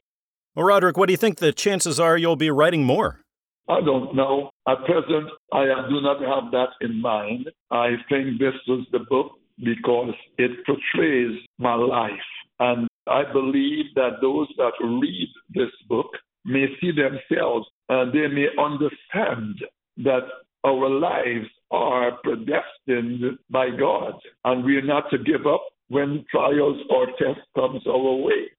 Well, 0.56 0.66
Roderick, 0.66 0.98
what 0.98 1.08
do 1.08 1.14
you 1.14 1.18
think 1.18 1.38
the 1.38 1.54
chances 1.54 2.00
are 2.00 2.18
you'll 2.18 2.36
be 2.36 2.50
writing 2.50 2.84
more? 2.84 3.22
I 3.70 3.82
don't 3.82 4.16
know. 4.16 4.50
At 4.68 4.86
present, 4.86 5.30
I 5.54 5.66
do 5.90 6.02
not 6.02 6.22
have 6.22 6.52
that 6.52 6.70
in 6.82 7.02
mind. 7.02 7.50
I 7.70 7.90
think 8.10 8.40
this 8.40 8.54
was 8.68 8.88
the 8.92 9.00
book 9.10 9.34
because 9.58 10.14
it 10.38 10.52
portrays 10.66 11.38
my 11.58 11.74
life. 11.76 12.12
And 12.60 12.88
I 13.08 13.24
believe 13.32 13.86
that 13.96 14.18
those 14.22 14.48
that 14.58 14.74
read 14.82 15.30
this 15.54 15.72
book 15.88 16.08
may 16.46 16.66
see 16.80 16.92
themselves 16.92 17.68
and 17.90 18.12
they 18.12 18.28
may 18.28 18.48
understand 18.60 19.56
that 19.98 20.24
our 20.66 20.90
lives 20.90 21.48
are 21.72 22.18
predestined 22.24 23.38
by 23.50 23.70
God, 23.70 24.14
and 24.44 24.64
we 24.64 24.78
are 24.78 24.82
not 24.82 25.10
to 25.12 25.18
give 25.18 25.46
up 25.46 25.62
when 25.90 26.26
trials 26.30 26.78
or 26.90 27.08
tests 27.08 27.48
comes 27.56 27.82
our 27.88 28.16
way. 28.16 28.50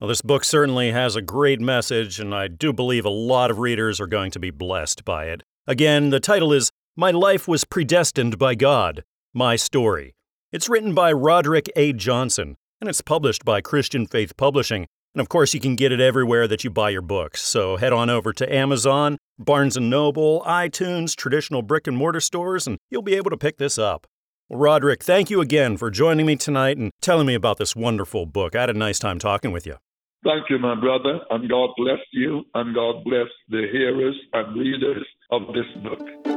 Well, 0.00 0.08
this 0.08 0.22
book 0.22 0.44
certainly 0.44 0.90
has 0.90 1.16
a 1.16 1.22
great 1.22 1.60
message, 1.60 2.20
and 2.20 2.34
I 2.34 2.48
do 2.48 2.72
believe 2.72 3.04
a 3.04 3.10
lot 3.10 3.50
of 3.50 3.58
readers 3.58 4.00
are 4.00 4.06
going 4.06 4.30
to 4.32 4.40
be 4.40 4.50
blessed 4.50 5.04
by 5.04 5.26
it. 5.26 5.42
Again, 5.66 6.10
the 6.10 6.20
title 6.20 6.52
is 6.52 6.70
My 6.96 7.10
Life 7.10 7.48
Was 7.48 7.64
Predestined 7.64 8.38
by 8.38 8.54
God 8.54 9.04
My 9.32 9.56
Story. 9.56 10.15
It's 10.52 10.68
written 10.68 10.94
by 10.94 11.12
Roderick 11.12 11.68
A. 11.74 11.92
Johnson, 11.92 12.56
and 12.80 12.88
it's 12.88 13.00
published 13.00 13.44
by 13.44 13.60
Christian 13.60 14.06
Faith 14.06 14.36
Publishing. 14.36 14.86
And 15.12 15.20
of 15.20 15.28
course, 15.28 15.54
you 15.54 15.58
can 15.58 15.74
get 15.74 15.90
it 15.90 15.98
everywhere 15.98 16.46
that 16.46 16.62
you 16.62 16.70
buy 16.70 16.90
your 16.90 17.02
books. 17.02 17.42
So 17.42 17.76
head 17.76 17.92
on 17.92 18.10
over 18.10 18.32
to 18.34 18.54
Amazon, 18.54 19.18
Barnes 19.40 19.76
& 19.76 19.80
Noble, 19.80 20.44
iTunes, 20.46 21.16
traditional 21.16 21.62
brick 21.62 21.88
and 21.88 21.96
mortar 21.96 22.20
stores, 22.20 22.68
and 22.68 22.78
you'll 22.90 23.02
be 23.02 23.16
able 23.16 23.30
to 23.30 23.36
pick 23.36 23.58
this 23.58 23.76
up. 23.76 24.06
Roderick, 24.48 25.02
thank 25.02 25.30
you 25.30 25.40
again 25.40 25.76
for 25.76 25.90
joining 25.90 26.26
me 26.26 26.36
tonight 26.36 26.76
and 26.76 26.92
telling 27.02 27.26
me 27.26 27.34
about 27.34 27.58
this 27.58 27.74
wonderful 27.74 28.24
book. 28.24 28.54
I 28.54 28.60
had 28.60 28.70
a 28.70 28.74
nice 28.74 29.00
time 29.00 29.18
talking 29.18 29.50
with 29.50 29.66
you. 29.66 29.78
Thank 30.22 30.48
you, 30.48 30.60
my 30.60 30.78
brother, 30.78 31.18
and 31.30 31.50
God 31.50 31.70
bless 31.76 31.98
you, 32.12 32.44
and 32.54 32.72
God 32.72 33.02
bless 33.02 33.26
the 33.48 33.66
hearers 33.72 34.16
and 34.32 34.56
readers 34.56 35.04
of 35.32 35.42
this 35.48 35.82
book. 35.82 36.35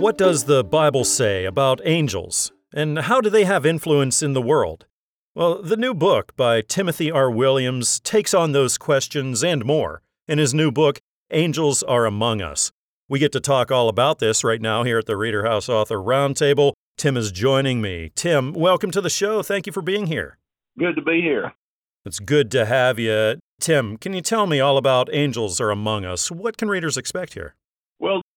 What 0.00 0.16
does 0.16 0.44
the 0.44 0.64
Bible 0.64 1.04
say 1.04 1.44
about 1.44 1.82
angels, 1.84 2.52
and 2.72 3.00
how 3.00 3.20
do 3.20 3.28
they 3.28 3.44
have 3.44 3.66
influence 3.66 4.22
in 4.22 4.32
the 4.32 4.40
world? 4.40 4.86
Well, 5.34 5.60
the 5.60 5.76
new 5.76 5.92
book 5.92 6.34
by 6.38 6.62
Timothy 6.62 7.10
R. 7.10 7.30
Williams 7.30 8.00
takes 8.00 8.32
on 8.32 8.52
those 8.52 8.78
questions 8.78 9.44
and 9.44 9.62
more 9.62 10.00
in 10.26 10.38
his 10.38 10.54
new 10.54 10.72
book, 10.72 11.00
Angels 11.30 11.82
Are 11.82 12.06
Among 12.06 12.40
Us. 12.40 12.72
We 13.10 13.18
get 13.18 13.30
to 13.32 13.40
talk 13.40 13.70
all 13.70 13.90
about 13.90 14.20
this 14.20 14.42
right 14.42 14.62
now 14.62 14.84
here 14.84 14.96
at 14.96 15.04
the 15.04 15.18
Reader 15.18 15.44
House 15.44 15.68
Author 15.68 15.98
Roundtable. 15.98 16.72
Tim 16.96 17.18
is 17.18 17.30
joining 17.30 17.82
me. 17.82 18.10
Tim, 18.14 18.54
welcome 18.54 18.90
to 18.92 19.02
the 19.02 19.10
show. 19.10 19.42
Thank 19.42 19.66
you 19.66 19.72
for 19.74 19.82
being 19.82 20.06
here. 20.06 20.38
Good 20.78 20.96
to 20.96 21.02
be 21.02 21.20
here. 21.20 21.52
It's 22.06 22.20
good 22.20 22.50
to 22.52 22.64
have 22.64 22.98
you. 22.98 23.34
Tim, 23.60 23.98
can 23.98 24.14
you 24.14 24.22
tell 24.22 24.46
me 24.46 24.60
all 24.60 24.78
about 24.78 25.12
Angels 25.12 25.60
Are 25.60 25.70
Among 25.70 26.06
Us? 26.06 26.30
What 26.30 26.56
can 26.56 26.70
readers 26.70 26.96
expect 26.96 27.34
here? 27.34 27.54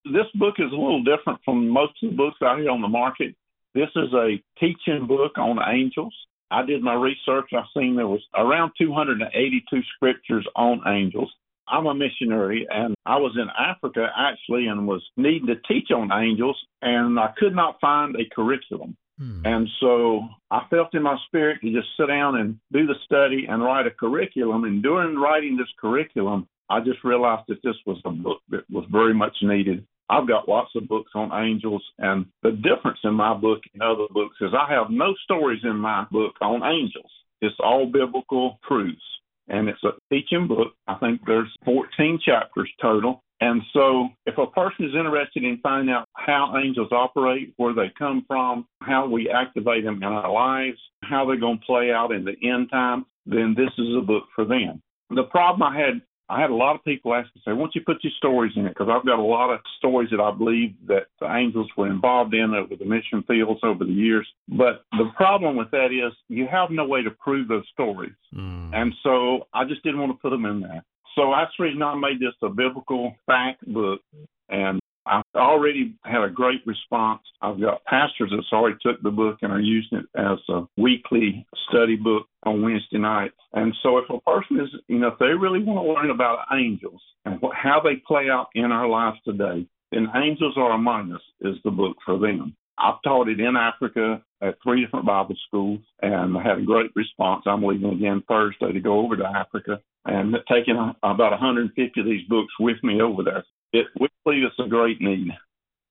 This 0.06 0.28
book 0.36 0.56
is 0.60 0.72
a 0.72 0.76
little 0.76 1.04
different 1.04 1.40
from 1.46 1.70
most 1.70 1.94
of 2.04 2.12
the 2.12 2.16
books 2.16 2.38
out 2.44 2.60
here 2.60 2.70
on 2.70 2.82
the 2.82 2.88
market. 2.88 3.36
This 3.74 3.90
is 3.96 4.14
a 4.14 4.42
teaching 4.60 5.08
book 5.08 5.38
on 5.38 5.58
angels. 5.68 6.14
I 6.52 6.64
did 6.64 6.84
my 6.84 6.94
research. 6.94 7.50
I've 7.54 7.66
seen 7.76 7.96
there 7.96 8.08
was 8.08 8.22
around 8.36 8.74
282 8.78 9.82
scriptures 9.96 10.48
on 10.56 10.82
angels. 10.86 11.32
I'm 11.68 11.88
a 11.88 11.96
missionary 11.96 12.68
and 12.70 12.94
I 13.06 13.18
was 13.18 13.36
in 13.36 13.48
Africa 13.58 14.08
actually 14.16 14.68
and 14.68 14.86
was 14.88 15.02
needing 15.16 15.48
to 15.48 15.56
teach 15.68 15.92
on 15.92 16.12
angels 16.12 16.60
and 16.82 17.18
I 17.18 17.34
could 17.38 17.56
not 17.56 17.80
find 17.80 18.16
a 18.16 18.36
curriculum. 18.36 18.98
Hmm. 19.18 19.42
And 19.46 19.70
so 19.80 20.28
I 20.52 20.66
felt 20.70 20.94
in 20.94 21.04
my 21.04 21.18
spirit 21.28 21.62
to 21.62 21.72
just 21.72 21.88
sit 21.98 22.08
down 22.08 22.36
and 22.36 22.60
do 22.72 22.86
the 22.86 22.96
study 23.06 23.46
and 23.48 23.64
write 23.64 23.88
a 23.88 23.92
curriculum. 23.92 24.66
And 24.66 24.84
during 24.84 25.16
writing 25.16 25.56
this 25.56 25.72
curriculum, 25.80 26.48
I 26.70 26.80
just 26.80 27.04
realized 27.04 27.44
that 27.48 27.62
this 27.64 27.76
was 27.86 28.02
a 28.06 28.12
book 28.12 28.40
that 28.50 28.70
was 28.70 28.86
very 28.92 29.14
much 29.14 29.36
needed. 29.42 29.86
I've 30.10 30.28
got 30.28 30.50
lots 30.50 30.72
of 30.76 30.88
books 30.88 31.12
on 31.16 31.32
angels, 31.34 31.84
and 31.98 32.26
the 32.42 32.52
difference 32.52 33.00
in 33.04 33.14
my 33.14 33.34
book 33.34 33.62
and 33.74 33.82
other 33.82 34.08
books 34.12 34.36
is 34.42 34.52
I 34.54 34.72
have 34.74 34.90
no 34.90 35.14
stories 35.24 35.62
in 35.64 35.78
my 35.78 36.06
book 36.12 36.34
on 36.42 36.64
angels. 36.64 37.12
It's 37.42 37.56
all 37.60 37.86
biblical 37.86 38.60
truths. 38.68 39.02
And 39.50 39.68
it's 39.68 39.84
a 39.84 39.92
teaching 40.10 40.48
book. 40.48 40.74
I 40.88 40.96
think 40.96 41.22
there's 41.26 41.50
14 41.66 42.20
chapters 42.26 42.72
total. 42.82 43.22
And 43.42 43.62
so, 43.74 44.08
if 44.26 44.38
a 44.38 44.48
person 44.48 44.86
is 44.86 44.96
interested 44.96 45.44
in 45.44 45.60
finding 45.62 45.94
out 45.94 46.08
how 46.16 46.56
angels 46.58 46.94
operate, 46.94 47.54
where 47.58 47.74
they 47.74 47.92
come 47.98 48.24
from, 48.26 48.66
how 48.82 49.06
we 49.10 49.30
activate 49.30 49.84
them 49.84 49.98
in 49.98 50.04
our 50.04 50.32
lives, 50.32 50.78
how 51.04 51.26
they're 51.26 51.36
going 51.36 51.60
to 51.60 51.66
play 51.66 51.92
out 51.92 52.14
in 52.14 52.24
the 52.24 52.36
end 52.42 52.70
time, 52.72 53.06
then 53.26 53.54
this 53.58 53.72
is 53.78 53.98
a 53.98 54.02
book 54.02 54.24
for 54.34 54.46
them. 54.46 54.82
The 55.10 55.24
problem 55.24 55.62
I 55.62 55.78
had 55.78 56.02
I 56.30 56.40
had 56.42 56.50
a 56.50 56.56
lot 56.56 56.76
of 56.76 56.84
people 56.84 57.14
ask 57.14 57.28
me, 57.36 57.42
say, 57.46 57.52
why 57.52 57.60
don't 57.60 57.76
you 57.76 57.82
put 57.86 58.04
your 58.04 58.14
stories 58.18 58.54
in 58.56 58.66
it? 58.66 58.70
Because 58.70 58.88
I've 58.90 59.06
got 59.06 59.20
a 59.20 59.22
lot 59.22 59.54
of 59.54 59.60
stories 59.78 60.10
that 60.12 60.22
I 60.22 60.32
believe 60.32 60.74
that 60.88 61.08
the 61.20 61.34
angels 61.34 61.70
were 61.78 61.88
involved 61.88 62.34
in 62.34 62.54
over 62.54 62.76
the 62.76 62.86
mission 62.86 63.24
fields 63.28 63.60
over 63.64 63.84
the 63.84 63.92
years. 63.92 64.28
But 64.48 64.86
the 64.92 65.12
problem 65.16 65.58
with 65.58 65.70
that 65.72 65.88
is 65.88 66.14
you 66.30 66.48
have 66.50 66.70
no 66.72 66.86
way 66.86 67.04
to 67.04 67.12
prove 67.12 67.48
those 67.48 67.68
stories. 67.74 68.14
Mm. 68.34 68.74
And 68.74 68.94
so 69.04 69.48
I 69.54 69.66
just 69.66 69.84
didn't 69.84 70.00
want 70.00 70.12
to 70.12 70.18
put 70.22 70.30
them 70.30 70.46
in 70.46 70.62
there. 70.62 70.84
So 71.16 71.34
that's 71.36 71.52
the 71.58 71.66
reason 71.66 71.84
I 71.84 71.96
made 71.96 72.20
this 72.20 72.34
a 72.42 72.50
biblical 72.50 73.16
fact 73.26 73.66
book. 73.72 74.02
And 74.50 74.80
I've 75.06 75.24
already 75.36 75.96
had 76.04 76.24
a 76.24 76.30
great 76.30 76.66
response. 76.66 77.22
I've 77.42 77.60
got 77.60 77.84
pastors 77.86 78.32
that's 78.32 78.52
already 78.54 78.78
took 78.82 79.02
the 79.02 79.12
book 79.12 79.40
and 79.42 79.52
are 79.52 79.60
using 79.60 80.00
it 80.00 80.06
as 80.16 80.40
a 80.50 80.64
weekly 80.78 81.46
study 81.70 81.96
book 81.96 82.28
on 82.44 82.62
Wednesday 82.62 83.00
nights. 83.00 83.36
And 83.54 83.74
so 83.84 83.98
if 83.98 84.06
a 84.10 84.20
person 84.22 84.60
is, 84.62 84.70
you 84.88 85.00
know, 85.00 85.10
if 85.10 85.20
they 85.20 85.28
really 85.28 85.64
want 85.64 85.86
to 85.86 85.94
learn 85.94 86.10
about 86.10 86.46
angels 86.54 87.02
and 87.26 87.42
what, 87.42 87.56
how 87.56 87.82
they 87.84 87.96
play 88.08 88.30
out 88.30 88.48
in 88.56 88.72
our 88.72 88.88
lives 88.88 89.18
today, 89.26 89.68
then 89.92 90.08
Angels 90.16 90.56
Are 90.58 90.72
Among 90.72 91.14
Us 91.14 91.22
is 91.42 91.58
the 91.64 91.72
book 91.72 91.98
for 92.06 92.18
them. 92.18 92.56
I've 92.78 93.02
taught 93.04 93.28
it 93.28 93.40
in 93.40 93.56
Africa 93.56 94.24
at 94.42 94.58
three 94.64 94.84
different 94.84 95.06
Bible 95.06 95.36
schools 95.48 95.82
and 96.02 96.38
I 96.38 96.42
had 96.42 96.58
a 96.58 96.64
great 96.64 96.92
response. 96.96 97.44
I'm 97.46 97.64
leaving 97.64 97.92
again 97.92 98.24
Thursday 98.28 98.72
to 98.72 98.80
go 98.80 99.00
over 99.00 99.16
to 99.16 99.26
Africa 99.26 99.80
and 100.06 100.36
taking 100.52 100.76
about 101.04 101.32
150 101.32 102.00
of 102.00 102.06
these 102.06 102.28
books 102.28 102.54
with 102.60 102.78
me 102.84 103.02
over 103.02 103.24
there. 103.24 103.44
It, 103.74 103.88
we 104.00 104.08
believe 104.24 104.44
it's 104.44 104.60
a 104.60 104.70
great 104.70 105.02
need. 105.02 105.30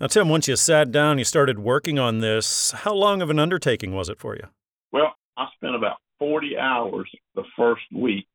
Now, 0.00 0.06
Tim, 0.06 0.28
once 0.28 0.48
you 0.48 0.56
sat 0.56 0.90
down, 0.90 1.18
you 1.18 1.24
started 1.24 1.58
working 1.58 1.98
on 1.98 2.18
this. 2.18 2.70
How 2.70 2.94
long 2.94 3.22
of 3.22 3.30
an 3.30 3.38
undertaking 3.38 3.92
was 3.94 4.08
it 4.08 4.18
for 4.18 4.34
you? 4.34 4.44
Well, 4.92 5.14
I 5.36 5.46
spent 5.56 5.74
about 5.74 5.98
40 6.18 6.56
hours 6.58 7.10
the 7.34 7.44
first 7.56 7.82
week. 7.92 8.26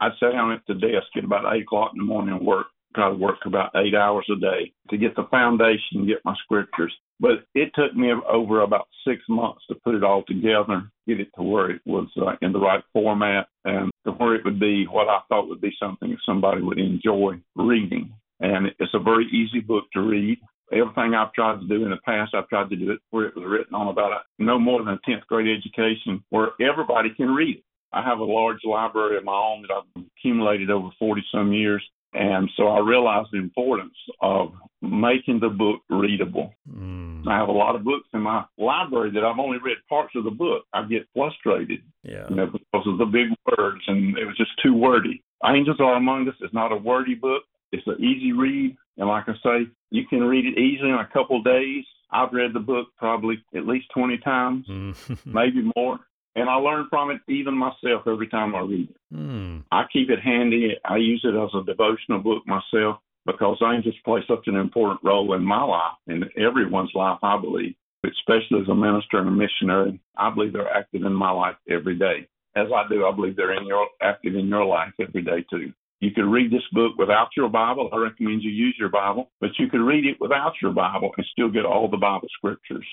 I'd 0.00 0.12
sit 0.20 0.32
down 0.32 0.52
at 0.52 0.62
the 0.68 0.74
desk 0.74 1.08
at 1.16 1.24
about 1.24 1.54
8 1.54 1.62
o'clock 1.62 1.92
in 1.94 1.98
the 1.98 2.04
morning 2.04 2.34
and 2.34 2.46
work, 2.46 2.66
try 2.94 3.08
to 3.08 3.14
work 3.14 3.38
about 3.46 3.70
eight 3.76 3.94
hours 3.94 4.26
a 4.30 4.40
day 4.40 4.72
to 4.90 4.98
get 4.98 5.14
the 5.14 5.26
foundation, 5.30 6.06
get 6.06 6.24
my 6.24 6.34
scriptures. 6.44 6.92
But 7.20 7.44
it 7.54 7.70
took 7.74 7.94
me 7.94 8.10
over 8.28 8.62
about 8.62 8.88
six 9.06 9.22
months 9.28 9.62
to 9.68 9.76
put 9.84 9.94
it 9.94 10.02
all 10.02 10.24
together, 10.26 10.90
get 11.06 11.20
it 11.20 11.28
to 11.36 11.42
where 11.42 11.70
it 11.70 11.82
was 11.84 12.08
uh, 12.16 12.36
in 12.40 12.52
the 12.52 12.58
right 12.58 12.82
format, 12.92 13.46
and 13.64 13.90
to 14.06 14.12
where 14.12 14.34
it 14.34 14.44
would 14.44 14.58
be 14.58 14.86
what 14.86 15.08
I 15.08 15.20
thought 15.28 15.48
would 15.48 15.60
be 15.60 15.76
something 15.78 16.16
somebody 16.24 16.62
would 16.62 16.78
enjoy 16.78 17.34
reading. 17.54 18.12
And 18.40 18.68
it's 18.78 18.94
a 18.94 18.98
very 18.98 19.26
easy 19.26 19.60
book 19.60 19.84
to 19.92 20.00
read. 20.00 20.38
Everything 20.72 21.14
I've 21.14 21.32
tried 21.32 21.60
to 21.60 21.66
do 21.66 21.84
in 21.84 21.90
the 21.90 21.98
past, 22.04 22.34
I've 22.34 22.48
tried 22.48 22.70
to 22.70 22.76
do 22.76 22.92
it 22.92 23.00
where 23.10 23.26
it 23.26 23.36
was 23.36 23.44
written 23.46 23.74
on 23.74 23.88
about 23.88 24.12
a, 24.12 24.18
no 24.38 24.58
more 24.58 24.82
than 24.82 24.94
a 24.94 25.10
10th 25.10 25.26
grade 25.26 25.48
education 25.48 26.22
where 26.30 26.50
everybody 26.60 27.10
can 27.16 27.34
read 27.34 27.58
it. 27.58 27.64
I 27.92 28.04
have 28.04 28.20
a 28.20 28.24
large 28.24 28.60
library 28.64 29.16
of 29.18 29.24
my 29.24 29.34
own 29.34 29.62
that 29.62 29.74
I've 29.74 30.04
accumulated 30.16 30.70
over 30.70 30.90
40 30.98 31.22
some 31.32 31.52
years. 31.52 31.82
And 32.12 32.48
so 32.56 32.68
I 32.68 32.80
realized 32.80 33.28
the 33.32 33.38
importance 33.38 33.94
of 34.20 34.52
making 34.82 35.40
the 35.40 35.48
book 35.48 35.80
readable. 35.88 36.52
Mm. 36.68 37.26
I 37.28 37.38
have 37.38 37.48
a 37.48 37.52
lot 37.52 37.76
of 37.76 37.84
books 37.84 38.08
in 38.12 38.20
my 38.22 38.44
library 38.58 39.12
that 39.12 39.24
I've 39.24 39.38
only 39.38 39.58
read 39.58 39.76
parts 39.88 40.14
of 40.16 40.24
the 40.24 40.30
book. 40.30 40.64
I 40.72 40.84
get 40.86 41.06
frustrated, 41.14 41.82
yeah. 42.02 42.26
you 42.28 42.36
know, 42.36 42.46
because 42.46 42.86
of 42.86 42.98
the 42.98 43.04
big 43.04 43.28
words, 43.56 43.82
and 43.86 44.18
it 44.18 44.24
was 44.24 44.36
just 44.36 44.50
too 44.62 44.74
wordy. 44.74 45.22
Angels 45.46 45.78
Are 45.80 45.94
Among 45.94 46.28
Us 46.28 46.34
is 46.40 46.50
not 46.52 46.72
a 46.72 46.76
wordy 46.76 47.14
book. 47.14 47.42
It's 47.72 47.86
an 47.86 48.02
easy 48.02 48.32
read, 48.32 48.76
and 48.98 49.08
like 49.08 49.24
I 49.28 49.34
say, 49.42 49.70
you 49.90 50.06
can 50.06 50.24
read 50.24 50.46
it 50.46 50.58
easily 50.58 50.90
in 50.90 50.96
a 50.96 51.08
couple 51.12 51.38
of 51.38 51.44
days. 51.44 51.84
I've 52.10 52.32
read 52.32 52.52
the 52.52 52.60
book 52.60 52.88
probably 52.96 53.42
at 53.54 53.66
least 53.66 53.86
20 53.94 54.18
times, 54.18 54.66
maybe 55.24 55.70
more. 55.76 56.00
And 56.36 56.48
I 56.48 56.54
learn 56.54 56.86
from 56.90 57.10
it 57.10 57.20
even 57.28 57.54
myself 57.54 58.06
every 58.06 58.28
time 58.28 58.54
I 58.54 58.60
read 58.60 58.90
it. 58.90 58.96
Mm. 59.14 59.64
I 59.72 59.84
keep 59.92 60.10
it 60.10 60.20
handy. 60.20 60.76
I 60.84 60.96
use 60.96 61.22
it 61.24 61.34
as 61.34 61.50
a 61.54 61.64
devotional 61.64 62.20
book 62.20 62.44
myself 62.46 62.98
because 63.26 63.58
angels 63.62 63.94
play 64.04 64.20
such 64.26 64.46
an 64.46 64.56
important 64.56 65.00
role 65.02 65.34
in 65.34 65.42
my 65.42 65.62
life, 65.62 65.96
in 66.06 66.24
everyone's 66.36 66.92
life, 66.94 67.18
I 67.22 67.38
believe, 67.40 67.74
especially 68.04 68.60
as 68.62 68.68
a 68.68 68.74
minister 68.74 69.18
and 69.18 69.28
a 69.28 69.32
missionary. 69.32 70.00
I 70.16 70.30
believe 70.30 70.52
they're 70.52 70.72
active 70.72 71.02
in 71.02 71.12
my 71.12 71.30
life 71.30 71.56
every 71.68 71.96
day. 71.96 72.28
As 72.56 72.68
I 72.74 72.88
do, 72.88 73.06
I 73.06 73.14
believe 73.14 73.36
they're 73.36 73.56
in 73.56 73.66
your 73.66 73.86
active 74.02 74.34
in 74.34 74.48
your 74.48 74.64
life 74.64 74.92
every 75.00 75.22
day 75.22 75.44
too. 75.50 75.72
You 76.00 76.10
could 76.12 76.24
read 76.24 76.50
this 76.50 76.62
book 76.72 76.92
without 76.96 77.28
your 77.36 77.48
Bible. 77.50 77.90
I 77.92 77.96
recommend 77.98 78.42
you 78.42 78.50
use 78.50 78.74
your 78.78 78.88
Bible, 78.88 79.30
but 79.40 79.50
you 79.58 79.68
could 79.68 79.82
read 79.82 80.06
it 80.06 80.16
without 80.18 80.54
your 80.62 80.72
Bible 80.72 81.10
and 81.16 81.26
still 81.30 81.50
get 81.50 81.66
all 81.66 81.88
the 81.88 81.98
Bible 81.98 82.28
scriptures. 82.38 82.86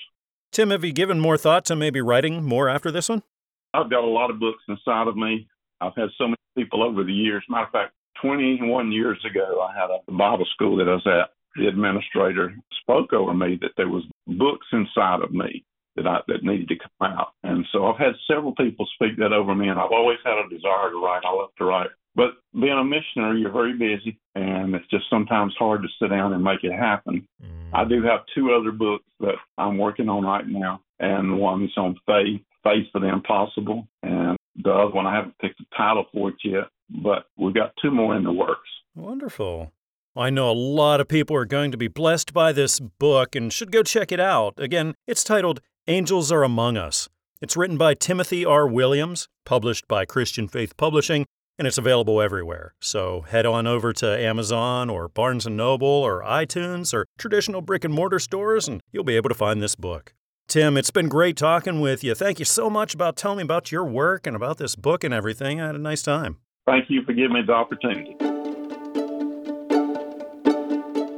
Tim, 0.52 0.70
have 0.70 0.84
you 0.84 0.92
given 0.92 1.18
more 1.18 1.38
thought 1.38 1.64
to 1.66 1.76
maybe 1.76 2.00
writing 2.02 2.44
more 2.44 2.68
after 2.68 2.90
this 2.90 3.08
one? 3.08 3.22
I've 3.72 3.90
got 3.90 4.04
a 4.04 4.06
lot 4.06 4.30
of 4.30 4.40
books 4.40 4.62
inside 4.68 5.08
of 5.08 5.16
me. 5.16 5.48
I've 5.80 5.94
had 5.96 6.08
so 6.18 6.24
many 6.24 6.36
people 6.56 6.82
over 6.82 7.02
the 7.02 7.12
years. 7.12 7.42
Matter 7.48 7.66
of 7.66 7.72
fact, 7.72 7.92
21 8.22 8.92
years 8.92 9.18
ago, 9.24 9.62
I 9.62 9.72
had 9.74 9.88
a 9.90 10.12
Bible 10.12 10.46
school 10.52 10.76
that 10.76 10.88
I 10.88 10.94
was 10.94 11.06
at. 11.06 11.30
The 11.56 11.68
administrator 11.68 12.54
spoke 12.82 13.12
over 13.12 13.32
me 13.32 13.58
that 13.62 13.72
there 13.76 13.88
was 13.88 14.04
books 14.26 14.66
inside 14.72 15.22
of 15.22 15.32
me 15.32 15.64
that 15.96 16.06
I 16.06 16.20
that 16.28 16.44
needed 16.44 16.68
to 16.68 16.76
come 16.76 17.12
out, 17.12 17.32
and 17.42 17.66
so 17.72 17.86
I've 17.86 17.98
had 17.98 18.14
several 18.30 18.54
people 18.54 18.86
speak 18.94 19.16
that 19.18 19.32
over 19.32 19.54
me, 19.54 19.68
and 19.68 19.80
I've 19.80 19.90
always 19.90 20.18
had 20.24 20.38
a 20.38 20.48
desire 20.48 20.90
to 20.90 21.02
write. 21.02 21.22
I 21.24 21.32
love 21.32 21.50
to 21.58 21.64
write. 21.64 21.90
But 22.18 22.32
being 22.52 22.72
a 22.72 22.82
missionary, 22.82 23.40
you're 23.40 23.52
very 23.52 23.74
busy, 23.74 24.18
and 24.34 24.74
it's 24.74 24.88
just 24.90 25.04
sometimes 25.08 25.54
hard 25.56 25.82
to 25.82 25.88
sit 26.02 26.10
down 26.10 26.32
and 26.32 26.42
make 26.42 26.64
it 26.64 26.72
happen. 26.72 27.24
Mm. 27.40 27.70
I 27.72 27.84
do 27.84 28.02
have 28.02 28.22
two 28.34 28.52
other 28.52 28.72
books 28.72 29.04
that 29.20 29.36
I'm 29.56 29.78
working 29.78 30.08
on 30.08 30.24
right 30.24 30.44
now, 30.44 30.80
and 30.98 31.38
one's 31.38 31.70
on 31.76 31.94
faith, 32.06 32.40
faith 32.64 32.86
for 32.90 33.00
the 33.00 33.06
impossible, 33.06 33.86
and 34.02 34.36
the 34.56 34.72
other 34.72 34.90
one 34.90 35.06
I 35.06 35.14
haven't 35.14 35.38
picked 35.38 35.60
a 35.60 35.76
title 35.76 36.06
for 36.12 36.30
it 36.30 36.34
yet, 36.42 36.64
but 36.90 37.26
we've 37.36 37.54
got 37.54 37.72
two 37.80 37.92
more 37.92 38.16
in 38.16 38.24
the 38.24 38.32
works. 38.32 38.68
Wonderful. 38.96 39.70
I 40.16 40.30
know 40.30 40.50
a 40.50 40.52
lot 40.52 41.00
of 41.00 41.06
people 41.06 41.36
are 41.36 41.44
going 41.44 41.70
to 41.70 41.76
be 41.76 41.86
blessed 41.86 42.34
by 42.34 42.50
this 42.50 42.80
book 42.80 43.36
and 43.36 43.52
should 43.52 43.70
go 43.70 43.84
check 43.84 44.10
it 44.10 44.18
out. 44.18 44.54
Again, 44.56 44.96
it's 45.06 45.22
titled 45.22 45.60
Angels 45.86 46.32
Are 46.32 46.42
Among 46.42 46.76
Us. 46.76 47.08
It's 47.40 47.56
written 47.56 47.78
by 47.78 47.94
Timothy 47.94 48.44
R. 48.44 48.66
Williams, 48.66 49.28
published 49.46 49.86
by 49.86 50.04
Christian 50.04 50.48
Faith 50.48 50.76
Publishing, 50.76 51.24
and 51.58 51.66
it's 51.66 51.78
available 51.78 52.22
everywhere. 52.22 52.74
So 52.80 53.22
head 53.22 53.44
on 53.44 53.66
over 53.66 53.92
to 53.94 54.18
Amazon 54.18 54.88
or 54.88 55.08
Barnes 55.08 55.46
& 55.46 55.48
Noble 55.48 55.88
or 55.88 56.22
iTunes 56.22 56.94
or 56.94 57.06
traditional 57.18 57.60
brick 57.60 57.84
and 57.84 57.92
mortar 57.92 58.18
stores 58.18 58.68
and 58.68 58.80
you'll 58.92 59.04
be 59.04 59.16
able 59.16 59.28
to 59.28 59.34
find 59.34 59.60
this 59.60 59.74
book. 59.74 60.14
Tim, 60.46 60.78
it's 60.78 60.90
been 60.90 61.08
great 61.08 61.36
talking 61.36 61.80
with 61.80 62.02
you. 62.02 62.14
Thank 62.14 62.38
you 62.38 62.46
so 62.46 62.70
much 62.70 62.94
about 62.94 63.16
telling 63.16 63.38
me 63.38 63.42
about 63.42 63.70
your 63.70 63.84
work 63.84 64.26
and 64.26 64.34
about 64.34 64.56
this 64.56 64.76
book 64.76 65.04
and 65.04 65.12
everything. 65.12 65.60
I 65.60 65.66
had 65.66 65.74
a 65.74 65.78
nice 65.78 66.02
time. 66.02 66.38
Thank 66.64 66.88
you 66.88 67.02
for 67.02 67.12
giving 67.12 67.34
me 67.34 67.42
the 67.46 67.52
opportunity. 67.52 68.14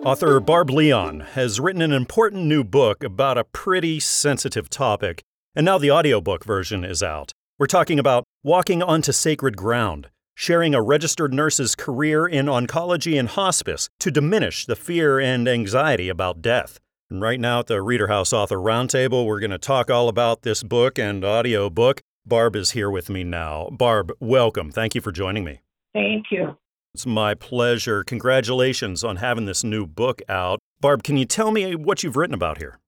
Author 0.05 0.41
Barb 0.41 0.71
Leon 0.71 1.21
has 1.35 1.61
written 1.61 1.83
an 1.83 1.93
important 1.93 2.47
new 2.47 2.65
book 2.65 3.05
about 3.05 3.37
a 3.37 3.45
pretty 3.45 4.01
sensitive 4.01 4.71
topic, 4.71 5.23
and 5.55 5.65
now 5.65 5.77
the 5.77 5.91
audiobook 5.91 6.45
version 6.45 6.85
is 6.85 7.03
out. 7.03 7.33
We're 7.59 7.67
talking 7.67 7.99
about 7.99 8.25
walking 8.43 8.83
onto 8.83 9.13
sacred 9.13 9.57
ground 9.57 10.09
sharing 10.41 10.75
a 10.75 10.81
registered 10.81 11.35
nurse's 11.35 11.75
career 11.75 12.27
in 12.27 12.47
oncology 12.47 13.21
and 13.21 13.29
hospice 13.29 13.91
to 13.99 14.11
diminish 14.11 14.65
the 14.65 14.75
fear 14.75 15.21
and 15.21 15.47
anxiety 15.47 16.09
about 16.09 16.41
death. 16.41 16.81
And 17.11 17.21
right 17.21 17.39
now 17.39 17.59
at 17.59 17.67
the 17.67 17.83
Reader 17.83 18.07
House 18.07 18.33
Author 18.33 18.57
Roundtable, 18.57 19.27
we're 19.27 19.39
going 19.39 19.51
to 19.51 19.59
talk 19.59 19.91
all 19.91 20.09
about 20.09 20.41
this 20.41 20.63
book 20.63 20.99
and 20.99 21.23
audio 21.27 21.69
book. 21.69 22.01
Barb 22.25 22.57
is 22.57 22.71
here 22.71 22.91
with 22.91 23.11
me 23.11 23.23
now. 23.23 23.69
Barb, 23.71 24.13
welcome. 24.19 24.73
Thank 24.73 24.95
you 24.95 25.03
for 25.03 25.13
joining 25.13 25.45
me. 25.45 25.61
Thank 25.93 26.29
you. 26.31 26.57
It's 26.95 27.05
my 27.05 27.35
pleasure. 27.35 28.03
Congratulations 28.03 29.05
on 29.05 29.17
having 29.17 29.45
this 29.45 29.63
new 29.63 29.87
book 29.87 30.23
out. 30.27 30.59
Barb, 30.81 31.03
can 31.03 31.19
you 31.19 31.27
tell 31.27 31.51
me 31.51 31.75
what 31.75 32.03
you've 32.03 32.17
written 32.17 32.33
about 32.33 32.57
here? 32.57 32.79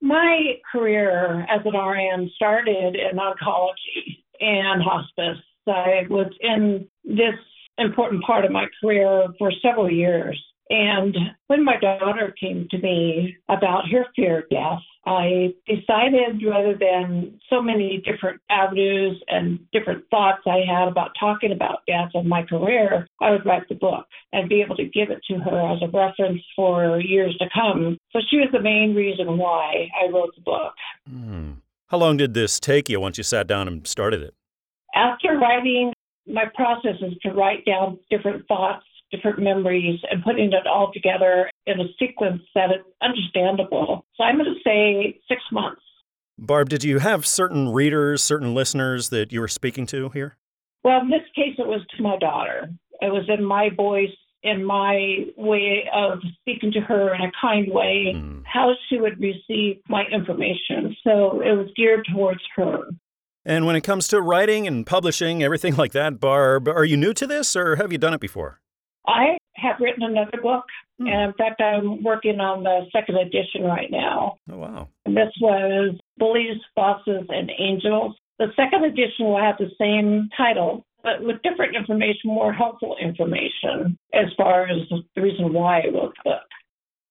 My 0.00 0.54
career 0.72 1.46
as 1.50 1.60
an 1.66 1.78
RN 1.78 2.30
started 2.34 2.96
in 2.96 3.18
oncology 3.18 4.22
and 4.40 4.82
hospice. 4.82 5.44
I 5.66 6.06
was 6.08 6.32
in 6.40 6.88
this 7.04 7.34
important 7.78 8.22
part 8.24 8.44
of 8.44 8.52
my 8.52 8.66
career 8.80 9.26
for 9.38 9.52
several 9.62 9.90
years. 9.90 10.40
And 10.70 11.14
when 11.48 11.62
my 11.64 11.76
daughter 11.78 12.34
came 12.40 12.66
to 12.70 12.78
me 12.78 13.36
about 13.48 13.88
her 13.90 14.06
fear 14.16 14.40
of 14.40 14.48
death, 14.48 14.80
I 15.06 15.52
decided 15.66 16.42
rather 16.42 16.74
than 16.74 17.38
so 17.50 17.60
many 17.60 18.02
different 18.02 18.40
avenues 18.48 19.22
and 19.28 19.58
different 19.72 20.04
thoughts 20.10 20.42
I 20.46 20.62
had 20.66 20.88
about 20.88 21.10
talking 21.20 21.52
about 21.52 21.80
death 21.86 22.10
in 22.14 22.26
my 22.26 22.42
career, 22.44 23.06
I 23.20 23.30
would 23.30 23.44
write 23.44 23.68
the 23.68 23.74
book 23.74 24.06
and 24.32 24.48
be 24.48 24.62
able 24.62 24.76
to 24.76 24.84
give 24.84 25.10
it 25.10 25.20
to 25.28 25.38
her 25.40 25.74
as 25.74 25.82
a 25.82 25.88
reference 25.88 26.40
for 26.56 26.98
years 26.98 27.36
to 27.38 27.46
come. 27.52 27.98
So 28.12 28.20
she 28.30 28.38
was 28.38 28.48
the 28.50 28.62
main 28.62 28.94
reason 28.94 29.36
why 29.36 29.90
I 30.02 30.10
wrote 30.10 30.34
the 30.34 30.40
book. 30.40 30.72
Hmm. 31.06 31.50
How 31.88 31.98
long 31.98 32.16
did 32.16 32.32
this 32.32 32.58
take 32.58 32.88
you 32.88 32.98
once 32.98 33.18
you 33.18 33.24
sat 33.24 33.46
down 33.46 33.68
and 33.68 33.86
started 33.86 34.22
it? 34.22 34.34
Writing, 35.44 35.92
my 36.26 36.44
process 36.54 36.96
is 37.02 37.12
to 37.22 37.32
write 37.32 37.64
down 37.66 37.98
different 38.10 38.46
thoughts 38.48 38.84
different 39.14 39.38
memories 39.38 40.00
and 40.10 40.22
putting 40.22 40.52
it 40.52 40.66
all 40.66 40.90
together 40.92 41.50
in 41.66 41.80
a 41.80 41.84
sequence 41.98 42.42
that 42.54 42.70
is 42.70 42.84
understandable. 43.02 44.04
So 44.16 44.24
I'm 44.24 44.38
going 44.38 44.52
to 44.54 44.60
say 44.64 45.20
six 45.28 45.40
months. 45.52 45.82
Barb, 46.38 46.68
did 46.68 46.82
you 46.82 46.98
have 46.98 47.26
certain 47.26 47.72
readers, 47.72 48.22
certain 48.22 48.54
listeners 48.54 49.10
that 49.10 49.32
you 49.32 49.40
were 49.40 49.48
speaking 49.48 49.86
to 49.86 50.08
here? 50.10 50.36
Well, 50.82 51.00
in 51.00 51.10
this 51.10 51.22
case, 51.34 51.54
it 51.58 51.66
was 51.66 51.80
to 51.96 52.02
my 52.02 52.18
daughter. 52.18 52.68
It 53.00 53.12
was 53.12 53.24
in 53.28 53.44
my 53.44 53.70
voice, 53.74 54.08
in 54.42 54.64
my 54.64 55.26
way 55.36 55.88
of 55.94 56.18
speaking 56.40 56.72
to 56.72 56.80
her 56.80 57.14
in 57.14 57.20
a 57.22 57.32
kind 57.40 57.72
way, 57.72 58.12
mm. 58.14 58.42
how 58.44 58.72
she 58.88 58.98
would 58.98 59.20
receive 59.20 59.80
my 59.88 60.04
information. 60.12 60.96
So 61.04 61.40
it 61.40 61.56
was 61.56 61.68
geared 61.76 62.06
towards 62.12 62.40
her. 62.56 62.88
And 63.46 63.66
when 63.66 63.76
it 63.76 63.82
comes 63.82 64.08
to 64.08 64.20
writing 64.20 64.66
and 64.66 64.86
publishing, 64.86 65.42
everything 65.42 65.76
like 65.82 65.92
that, 65.92 66.20
Barb, 66.20 66.68
are 66.68 66.84
you 66.84 66.96
new 66.96 67.12
to 67.14 67.26
this 67.26 67.54
or 67.56 67.76
have 67.76 67.92
you 67.92 67.98
done 67.98 68.14
it 68.14 68.20
before? 68.20 68.60
I 69.06 69.36
have 69.56 69.76
written 69.80 70.02
another 70.02 70.38
book, 70.42 70.64
hmm. 70.98 71.06
and 71.06 71.30
in 71.30 71.32
fact, 71.34 71.60
I'm 71.60 72.02
working 72.02 72.40
on 72.40 72.62
the 72.64 72.86
second 72.90 73.16
edition 73.16 73.62
right 73.62 73.90
now. 73.90 74.36
Oh, 74.50 74.58
wow. 74.58 74.88
And 75.04 75.16
this 75.16 75.32
was 75.40 75.94
Bullies, 76.16 76.60
Bosses, 76.74 77.26
and 77.28 77.50
Angels. 77.58 78.16
The 78.38 78.46
second 78.56 78.84
edition 78.84 79.26
will 79.26 79.40
have 79.40 79.56
the 79.58 79.70
same 79.78 80.28
title, 80.36 80.84
but 81.02 81.22
with 81.22 81.42
different 81.42 81.76
information, 81.76 82.30
more 82.30 82.52
helpful 82.52 82.96
information 83.00 83.98
as 84.12 84.26
far 84.36 84.64
as 84.64 84.78
the 85.14 85.22
reason 85.22 85.52
why 85.52 85.80
I 85.80 85.86
wrote 85.92 86.14
the 86.24 86.30
book. 86.30 86.42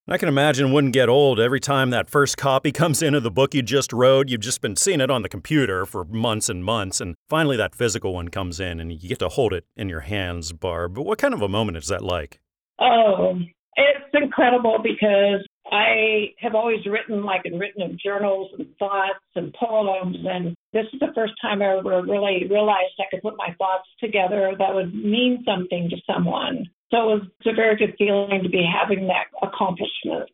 I 0.06 0.18
can 0.18 0.28
imagine 0.28 0.70
wouldn't 0.70 0.92
get 0.92 1.08
old 1.08 1.40
every 1.40 1.60
time 1.60 1.88
that 1.88 2.10
first 2.10 2.36
copy 2.36 2.70
comes 2.72 3.00
into 3.00 3.20
the 3.20 3.30
book 3.30 3.54
you 3.54 3.62
just 3.62 3.90
wrote. 3.90 4.28
You've 4.28 4.42
just 4.42 4.60
been 4.60 4.76
seeing 4.76 5.00
it 5.00 5.10
on 5.10 5.22
the 5.22 5.30
computer 5.30 5.86
for 5.86 6.04
months 6.04 6.50
and 6.50 6.62
months, 6.62 7.00
and 7.00 7.14
finally 7.30 7.56
that 7.56 7.74
physical 7.74 8.12
one 8.12 8.28
comes 8.28 8.60
in 8.60 8.80
and 8.80 8.92
you 8.92 9.08
get 9.08 9.20
to 9.20 9.30
hold 9.30 9.54
it 9.54 9.64
in 9.78 9.88
your 9.88 10.00
hands, 10.00 10.52
Barb. 10.52 10.94
But 10.94 11.06
what 11.06 11.16
kind 11.16 11.32
of 11.32 11.40
a 11.40 11.48
moment 11.48 11.78
is 11.78 11.86
that 11.86 12.04
like? 12.04 12.38
Oh, 12.78 13.38
it's 13.76 14.10
incredible 14.12 14.78
because 14.82 15.46
I 15.72 16.34
have 16.38 16.54
always 16.54 16.84
written 16.84 17.24
like 17.24 17.46
and 17.46 17.58
written 17.58 17.80
in 17.80 17.96
journals 18.04 18.50
and 18.58 18.66
thoughts 18.78 19.24
and 19.34 19.54
poems, 19.54 20.18
and 20.22 20.54
this 20.74 20.84
is 20.92 21.00
the 21.00 21.12
first 21.14 21.32
time 21.40 21.62
I 21.62 21.78
ever 21.78 22.02
really 22.02 22.46
realized 22.50 22.92
I 23.00 23.04
could 23.10 23.22
put 23.22 23.38
my 23.38 23.54
thoughts 23.56 23.88
together 24.00 24.52
that 24.58 24.74
would 24.74 24.94
mean 24.94 25.44
something 25.46 25.88
to 25.88 25.96
someone. 26.06 26.66
So 26.90 27.12
it 27.12 27.14
was 27.14 27.22
a 27.46 27.54
very 27.54 27.76
good 27.76 27.94
feeling 27.98 28.42
to 28.42 28.48
be 28.48 28.64
having 28.64 29.06
that 29.08 29.26
accomplishment. 29.42 30.30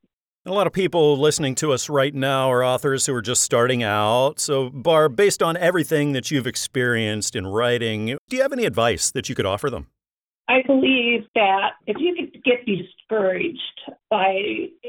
A 0.46 0.52
lot 0.52 0.66
of 0.66 0.72
people 0.72 1.18
listening 1.18 1.54
to 1.56 1.72
us 1.72 1.90
right 1.90 2.14
now 2.14 2.50
are 2.50 2.64
authors 2.64 3.04
who 3.04 3.14
are 3.14 3.20
just 3.20 3.42
starting 3.42 3.82
out. 3.82 4.40
So, 4.40 4.70
Barb, 4.70 5.14
based 5.14 5.42
on 5.42 5.56
everything 5.58 6.12
that 6.12 6.30
you've 6.30 6.46
experienced 6.46 7.36
in 7.36 7.46
writing, 7.46 8.16
do 8.28 8.36
you 8.36 8.42
have 8.42 8.52
any 8.52 8.64
advice 8.64 9.10
that 9.10 9.28
you 9.28 9.34
could 9.34 9.44
offer 9.44 9.68
them? 9.68 9.88
I 10.48 10.62
believe 10.66 11.26
that 11.34 11.74
if 11.86 11.96
you 12.00 12.14
could 12.16 12.42
get 12.42 12.66
discouraged 12.66 13.58
by 14.08 14.34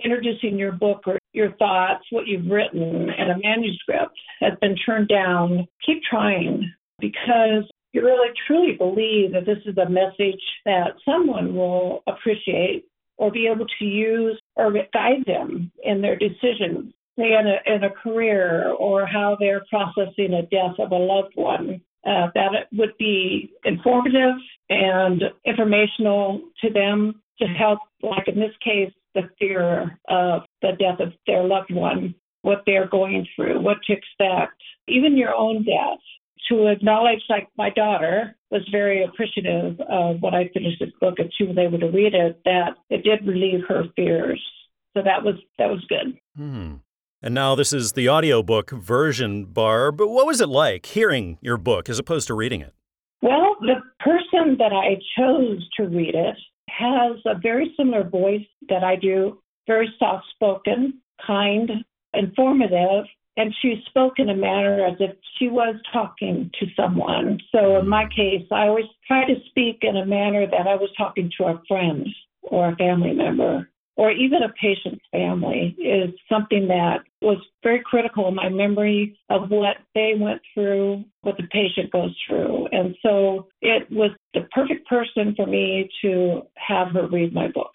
introducing 0.03 0.57
your 0.57 0.72
book 0.72 1.01
or 1.05 1.20
your 1.34 1.51
thoughts, 1.57 2.03
what 2.09 2.28
you've 2.28 2.49
written, 2.49 3.09
and 3.09 3.32
a 3.32 3.38
manuscript 3.38 4.18
has 4.39 4.53
been 4.59 4.76
turned 4.78 5.09
down, 5.09 5.68
keep 5.86 6.01
trying 6.09 6.74
because 6.99 7.70
you 7.93 8.03
really 8.03 8.29
truly 8.47 8.73
believe 8.77 9.33
that 9.33 9.45
this 9.45 9.57
is 9.65 9.77
a 9.77 9.89
message 9.89 10.41
that 10.65 10.93
someone 11.05 11.55
will 11.55 12.03
appreciate 12.07 12.85
or 13.17 13.31
be 13.31 13.47
able 13.47 13.65
to 13.79 13.85
use 13.85 14.39
or 14.55 14.71
guide 14.93 15.23
them 15.25 15.71
in 15.83 16.01
their 16.01 16.17
decisions, 16.17 16.93
say 17.19 17.33
in 17.33 17.45
a, 17.47 17.75
in 17.75 17.83
a 17.83 17.89
career 17.89 18.71
or 18.79 19.05
how 19.05 19.37
they're 19.39 19.63
processing 19.69 20.33
a 20.33 20.43
death 20.43 20.75
of 20.79 20.91
a 20.91 20.95
loved 20.95 21.33
one. 21.35 21.81
Uh, 22.03 22.31
that 22.33 22.55
it 22.55 22.67
would 22.75 22.97
be 22.97 23.53
informative 23.63 24.33
and 24.69 25.21
informational 25.45 26.41
to 26.59 26.67
them 26.71 27.21
to 27.37 27.45
help, 27.45 27.77
like 28.01 28.27
in 28.27 28.39
this 28.39 28.55
case, 28.63 28.91
the 29.13 29.29
fear 29.37 29.99
of 30.07 30.41
the 30.63 30.71
death 30.79 30.99
of 30.99 31.13
their 31.27 31.43
loved 31.43 31.71
one, 31.71 32.15
what 32.41 32.63
they're 32.65 32.87
going 32.87 33.27
through, 33.35 33.61
what 33.61 33.77
to 33.85 33.93
expect, 33.93 34.59
even 34.87 35.15
your 35.15 35.35
own 35.35 35.63
death 35.63 35.99
to 36.49 36.67
acknowledge, 36.67 37.21
like 37.29 37.47
my 37.57 37.69
daughter 37.69 38.35
was 38.49 38.61
very 38.71 39.03
appreciative 39.03 39.79
of 39.81 40.21
when 40.21 40.33
I 40.33 40.49
finished 40.53 40.79
this 40.79 40.91
book 40.99 41.15
and 41.19 41.31
she 41.37 41.45
was 41.45 41.57
able 41.57 41.79
to 41.79 41.89
read 41.89 42.13
it, 42.13 42.41
that 42.45 42.75
it 42.89 43.03
did 43.03 43.25
relieve 43.25 43.61
her 43.67 43.85
fears. 43.95 44.41
So 44.95 45.01
that 45.03 45.23
was 45.23 45.35
that 45.57 45.69
was 45.69 45.83
good. 45.87 46.17
Hmm. 46.35 46.75
And 47.23 47.35
now 47.35 47.53
this 47.53 47.71
is 47.71 47.93
the 47.93 48.09
audiobook 48.09 48.71
version, 48.71 49.45
Barb. 49.45 49.97
But 49.97 50.09
what 50.09 50.25
was 50.25 50.41
it 50.41 50.49
like 50.49 50.87
hearing 50.87 51.37
your 51.41 51.57
book 51.57 51.87
as 51.87 51.99
opposed 51.99 52.27
to 52.27 52.33
reading 52.33 52.61
it? 52.61 52.73
Well, 53.21 53.55
the 53.61 53.75
person 53.99 54.57
that 54.57 54.73
I 54.73 54.95
chose 55.17 55.67
to 55.77 55.83
read 55.83 56.15
it 56.15 56.35
has 56.69 57.17
a 57.25 57.37
very 57.37 57.73
similar 57.77 58.03
voice 58.03 58.45
that 58.69 58.83
I 58.83 58.95
do, 58.95 59.39
very 59.67 59.93
soft 59.99 60.25
spoken, 60.33 60.99
kind, 61.25 61.69
informative, 62.13 63.05
and 63.38 63.53
she 63.61 63.82
spoke 63.88 64.13
in 64.17 64.29
a 64.29 64.36
manner 64.36 64.86
as 64.86 64.97
if 64.99 65.15
she 65.38 65.47
was 65.47 65.75
talking 65.91 66.51
to 66.59 66.65
someone. 66.75 67.39
So 67.51 67.77
in 67.79 67.88
my 67.88 68.05
case, 68.15 68.45
I 68.51 68.67
always 68.67 68.86
try 69.07 69.25
to 69.25 69.36
speak 69.49 69.79
in 69.82 69.97
a 69.97 70.05
manner 70.05 70.45
that 70.45 70.67
I 70.67 70.75
was 70.75 70.89
talking 70.97 71.32
to 71.38 71.45
a 71.45 71.61
friend 71.67 72.07
or 72.41 72.69
a 72.69 72.75
family 72.75 73.13
member 73.13 73.67
or 73.97 74.11
even 74.11 74.41
a 74.41 74.49
patient's 74.53 75.03
family 75.11 75.75
is 75.77 76.09
something 76.29 76.67
that 76.67 77.01
was 77.21 77.38
very 77.61 77.82
critical 77.86 78.27
in 78.27 78.36
my 78.36 78.49
memory 78.49 79.17
of 79.29 79.49
what 79.49 79.77
they 79.93 80.13
went 80.17 80.41
through, 80.53 81.03
what 81.21 81.38
the 81.38 81.47
patient 81.51 81.91
goes 81.91 82.15
through. 82.27 82.67
And 82.71 82.95
so 83.03 83.47
it 83.61 83.91
was 83.91 84.11
the 84.34 84.47
perfect 84.51 84.88
person 84.88 85.36
for 85.36 85.45
me 85.45 85.89
to 86.01 86.41
have 86.55 86.89
her 86.93 87.07
read 87.07 87.34
my 87.34 87.49
book. 87.49 87.70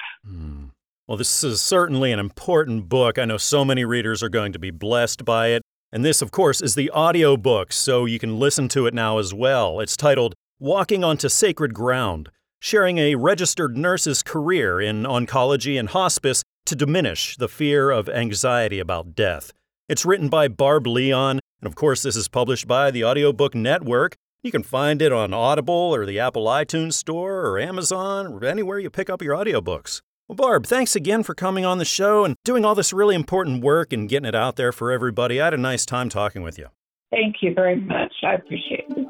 Well, 1.09 1.17
this 1.17 1.45
is 1.45 1.61
certainly 1.61 2.11
an 2.11 2.19
important 2.19 2.89
book. 2.89 3.17
I 3.17 3.27
know 3.27 3.37
so 3.37 3.65
many 3.65 3.85
readers 3.85 4.25
are 4.25 4.29
going 4.29 4.53
to 4.53 4.59
be 4.59 4.73
blessed 4.73 5.25
by 5.25 5.49
it. 5.49 5.63
And 5.93 6.05
this, 6.05 6.21
of 6.21 6.33
course, 6.33 6.61
is 6.61 6.75
the 6.75 6.91
audiobook, 6.91 7.73
so 7.73 8.07
you 8.07 8.19
can 8.19 8.41
listen 8.41 8.69
to 8.71 8.87
it 8.87 8.95
now 8.95 9.19
as 9.19 9.33
well. 9.33 9.79
It's 9.79 9.97
titled 9.97 10.35
Walking 10.59 11.05
Onto 11.05 11.29
Sacred 11.29 11.75
Ground, 11.75 12.31
sharing 12.59 12.99
a 12.99 13.15
registered 13.15 13.77
nurse's 13.77 14.25
career 14.25 14.81
in 14.81 15.05
oncology 15.05 15.79
and 15.79 15.91
hospice 15.91 16.43
to 16.65 16.75
diminish 16.75 17.37
the 17.37 17.47
fear 17.47 17.93
of 17.93 18.09
anxiety 18.09 18.81
about 18.81 19.15
death. 19.15 19.53
It's 19.89 20.05
written 20.05 20.29
by 20.29 20.49
Barb 20.49 20.89
Leon, 20.89 21.39
and 21.61 21.67
of 21.69 21.77
course, 21.77 22.03
this 22.03 22.17
is 22.17 22.27
published 22.27 22.67
by 22.67 22.91
the 22.91 23.05
Audiobook 23.05 23.55
Network. 23.55 24.17
You 24.43 24.51
can 24.51 24.65
find 24.65 25.01
it 25.01 25.13
on 25.13 25.33
Audible 25.33 25.95
or 25.95 26.05
the 26.05 26.19
Apple 26.19 26.47
iTunes 26.47 26.95
Store 26.95 27.47
or 27.47 27.61
Amazon 27.61 28.27
or 28.27 28.45
anywhere 28.45 28.81
you 28.81 28.91
pick 28.91 29.09
up 29.09 29.23
your 29.23 29.37
audiobooks. 29.37 30.01
Well, 30.29 30.35
Barb, 30.35 30.67
thanks 30.67 30.97
again 30.97 31.23
for 31.23 31.37
coming 31.37 31.65
on 31.65 31.79
the 31.79 31.85
show 31.85 32.25
and 32.25 32.35
doing 32.45 32.65
all 32.65 32.75
this 32.75 32.93
really 32.93 33.15
important 33.15 33.63
work 33.63 33.93
and 33.93 34.09
getting 34.09 34.27
it 34.27 34.35
out 34.35 34.57
there 34.57 34.73
for 34.73 34.91
everybody. 34.91 35.41
I 35.41 35.45
had 35.45 35.55
a 35.55 35.57
nice 35.57 35.87
time 35.87 36.09
talking 36.09 36.43
with 36.43 36.59
you. 36.59 36.67
Thank 37.13 37.37
you 37.43 37.55
very 37.55 37.77
much. 37.77 38.13
I 38.25 38.35
appreciate 38.35 38.87
it. 38.89 39.07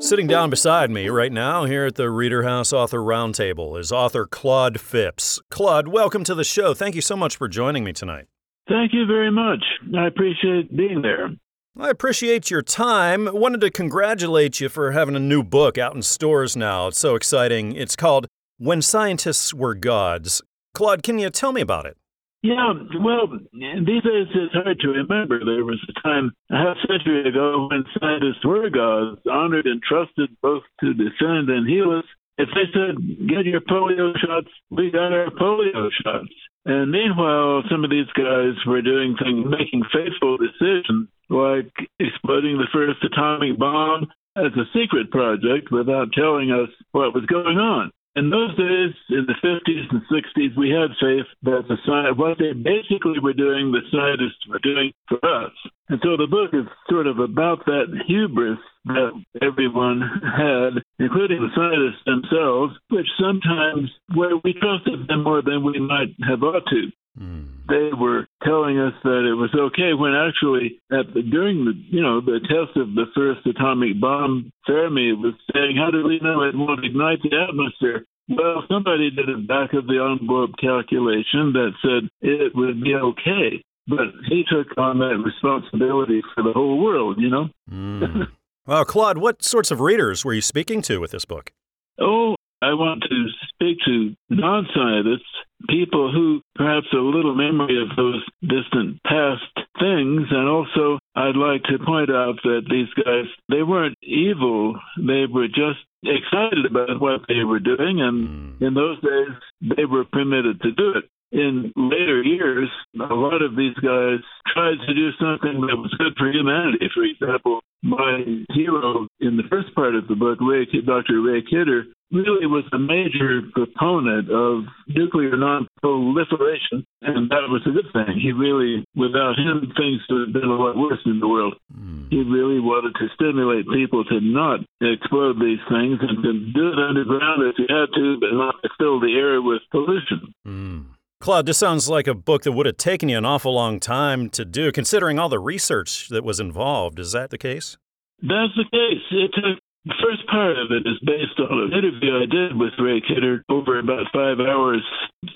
Sitting 0.00 0.28
down 0.28 0.48
beside 0.48 0.92
me 0.92 1.08
right 1.08 1.32
now 1.32 1.64
here 1.64 1.86
at 1.86 1.96
the 1.96 2.08
Reader 2.08 2.44
House 2.44 2.72
Author 2.72 3.00
Roundtable 3.00 3.76
is 3.76 3.90
author 3.90 4.26
Claude 4.26 4.80
Phipps. 4.80 5.40
Claude, 5.50 5.88
welcome 5.88 6.22
to 6.22 6.36
the 6.36 6.44
show. 6.44 6.72
Thank 6.72 6.94
you 6.94 7.00
so 7.00 7.16
much 7.16 7.34
for 7.34 7.48
joining 7.48 7.82
me 7.82 7.92
tonight. 7.92 8.26
Thank 8.68 8.92
you 8.94 9.06
very 9.06 9.32
much. 9.32 9.64
I 9.98 10.06
appreciate 10.06 10.76
being 10.76 11.02
there. 11.02 11.30
I 11.76 11.90
appreciate 11.90 12.52
your 12.52 12.62
time. 12.62 13.28
Wanted 13.32 13.60
to 13.62 13.70
congratulate 13.70 14.60
you 14.60 14.68
for 14.68 14.92
having 14.92 15.16
a 15.16 15.18
new 15.18 15.42
book 15.42 15.76
out 15.76 15.92
in 15.92 16.02
stores 16.02 16.56
now. 16.56 16.86
It's 16.86 17.00
so 17.00 17.16
exciting. 17.16 17.74
It's 17.74 17.96
called 17.96 18.28
When 18.58 18.80
Scientists 18.80 19.52
Were 19.52 19.74
Gods. 19.74 20.40
Claude, 20.72 21.02
can 21.02 21.18
you 21.18 21.30
tell 21.30 21.50
me 21.50 21.60
about 21.60 21.86
it? 21.86 21.96
Yeah, 22.42 22.74
well, 23.00 23.26
these 23.52 24.02
days 24.04 24.28
it's 24.36 24.54
hard 24.54 24.78
to 24.80 24.88
remember. 24.88 25.44
There 25.44 25.64
was 25.64 25.84
a 25.88 26.00
time 26.00 26.30
a 26.48 26.56
half 26.58 26.76
century 26.86 27.28
ago 27.28 27.66
when 27.68 27.84
scientists 27.98 28.44
were 28.44 28.70
gods, 28.70 29.20
honored 29.28 29.66
and 29.66 29.82
trusted 29.82 30.30
both 30.40 30.62
to 30.78 30.94
defend 30.94 31.48
and 31.50 31.68
heal 31.68 31.90
us. 31.90 32.04
If 32.38 32.50
they 32.54 32.70
said, 32.72 33.28
get 33.28 33.46
your 33.46 33.62
polio 33.62 34.12
shots, 34.18 34.48
we 34.70 34.92
got 34.92 35.12
our 35.12 35.30
polio 35.30 35.88
shots. 36.04 36.34
And 36.66 36.90
meanwhile, 36.90 37.62
some 37.70 37.84
of 37.84 37.90
these 37.90 38.10
guys 38.16 38.54
were 38.66 38.80
doing 38.80 39.16
things, 39.22 39.46
making 39.46 39.82
fateful 39.92 40.38
decisions, 40.38 41.08
like 41.28 41.72
exploding 42.00 42.56
the 42.58 42.68
first 42.72 43.04
atomic 43.04 43.58
bomb 43.58 44.06
as 44.36 44.52
a 44.56 44.64
secret 44.72 45.10
project 45.10 45.70
without 45.70 46.12
telling 46.12 46.50
us 46.50 46.70
what 46.92 47.14
was 47.14 47.26
going 47.26 47.58
on. 47.58 47.90
In 48.16 48.30
those 48.30 48.54
days, 48.56 48.94
in 49.10 49.26
the 49.26 49.34
50s 49.42 49.90
and 49.90 50.02
60s, 50.06 50.56
we 50.56 50.70
had 50.70 50.94
faith 51.02 51.26
that 51.42 51.66
the 51.66 51.76
science, 51.84 52.16
what 52.16 52.38
they 52.38 52.52
basically 52.52 53.18
were 53.18 53.32
doing, 53.32 53.72
the 53.72 53.82
scientists 53.90 54.46
were 54.48 54.60
doing 54.62 54.92
for 55.08 55.18
us. 55.26 55.50
And 55.88 55.98
so 56.02 56.16
the 56.16 56.30
book 56.30 56.54
is 56.54 56.64
sort 56.88 57.08
of 57.08 57.18
about 57.18 57.66
that 57.66 57.90
hubris 58.06 58.58
that 58.86 59.12
everyone 59.42 60.00
had, 60.22 60.82
including 61.00 61.42
the 61.42 61.50
scientists 61.56 62.04
themselves, 62.06 62.78
which 62.90 63.08
sometimes 63.18 63.90
where 64.14 64.36
we 64.44 64.54
trusted 64.54 65.08
them 65.08 65.24
more 65.24 65.42
than 65.42 65.64
we 65.64 65.80
might 65.80 66.14
have 66.28 66.42
ought 66.44 66.66
to. 66.70 66.92
Mm. 67.18 67.46
They 67.68 67.90
were 67.96 68.26
telling 68.42 68.78
us 68.78 68.92
that 69.04 69.22
it 69.22 69.34
was 69.34 69.54
okay 69.54 69.94
when 69.94 70.14
actually 70.14 70.80
at 70.90 71.14
the, 71.14 71.22
during 71.22 71.64
the 71.64 71.72
you 71.88 72.02
know 72.02 72.20
the 72.20 72.40
test 72.40 72.76
of 72.76 72.94
the 72.94 73.06
first 73.14 73.46
atomic 73.46 74.00
bomb, 74.00 74.50
Fermi 74.66 75.12
was 75.12 75.34
saying, 75.54 75.76
"How 75.76 75.90
do 75.90 76.04
we 76.04 76.18
know 76.20 76.42
it 76.42 76.56
won't 76.56 76.84
ignite 76.84 77.22
the 77.22 77.36
atmosphere?" 77.38 78.04
Well, 78.28 78.64
somebody 78.68 79.10
did 79.10 79.28
a 79.28 79.38
back 79.38 79.74
of 79.74 79.86
the 79.86 80.02
envelope 80.02 80.56
calculation 80.60 81.52
that 81.52 81.72
said 81.82 82.08
it 82.20 82.52
would 82.54 82.82
be 82.82 82.94
okay, 82.94 83.62
but 83.86 84.10
he 84.28 84.44
took 84.50 84.76
on 84.76 84.98
that 84.98 85.22
responsibility 85.22 86.20
for 86.34 86.42
the 86.42 86.52
whole 86.52 86.82
world. 86.82 87.18
You 87.20 87.30
know. 87.30 87.48
Mm. 87.70 88.26
well, 88.66 88.84
Claude, 88.84 89.18
what 89.18 89.44
sorts 89.44 89.70
of 89.70 89.80
readers 89.80 90.24
were 90.24 90.34
you 90.34 90.42
speaking 90.42 90.82
to 90.82 90.98
with 90.98 91.12
this 91.12 91.24
book? 91.24 91.52
Oh, 92.00 92.34
I 92.64 92.72
want 92.72 93.02
to 93.02 93.26
speak 93.52 93.78
to 93.84 94.14
non 94.30 94.66
scientists, 94.74 95.30
people 95.68 96.12
who 96.12 96.40
perhaps 96.54 96.86
a 96.92 96.96
little 96.96 97.34
memory 97.34 97.80
of 97.82 97.96
those 97.96 98.22
distant 98.42 99.02
past 99.04 99.42
things. 99.78 100.28
And 100.30 100.48
also, 100.48 100.98
I'd 101.14 101.36
like 101.36 101.62
to 101.64 101.84
point 101.84 102.10
out 102.10 102.36
that 102.44 102.62
these 102.68 102.92
guys, 103.04 103.26
they 103.48 103.62
weren't 103.62 103.96
evil. 104.02 104.78
They 104.98 105.26
were 105.30 105.48
just 105.48 105.80
excited 106.04 106.66
about 106.68 107.00
what 107.00 107.22
they 107.28 107.44
were 107.44 107.60
doing. 107.60 108.00
And 108.00 108.56
hmm. 108.58 108.64
in 108.64 108.74
those 108.74 109.00
days, 109.00 109.74
they 109.76 109.84
were 109.84 110.04
permitted 110.04 110.60
to 110.62 110.72
do 110.72 110.92
it 110.96 111.04
in 111.34 111.72
later 111.74 112.22
years, 112.22 112.70
a 112.94 113.12
lot 113.12 113.42
of 113.42 113.56
these 113.56 113.74
guys 113.82 114.22
tried 114.54 114.78
to 114.86 114.94
do 114.94 115.10
something 115.18 115.66
that 115.66 115.76
was 115.76 115.92
good 115.98 116.14
for 116.16 116.30
humanity. 116.30 116.88
For 116.94 117.02
example, 117.02 117.60
my 117.82 118.22
hero 118.54 119.08
in 119.20 119.36
the 119.36 119.42
first 119.50 119.74
part 119.74 119.96
of 119.96 120.06
the 120.06 120.14
book, 120.14 120.38
Ray, 120.40 120.64
Dr. 120.86 121.20
Ray 121.20 121.42
Kidder, 121.42 121.86
really 122.14 122.46
was 122.46 122.64
a 122.72 122.78
major 122.78 123.42
proponent 123.52 124.30
of 124.30 124.64
nuclear 124.86 125.36
non-proliferation, 125.36 126.86
and 127.02 127.28
that 127.30 127.50
was 127.50 127.66
a 127.66 127.74
good 127.74 127.90
thing. 127.92 128.18
He 128.22 128.30
really, 128.32 128.86
without 128.94 129.34
him, 129.34 129.72
things 129.76 130.00
would 130.08 130.30
have 130.30 130.32
been 130.32 130.48
a 130.48 130.54
lot 130.54 130.78
worse 130.78 131.02
in 131.04 131.18
the 131.18 131.28
world. 131.28 131.54
Mm. 131.74 132.08
He 132.10 132.22
really 132.22 132.60
wanted 132.60 132.94
to 133.02 133.08
stimulate 133.14 133.66
people 133.68 134.04
to 134.06 134.20
not 134.22 134.60
explode 134.80 135.42
these 135.42 135.60
things 135.68 135.98
and 136.00 136.22
to 136.22 136.32
do 136.54 136.70
it 136.70 136.78
underground 136.78 137.42
if 137.42 137.58
you 137.58 137.66
had 137.68 137.90
to, 137.92 138.16
but 138.22 138.32
not 138.32 138.54
to 138.62 138.70
fill 138.78 139.00
the 139.00 139.12
air 139.18 139.42
with 139.42 139.60
pollution. 139.70 140.32
Mm. 140.46 140.84
Claude, 141.20 141.46
this 141.46 141.58
sounds 141.58 141.88
like 141.88 142.06
a 142.06 142.14
book 142.14 142.42
that 142.42 142.52
would 142.52 142.66
have 142.66 142.76
taken 142.76 143.08
you 143.08 143.18
an 143.18 143.24
awful 143.24 143.54
long 143.54 143.80
time 143.80 144.28
to 144.30 144.44
do, 144.44 144.70
considering 144.70 145.18
all 145.18 145.28
the 145.28 145.38
research 145.38 146.08
that 146.10 146.22
was 146.22 146.38
involved. 146.38 146.98
Is 146.98 147.12
that 147.12 147.30
the 147.30 147.38
case? 147.38 147.76
That's 148.20 148.54
the 148.56 148.64
case. 148.70 149.02
It 149.10 149.30
took 149.34 149.58
the 149.84 149.94
first 150.02 150.26
part 150.28 150.56
of 150.56 150.70
it 150.70 150.88
is 150.88 150.98
based 151.04 151.38
on 151.38 151.68
an 151.68 151.72
interview 151.76 152.16
I 152.16 152.26
did 152.26 152.56
with 152.56 152.72
Ray 152.78 153.00
Kidder 153.00 153.44
over 153.50 153.78
about 153.78 154.06
five 154.12 154.40
hours 154.40 154.82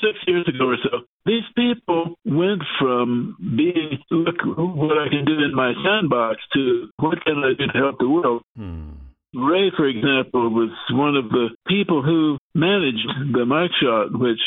six 0.00 0.18
years 0.26 0.48
ago 0.48 0.72
or 0.72 0.76
so. 0.82 1.04
These 1.26 1.44
people 1.54 2.16
went 2.24 2.62
from 2.78 3.36
being, 3.56 3.98
look 4.10 4.36
what 4.44 4.96
I 4.96 5.08
can 5.08 5.24
do 5.26 5.44
in 5.44 5.54
my 5.54 5.72
sandbox 5.84 6.40
to 6.54 6.88
what 6.96 7.22
can 7.24 7.44
I 7.44 7.52
do 7.58 7.66
to 7.66 7.78
help 7.78 7.98
the 7.98 8.08
world. 8.08 8.42
Hmm. 8.56 9.07
Ray, 9.34 9.70
for 9.76 9.86
example, 9.86 10.48
was 10.48 10.72
one 10.90 11.16
of 11.16 11.28
the 11.28 11.50
people 11.66 12.02
who 12.02 12.38
managed 12.54 13.06
the 13.32 13.44
Mike 13.44 13.70
shot, 13.80 14.08
which 14.10 14.40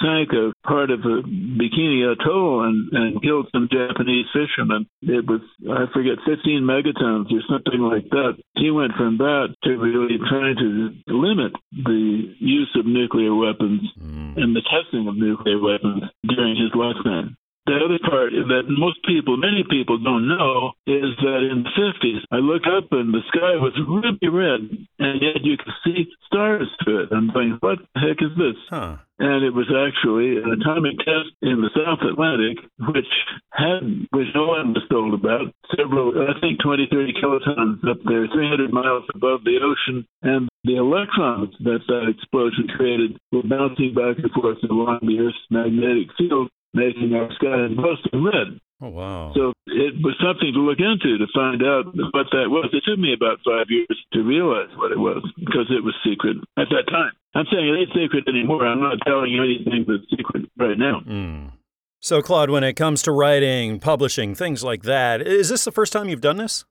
sank 0.00 0.30
a 0.32 0.52
part 0.66 0.90
of 0.90 1.00
a 1.00 1.22
Bikini 1.26 2.06
Atoll 2.06 2.62
and, 2.62 2.88
and 2.92 3.22
killed 3.22 3.48
some 3.52 3.68
Japanese 3.70 4.26
fishermen. 4.32 4.86
It 5.02 5.26
was, 5.26 5.42
I 5.66 5.90
forget, 5.92 6.22
15 6.24 6.62
megatons 6.62 7.26
or 7.32 7.42
something 7.50 7.80
like 7.80 8.08
that. 8.10 8.38
He 8.54 8.70
went 8.70 8.94
from 8.94 9.18
that 9.18 9.54
to 9.64 9.70
really 9.76 10.18
trying 10.30 10.56
to 10.56 11.12
limit 11.12 11.52
the 11.72 12.34
use 12.38 12.70
of 12.78 12.86
nuclear 12.86 13.34
weapons 13.34 13.82
mm. 13.98 14.36
and 14.36 14.54
the 14.54 14.62
testing 14.62 15.08
of 15.08 15.16
nuclear 15.16 15.60
weapons 15.60 16.04
during 16.22 16.54
his 16.54 16.70
lifetime. 16.74 17.36
The 17.66 17.76
other 17.76 18.00
part 18.02 18.32
that 18.32 18.72
most 18.72 19.04
people, 19.04 19.36
many 19.36 19.62
people 19.68 19.98
don't 19.98 20.26
know 20.26 20.72
is 20.86 21.12
that 21.20 21.44
in 21.44 21.62
the 21.62 21.74
50s, 21.76 22.24
I 22.32 22.40
look 22.40 22.64
up 22.64 22.90
and 22.90 23.12
the 23.12 23.20
sky 23.28 23.60
was 23.60 23.76
ruby 23.86 24.28
red, 24.28 24.64
and 24.98 25.20
yet 25.20 25.44
you 25.44 25.56
could 25.56 25.76
see 25.84 26.08
stars 26.26 26.66
through 26.82 27.04
it. 27.04 27.12
I'm 27.12 27.30
going, 27.30 27.58
what 27.60 27.78
the 27.94 28.00
heck 28.00 28.18
is 28.24 28.32
this? 28.36 28.56
Huh. 28.70 28.96
And 29.20 29.44
it 29.44 29.52
was 29.52 29.68
actually 29.68 30.40
an 30.40 30.56
atomic 30.56 30.96
test 31.04 31.36
in 31.42 31.60
the 31.60 31.68
South 31.76 32.00
Atlantic, 32.00 32.64
which 32.96 33.12
had, 33.52 34.08
which 34.16 34.32
no 34.34 34.48
one 34.56 34.72
was 34.72 34.88
told 34.88 35.12
about, 35.12 35.52
several, 35.76 36.16
I 36.16 36.40
think 36.40 36.64
20, 36.64 36.88
30 36.90 37.12
kilotons 37.20 37.84
up 37.84 38.00
there, 38.08 38.26
300 38.32 38.72
miles 38.72 39.04
above 39.14 39.44
the 39.44 39.60
ocean. 39.60 40.08
And 40.22 40.48
the 40.64 40.80
electrons 40.80 41.52
that 41.60 41.84
that 41.86 42.08
explosion 42.08 42.72
created 42.74 43.20
were 43.30 43.44
bouncing 43.44 43.92
back 43.92 44.16
and 44.16 44.32
forth 44.32 44.58
along 44.64 45.04
the 45.04 45.20
Earth's 45.20 45.44
magnetic 45.50 46.08
field 46.16 46.48
making 46.74 47.14
our 47.14 47.32
sky 47.34 47.66
in 47.66 47.76
Boston 47.76 48.24
red. 48.24 48.60
Oh, 48.82 48.88
wow. 48.88 49.32
So 49.34 49.52
it 49.66 49.94
was 50.02 50.16
something 50.24 50.52
to 50.54 50.60
look 50.60 50.80
into 50.80 51.18
to 51.18 51.26
find 51.34 51.62
out 51.62 51.92
what 52.16 52.32
that 52.32 52.48
was. 52.48 52.70
It 52.72 52.82
took 52.88 52.98
me 52.98 53.12
about 53.12 53.40
five 53.44 53.66
years 53.68 53.92
to 54.14 54.22
realize 54.22 54.72
what 54.76 54.90
it 54.90 54.98
was 54.98 55.22
because 55.36 55.68
it 55.68 55.84
was 55.84 55.94
secret 56.02 56.38
at 56.56 56.68
that 56.70 56.88
time. 56.88 57.12
I'm 57.34 57.44
saying 57.52 57.68
it 57.68 57.78
ain't 57.78 57.92
secret 57.94 58.24
anymore. 58.26 58.66
I'm 58.66 58.80
not 58.80 58.98
telling 59.06 59.30
you 59.30 59.44
anything 59.44 59.84
that's 59.86 60.08
secret 60.10 60.50
right 60.56 60.78
now. 60.78 61.00
Mm. 61.06 61.52
So, 62.00 62.22
Claude, 62.22 62.48
when 62.48 62.64
it 62.64 62.72
comes 62.72 63.02
to 63.02 63.12
writing, 63.12 63.78
publishing, 63.78 64.34
things 64.34 64.64
like 64.64 64.82
that, 64.84 65.20
is 65.20 65.50
this 65.50 65.64
the 65.64 65.72
first 65.72 65.92
time 65.92 66.08
you've 66.08 66.22
done 66.22 66.38
this? 66.38 66.64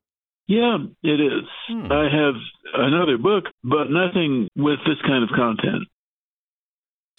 Yeah, 0.47 0.77
it 1.03 1.21
is. 1.21 1.45
Hmm. 1.67 1.91
I 1.91 2.09
have 2.09 2.33
another 2.73 3.19
book, 3.19 3.43
but 3.63 3.91
nothing 3.91 4.47
with 4.55 4.79
this 4.87 4.97
kind 5.05 5.23
of 5.23 5.29
content. 5.35 5.83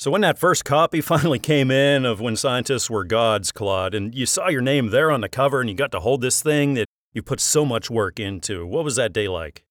So 0.01 0.11
when 0.11 0.23
that 0.23 0.39
first 0.39 0.65
copy 0.65 1.01
finally 1.03 1.39
came 1.39 1.71
in 1.71 2.07
of 2.07 2.23
When 2.23 2.35
Scientists 2.35 2.89
Were 2.89 3.05
Gods, 3.05 3.53
Claude, 3.53 3.95
and 3.95 4.15
you 4.15 4.25
saw 4.25 4.49
your 4.49 4.63
name 4.63 4.89
there 4.89 5.11
on 5.11 5.21
the 5.21 5.29
cover 5.29 5.61
and 5.61 5.69
you 5.69 5.77
got 5.77 5.93
to 5.93 6.01
hold 6.01 6.23
this 6.23 6.41
thing 6.41 6.73
that 6.73 6.87
you 7.13 7.21
put 7.23 7.39
so 7.39 7.67
much 7.67 7.91
work 7.91 8.19
into, 8.19 8.67
what 8.67 8.83
was 8.83 8.97
that 8.97 9.13
day 9.13 9.29
like? 9.29 9.63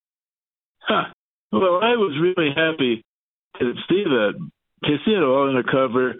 Huh. 0.82 1.06
Well, 1.52 1.80
I 1.82 1.98
was 1.98 2.16
really 2.22 2.52
happy 2.56 3.04
to 3.58 3.74
see 3.90 4.04
that, 4.04 4.34
to 4.84 4.98
see 5.04 5.14
it 5.14 5.24
all 5.24 5.50
on 5.50 5.56
the 5.56 5.64
cover. 5.64 6.14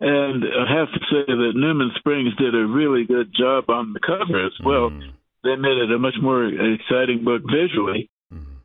And 0.00 0.44
I 0.44 0.78
have 0.78 0.92
to 0.92 1.00
say 1.10 1.24
that 1.26 1.52
Newman 1.54 1.92
Springs 1.96 2.36
did 2.36 2.54
a 2.54 2.66
really 2.66 3.06
good 3.06 3.32
job 3.34 3.70
on 3.70 3.94
the 3.94 4.00
cover 4.00 4.44
as 4.44 4.52
well. 4.62 4.90
Mm. 4.90 5.12
They 5.44 5.56
made 5.56 5.78
it 5.78 5.90
a 5.90 5.98
much 5.98 6.16
more 6.20 6.44
exciting 6.44 7.24
book 7.24 7.40
visually. 7.50 8.10
Mm. 8.30 8.58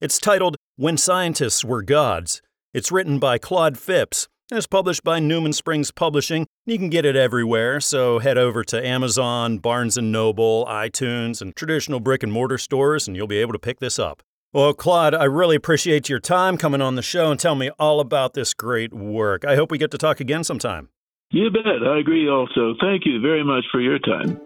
It's 0.00 0.18
titled 0.18 0.56
When 0.76 0.96
Scientists 0.96 1.62
Were 1.62 1.82
Gods. 1.82 2.40
It's 2.72 2.92
written 2.92 3.18
by 3.18 3.36
Claude 3.36 3.76
Phipps 3.76 4.28
is 4.58 4.66
published 4.66 5.04
by 5.04 5.20
Newman 5.20 5.52
Springs 5.52 5.90
Publishing. 5.90 6.46
You 6.66 6.78
can 6.78 6.90
get 6.90 7.04
it 7.04 7.16
everywhere, 7.16 7.80
so 7.80 8.18
head 8.18 8.36
over 8.36 8.64
to 8.64 8.86
Amazon, 8.86 9.58
Barnes 9.58 9.96
& 9.98 10.02
Noble, 10.02 10.66
iTunes, 10.66 11.40
and 11.40 11.54
traditional 11.54 12.00
brick 12.00 12.22
and 12.22 12.32
mortar 12.32 12.58
stores, 12.58 13.06
and 13.06 13.16
you'll 13.16 13.26
be 13.26 13.38
able 13.38 13.52
to 13.52 13.58
pick 13.58 13.78
this 13.80 13.98
up. 13.98 14.22
Well, 14.52 14.74
Claude, 14.74 15.14
I 15.14 15.24
really 15.24 15.54
appreciate 15.54 16.08
your 16.08 16.18
time 16.18 16.56
coming 16.56 16.82
on 16.82 16.96
the 16.96 17.02
show 17.02 17.30
and 17.30 17.38
telling 17.38 17.60
me 17.60 17.70
all 17.78 18.00
about 18.00 18.34
this 18.34 18.52
great 18.52 18.92
work. 18.92 19.44
I 19.44 19.54
hope 19.54 19.70
we 19.70 19.78
get 19.78 19.92
to 19.92 19.98
talk 19.98 20.18
again 20.18 20.42
sometime. 20.42 20.88
You 21.30 21.48
bet. 21.50 21.86
I 21.86 22.00
agree 22.00 22.28
also. 22.28 22.74
Thank 22.80 23.06
you 23.06 23.20
very 23.20 23.44
much 23.44 23.64
for 23.70 23.80
your 23.80 24.00
time. 24.00 24.40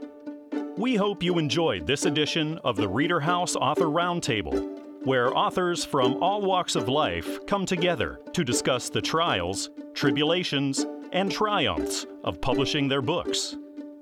We 0.77 0.97
hope 0.97 1.23
you 1.23 1.39
enjoyed 1.39 1.87
this 1.87 2.05
edition 2.05 2.59
of 2.65 2.77
the 2.77 2.89
Reader 2.89 3.21
House 3.21 3.57
Author 3.57 3.87
Roundtable 3.87 4.84
where 5.05 5.37
authors 5.37 5.85
from 5.85 6.23
all 6.23 6.41
walks 6.41 6.77
of 6.77 6.89
life 6.89 7.45
come 7.47 7.67
together 7.67 8.21
to 8.33 8.43
discuss 8.43 8.89
the 8.89 9.03
trials, 9.03 9.71
tribulations, 9.93 10.87
and 11.13 11.31
triumphs 11.31 12.07
of 12.25 12.41
publishing 12.41 12.89
their 12.89 13.03
books. 13.03 13.57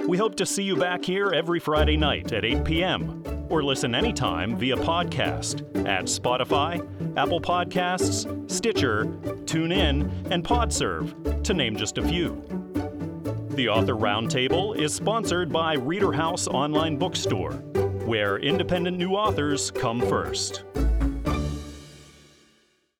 We 0.06 0.16
hope 0.16 0.36
to 0.36 0.46
see 0.46 0.62
you 0.62 0.76
back 0.76 1.04
here 1.04 1.32
every 1.32 1.60
Friday 1.60 1.96
night 1.96 2.32
at 2.32 2.44
8 2.44 2.64
p.m. 2.64 3.22
or 3.50 3.62
listen 3.62 3.94
anytime 3.94 4.56
via 4.56 4.76
podcast 4.76 5.60
at 5.86 6.04
Spotify, 6.04 6.80
Apple 7.16 7.40
Podcasts, 7.40 8.50
Stitcher, 8.50 9.04
TuneIn, 9.44 10.30
and 10.30 10.44
Podserve, 10.44 11.42
to 11.44 11.54
name 11.54 11.76
just 11.76 11.98
a 11.98 12.02
few. 12.02 12.42
The 13.50 13.68
Author 13.68 13.94
Roundtable 13.94 14.76
is 14.76 14.94
sponsored 14.94 15.52
by 15.52 15.74
Reader 15.74 16.12
House 16.12 16.48
Online 16.48 16.96
Bookstore, 16.96 17.52
where 18.06 18.38
independent 18.38 18.96
new 18.96 19.10
authors 19.10 19.70
come 19.70 20.00
first. 20.00 20.64